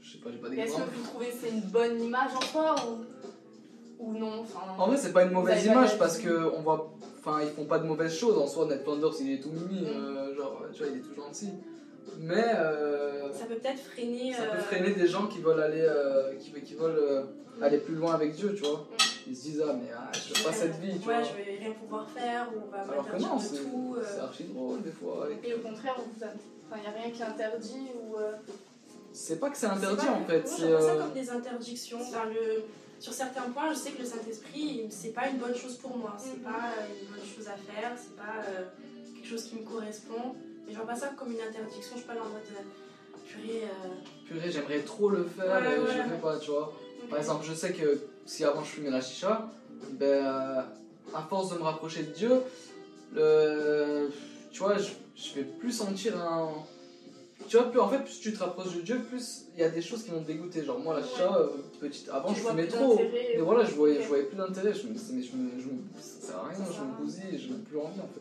Je 0.00 0.12
sais 0.12 0.18
pas, 0.18 0.30
j'ai 0.32 0.38
pas 0.38 0.48
Est-ce 0.48 0.76
que 0.76 0.80
vous 0.82 1.02
trouvez 1.04 1.26
que 1.28 1.34
c'est 1.42 1.50
une 1.50 1.60
bonne 1.62 2.00
image 2.02 2.30
en 2.34 2.40
soi 2.40 2.74
ou, 2.88 4.04
ou 4.04 4.12
non 4.18 4.40
enfin, 4.40 4.60
En 4.78 4.86
vrai, 4.88 4.96
c'est 4.96 5.12
pas 5.12 5.24
une 5.24 5.30
mauvaise 5.32 5.64
image 5.64 5.96
parce 5.98 6.18
que 6.18 6.52
on 6.56 6.62
voit. 6.62 6.92
Enfin, 7.24 7.40
ils 7.42 7.50
font 7.50 7.64
pas 7.66 7.78
de 7.78 7.86
mauvaises 7.86 8.14
choses. 8.16 8.36
En 8.36 8.46
soi, 8.46 8.66
Ned 8.66 8.82
Flanders, 8.82 9.12
il 9.20 9.32
est 9.32 9.40
tout 9.40 9.50
mimi. 9.50 9.82
Mm. 9.82 9.86
euh, 9.86 10.34
genre, 10.36 10.62
tu 10.72 10.82
vois, 10.82 10.92
il 10.92 10.98
est 10.98 11.02
tout 11.02 11.14
gentil. 11.14 11.50
Mais. 12.18 12.44
euh, 12.56 13.32
Ça 13.32 13.44
peut 13.46 13.54
peut-être 13.54 13.78
freiner. 13.80 14.32
ça 14.32 14.42
peut 14.44 14.58
euh, 14.58 14.62
freiner 14.62 14.90
des 14.94 15.06
gens 15.06 15.26
qui 15.28 15.38
veulent 15.40 15.60
aller, 15.62 15.88
qui, 16.40 16.50
qui 16.62 16.74
veulent 16.74 17.26
aller 17.60 17.78
plus 17.78 17.94
loin 17.94 18.14
avec 18.14 18.34
Dieu, 18.34 18.54
tu 18.54 18.62
vois. 18.62 18.80
Mm. 18.90 18.96
Ils 19.28 19.36
se 19.36 19.42
disent, 19.42 19.62
ah, 19.64 19.72
mais 19.74 19.88
ah, 19.96 20.10
je 20.12 20.34
veux 20.34 20.44
pas 20.44 20.52
cette 20.52 20.74
vie, 20.80 20.98
tu 20.98 21.08
Ouais, 21.08 21.14
vois. 21.14 21.22
je 21.22 21.36
vais 21.36 21.56
rien 21.58 21.70
pouvoir 21.72 22.10
faire 22.10 22.48
on 22.56 22.70
va 22.72 22.84
m'interdire 22.84 23.36
de 23.36 23.40
c'est 23.40 23.56
tout. 23.62 23.96
c'est 24.04 24.18
archi 24.20 24.44
drôle 24.44 24.82
des 24.82 24.90
fois. 24.90 25.28
et- 25.44 25.48
Et 25.48 25.54
au 25.54 25.58
contraire, 25.58 25.94
il 25.96 26.80
n'y 26.80 26.86
a 26.86 26.90
rien 26.90 27.10
qui 27.12 27.22
est 27.22 27.24
interdit 27.24 27.86
ou. 28.02 28.16
C'est 29.12 29.38
pas 29.38 29.50
que 29.50 29.56
c'est 29.58 29.66
interdit 29.66 30.06
pas- 30.06 30.12
en 30.12 30.24
fait. 30.24 30.42
c'est, 30.48 30.62
ça 30.62 30.64
euh, 30.66 31.02
comme 31.02 31.12
des 31.12 31.30
interdictions. 31.30 31.98
Enfin, 32.00 32.24
le... 32.34 32.64
Sur 33.02 33.12
certains 33.12 33.50
points, 33.50 33.72
je 33.72 33.78
sais 33.78 33.90
que 33.90 33.98
le 34.02 34.06
Saint-Esprit, 34.06 34.86
c'est 34.90 35.08
pas 35.12 35.28
une 35.28 35.38
bonne 35.38 35.56
chose 35.56 35.76
pour 35.76 35.96
moi. 35.96 36.14
C'est 36.18 36.36
Mhm. 36.36 36.44
pas 36.44 36.70
une 36.88 37.08
bonne 37.12 37.26
chose 37.36 37.48
à 37.48 37.56
faire. 37.56 37.90
C'est 37.96 38.14
pas 38.16 38.36
euh, 38.48 38.64
quelque 39.16 39.26
chose 39.28 39.44
qui 39.44 39.56
me 39.56 39.64
correspond. 39.64 40.36
Mais 40.64 40.72
je 40.72 40.76
vois 40.76 40.86
pas 40.86 40.94
ça 40.94 41.08
comme 41.16 41.32
une 41.32 41.40
interdiction. 41.40 41.92
Je 41.94 41.98
suis 41.98 42.06
pas 42.06 42.14
là 42.14 42.20
en 42.22 42.28
mode. 42.30 42.42
euh, 42.52 42.62
purée. 43.28 43.62
euh, 43.64 43.88
Purée, 44.26 44.50
j'aimerais 44.52 44.80
trop 44.82 45.08
le 45.08 45.24
faire 45.24 45.46
Ouais, 45.62 45.92
je 45.92 45.98
le 45.98 46.04
fais 46.14 46.20
pas, 46.20 46.38
tu 46.38 46.50
vois. 46.52 46.72
Par 47.10 47.18
exemple, 47.18 47.44
je 47.44 47.54
sais 47.54 47.72
que 47.72 48.00
si 48.24 48.44
avant 48.44 48.62
je 48.62 48.70
fumais 48.70 48.90
la 48.90 49.00
chicha, 49.00 49.50
ben, 49.90 50.06
euh, 50.06 50.62
à 51.12 51.22
force 51.28 51.50
de 51.52 51.58
me 51.58 51.62
rapprocher 51.64 52.04
de 52.04 52.12
Dieu, 52.12 52.40
le, 53.14 54.10
tu 54.52 54.60
vois, 54.60 54.78
je, 54.78 54.90
je 55.16 55.34
vais 55.34 55.42
plus 55.44 55.72
sentir 55.72 56.16
un. 56.20 56.50
Tu 57.48 57.56
vois, 57.56 57.70
plus, 57.70 57.80
en 57.80 57.88
fait, 57.88 57.98
plus 57.98 58.20
tu 58.20 58.32
te 58.32 58.38
rapproches 58.38 58.74
de 58.74 58.80
Dieu, 58.80 58.98
plus 59.00 59.46
il 59.54 59.60
y 59.60 59.64
a 59.64 59.68
des 59.68 59.82
choses 59.82 60.02
qui 60.04 60.10
vont 60.10 60.20
te 60.22 60.26
dégoûter. 60.26 60.64
Genre, 60.64 60.78
moi, 60.78 60.98
la 60.98 61.06
chicha, 61.06 61.36
euh, 61.36 61.48
petite, 61.80 62.08
avant 62.08 62.32
Tu 62.32 62.40
je 62.40 62.46
fumais 62.48 62.66
trop. 62.66 62.98
Mais 62.98 63.36
voilà, 63.40 63.64
je 63.64 63.74
voyais, 63.74 64.02
je 64.02 64.08
voyais 64.08 64.24
plus 64.24 64.36
d'intérêt. 64.36 64.72
Je 64.72 64.86
me 64.86 64.94
disais, 64.94 65.12
mais 65.14 65.22
je 65.22 65.36
me, 65.36 65.50
je 65.60 65.66
me, 65.66 65.78
ça 66.00 66.26
sert 66.28 66.38
à 66.38 66.48
rien, 66.48 66.58
je 66.64 66.80
me 66.80 66.92
bousille, 67.04 67.38
je 67.38 67.52
n'ai 67.52 67.58
plus 67.60 67.78
envie 67.78 68.00
en 68.00 68.08
fait. 68.08 68.20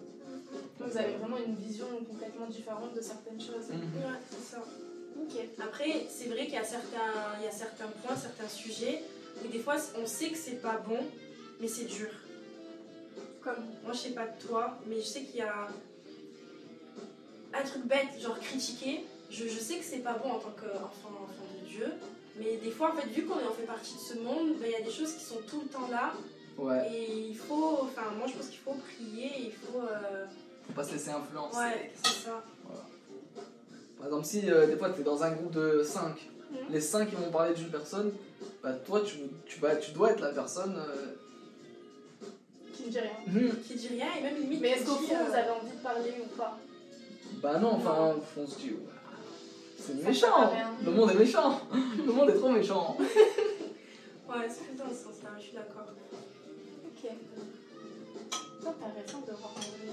Vous 0.84 0.98
avez 0.98 1.14
vraiment 1.14 1.38
une 1.38 1.56
vision 1.56 1.86
complètement 2.10 2.48
différente 2.48 2.94
de 2.96 3.02
certaines 3.02 3.40
choses. 3.40 3.70
Mhm. 3.70 3.80
Ouais, 3.80 4.20
c'est 4.30 4.56
ça. 4.56 4.64
Ok. 5.22 5.40
Après, 5.64 6.06
c'est 6.10 6.26
vrai 6.28 6.46
qu'il 6.46 6.56
y, 6.56 6.58
a 6.58 6.64
certains- 6.64 7.38
il 7.40 7.46
y 7.46 7.48
a 7.48 7.52
certains 7.52 7.88
points, 8.04 8.16
certains 8.16 8.50
sujets 8.50 9.04
où 9.44 9.48
des 9.48 9.60
fois 9.60 9.76
on 10.02 10.06
sait 10.08 10.30
que 10.30 10.38
c'est 10.38 10.62
pas 10.62 10.78
bon, 10.86 10.98
mais 11.62 11.68
c'est 11.68 11.86
dur. 11.86 12.10
Comme. 13.42 13.64
Moi, 13.84 13.94
je 13.94 13.98
sais 14.00 14.10
pas 14.12 14.26
de 14.28 14.46
toi, 14.48 14.78
mais 14.88 14.98
je 14.98 15.06
sais 15.06 15.22
qu'il 15.24 15.38
y 15.40 15.42
a 15.44 15.68
un 17.54 17.64
truc 17.64 17.86
bête, 17.86 18.20
genre 18.22 18.40
critiquer. 18.40 19.06
Je, 19.30 19.46
je 19.48 19.60
sais 19.60 19.76
que 19.78 19.84
c'est 19.86 20.00
pas 20.00 20.14
bon 20.14 20.30
en 20.32 20.40
tant 20.40 20.52
qu'enfant 20.52 21.16
enfant 21.24 21.48
de 21.62 21.68
Dieu, 21.68 21.88
mais 22.38 22.58
des 22.58 22.72
fois, 22.72 22.92
en 22.94 22.96
fait, 22.98 23.08
vu 23.08 23.26
qu'on 23.26 23.36
en 23.36 23.54
fait 23.54 23.64
partie 23.64 23.96
de 23.96 24.00
ce 24.00 24.14
monde, 24.20 24.56
ben, 24.60 24.66
il 24.68 24.72
y 24.72 24.76
a 24.76 24.82
des 24.82 24.92
choses 24.92 25.14
qui 25.14 25.24
sont 25.24 25.40
tout 25.48 25.62
le 25.62 25.68
temps 25.68 25.88
là. 25.90 26.14
Ouais, 26.58 26.90
Et 26.94 27.28
il 27.30 27.38
faut, 27.38 27.80
enfin, 27.84 28.12
moi 28.18 28.28
je 28.28 28.34
pense 28.34 28.48
qu'il 28.48 28.60
faut 28.60 28.74
prier, 28.74 29.32
il 29.40 29.52
faut. 29.54 29.80
euh, 29.82 30.26
faut 30.68 30.74
pas 30.74 30.84
se 30.84 30.92
laisser 30.94 31.10
influencer. 31.12 31.58
Ouais, 31.58 31.92
c'est 32.04 32.26
ça. 32.26 32.44
Par 33.98 34.08
exemple, 34.08 34.26
si 34.26 34.50
euh, 34.50 34.68
des 34.68 34.76
fois 34.76 34.90
tu 34.90 35.02
es 35.02 35.04
dans 35.04 35.24
un 35.24 35.32
groupe 35.32 35.52
de 35.54 35.84
5, 35.84 36.16
Mhm. 36.52 36.58
les 36.70 36.82
5 36.82 37.08
ils 37.14 37.18
vont 37.18 37.32
parler 37.32 37.54
d'une 37.54 37.70
personne, 37.70 38.12
bah 38.62 38.74
toi 38.74 39.00
tu, 39.02 39.16
tu, 39.46 39.60
vas- 39.62 39.78
tu 39.78 39.92
dois 39.92 40.12
être 40.12 40.20
la 40.20 40.34
personne. 40.34 40.76
euh, 40.78 41.16
Qui 42.74 42.84
ne 42.86 42.90
dit 42.90 43.00
rien. 43.00 43.12
hmm, 43.28 43.50
Qui 43.66 43.76
dit 43.76 43.88
rien 43.88 44.08
et 44.20 44.22
même 44.24 44.36
limite. 44.36 44.60
Mais 44.62 44.70
est-ce 44.72 44.86
qu'au 44.86 44.96
fond 44.96 45.16
euh, 45.16 45.24
vous 45.30 45.34
avez 45.34 45.50
envie 45.52 45.72
de 45.72 45.82
parler 45.82 46.14
ou 46.22 46.36
pas? 46.36 46.58
Bah 47.34 47.58
non, 47.60 47.74
enfin, 47.76 48.16
on 48.38 48.48
se 48.48 48.58
dit, 48.58 48.74
c'est 49.78 50.04
méchant, 50.04 50.52
le 50.84 50.92
monde 50.92 51.12
est 51.12 51.16
méchant, 51.16 51.62
le 51.98 52.12
monde 52.12 52.30
est 52.30 52.36
trop 52.36 52.50
méchant. 52.50 52.98
Ouais, 54.30 54.48
c'est 54.48 54.64
plus 54.64 54.78
dans 54.78 54.88
ce 54.88 54.96
sens-là, 54.96 55.32
je 55.38 55.44
suis 55.44 55.52
d'accord. 55.52 55.88
Ok. 56.86 57.12
C'est 58.62 58.68
intéressant 58.68 59.20
de 59.28 59.34
voir 59.34 59.54
vrai 59.56 59.92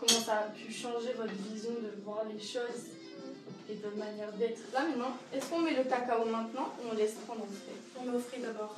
comment 0.00 0.20
ça 0.24 0.32
a 0.38 0.42
pu 0.44 0.72
changer 0.72 1.12
votre 1.12 1.34
vision 1.34 1.72
de 1.72 2.02
voir 2.02 2.22
les 2.32 2.40
choses 2.40 2.88
et 3.68 3.74
votre 3.74 3.96
manière 3.96 4.32
d'être. 4.32 4.60
Là 4.72 4.84
maintenant, 4.88 5.16
est-ce 5.34 5.46
qu'on 5.46 5.58
met 5.58 5.74
le 5.74 5.84
cacao 5.84 6.24
maintenant 6.24 6.72
ou 6.80 6.88
on 6.90 6.94
laisse 6.94 7.16
prendre 7.26 7.42
au 7.42 7.46
frais 7.46 8.00
On 8.00 8.10
met 8.10 8.16
au 8.16 8.20
frais 8.20 8.38
d'abord. 8.38 8.76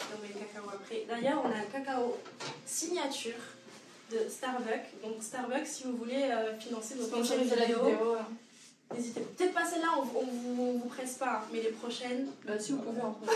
On 0.00 0.22
met 0.22 0.28
le 0.28 0.40
cacao 0.40 0.68
après. 0.68 1.04
D'ailleurs, 1.08 1.42
on 1.44 1.50
a 1.50 1.58
un 1.58 1.70
cacao 1.70 2.16
signature 2.66 3.38
de 4.14 4.28
Starbucks. 4.30 5.02
Donc 5.02 5.22
Starbucks, 5.22 5.66
si 5.66 5.84
vous 5.84 5.96
voulez 5.96 6.22
euh, 6.30 6.56
financer 6.58 6.94
nos 6.96 7.06
prochaines 7.08 7.42
vidéos, 7.42 7.84
vidéo. 7.84 8.14
hein. 8.18 8.26
n'hésitez 8.94 9.20
Peut-être 9.20 9.52
pas 9.54 9.64
celle-là, 9.66 9.88
on, 9.98 10.18
on 10.18 10.24
vous, 10.24 10.62
on 10.62 10.78
vous 10.78 10.88
presse 10.88 11.14
pas, 11.14 11.40
hein, 11.42 11.48
mais 11.52 11.60
les 11.62 11.70
prochaines, 11.70 12.26
Bah 12.46 12.58
si 12.58 12.72
vous 12.72 12.78
pouvez 12.78 13.00
en 13.00 13.12
prendre. 13.12 13.32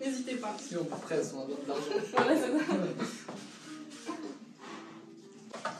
n'hésitez 0.00 0.36
pas. 0.36 0.54
Si 0.60 0.76
on 0.76 0.84
vous 0.84 0.96
presse, 0.96 1.32
on 1.34 1.42
a 1.42 1.46
de 1.46 1.56
l'argent. 1.68 1.82
Voilà. 2.12 2.34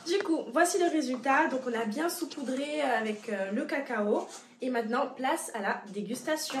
Du 0.07 0.17
coup, 0.19 0.41
voici 0.53 0.77
le 0.79 0.85
résultat. 0.89 1.47
Donc 1.47 1.61
on 1.67 1.73
a 1.73 1.85
bien 1.85 2.09
saupoudré 2.09 2.81
avec 2.81 3.29
euh, 3.29 3.51
le 3.51 3.65
cacao. 3.65 4.27
Et 4.61 4.69
maintenant, 4.69 5.07
place 5.07 5.51
à 5.53 5.59
la 5.61 5.81
dégustation. 5.93 6.59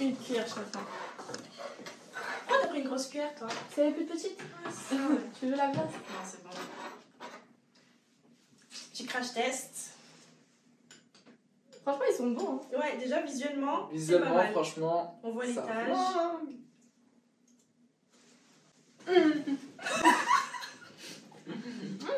Une 0.00 0.16
cuillère 0.16 0.46
chacun. 0.46 0.80
Pris 2.74 2.82
une 2.82 2.88
grosse 2.88 3.06
cuillère, 3.06 3.32
toi 3.36 3.46
C'est 3.72 3.84
la 3.84 3.92
plus 3.92 4.04
petite 4.04 4.36
Tu 5.38 5.46
veux 5.46 5.54
la 5.56 5.70
glace 5.70 5.92
Non, 5.92 6.24
c'est 6.24 6.42
bon. 6.42 6.50
Petit 8.90 9.06
crash 9.06 9.32
test. 9.32 9.92
Franchement, 11.82 12.04
ils 12.10 12.16
sont 12.16 12.30
bons. 12.32 12.60
Hein. 12.74 12.78
Ouais, 12.80 12.96
déjà 12.98 13.20
visuellement, 13.22 13.84
pas 13.84 13.92
Visuellement, 13.92 14.34
mal. 14.34 14.50
franchement, 14.50 15.20
On 15.22 15.30
voit 15.30 15.46
ça 15.46 15.62
l'étage. 15.62 15.96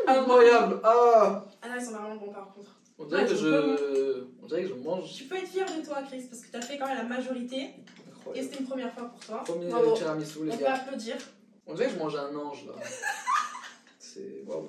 incroyable. 0.06 0.80
Ah, 0.84 1.44
Ah 1.62 1.68
là, 1.68 1.74
ils 1.78 1.84
sont 1.84 1.92
vraiment 1.92 2.16
bons 2.16 2.32
par 2.32 2.52
contre. 2.54 2.70
on 2.98 3.04
dirait 3.04 3.22
Ouais, 3.22 3.28
que 3.28 3.32
tu 3.34 3.38
je, 3.40 4.24
on 4.42 4.46
dirait 4.46 4.62
que 4.62 4.68
je 4.68 4.74
mange. 4.74 5.12
Tu 5.14 5.24
peux 5.24 5.36
être 5.36 5.48
fier 5.48 5.66
de 5.66 5.84
toi, 5.84 5.98
Chris, 6.08 6.26
parce 6.30 6.42
que 6.42 6.50
t'as 6.50 6.60
fait 6.62 6.78
quand 6.78 6.86
même 6.86 6.96
la 6.96 7.02
majorité. 7.04 7.74
Et 8.34 8.42
c'était 8.42 8.58
une 8.58 8.66
première 8.66 8.92
fois 8.92 9.04
pour 9.08 9.20
toi. 9.20 9.44
Premier 9.44 9.68
Bravo. 9.68 9.94
tiramisu, 9.96 10.38
On 10.40 10.44
les 10.44 10.50
peut 10.56 10.56
gars. 10.64 10.74
applaudir. 10.74 11.16
On 11.66 11.74
dirait 11.74 11.88
que 11.88 11.94
je 11.94 11.98
mange 11.98 12.16
un 12.16 12.34
ange 12.36 12.64
là. 12.66 12.72
C'est 13.98 14.42
waouh. 14.46 14.68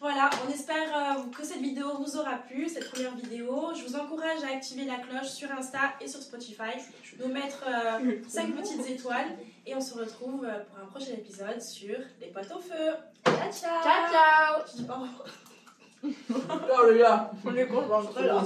Voilà, 0.00 0.30
on 0.46 0.50
espère 0.50 0.88
euh, 0.96 1.22
que 1.36 1.44
cette 1.44 1.60
vidéo 1.60 1.86
vous 1.98 2.16
aura 2.16 2.36
plu, 2.36 2.66
cette 2.68 2.90
première 2.90 3.14
vidéo. 3.16 3.72
Je 3.76 3.84
vous 3.84 3.96
encourage 3.96 4.42
à 4.44 4.54
activer 4.56 4.84
la 4.86 4.96
cloche 4.96 5.28
sur 5.28 5.50
Insta 5.52 5.92
et 6.00 6.08
sur 6.08 6.22
Spotify, 6.22 6.72
nous 7.18 7.28
mettre 7.30 7.62
5 8.26 8.56
petites 8.56 8.88
étoiles 8.88 9.36
et 9.66 9.74
on 9.74 9.80
se 9.80 9.92
retrouve 9.98 10.44
euh, 10.46 10.60
pour 10.64 10.78
un 10.82 10.86
prochain 10.86 11.12
épisode 11.12 11.60
sur 11.60 11.98
les 12.18 12.28
potes 12.28 12.50
au 12.50 12.60
feu. 12.60 12.94
Ciao 13.26 13.52
ciao 13.52 13.82
Ciao 13.82 14.10
ciao 14.10 14.62
Je 14.72 14.82
dis 14.82 14.88
au 14.88 14.92
revoir. 14.94 15.26
Oh 16.02 16.90
les 16.90 16.98
gars 16.98 17.30
On 17.44 17.54
est 17.54 17.66
concentré 17.66 18.26
là. 18.26 18.42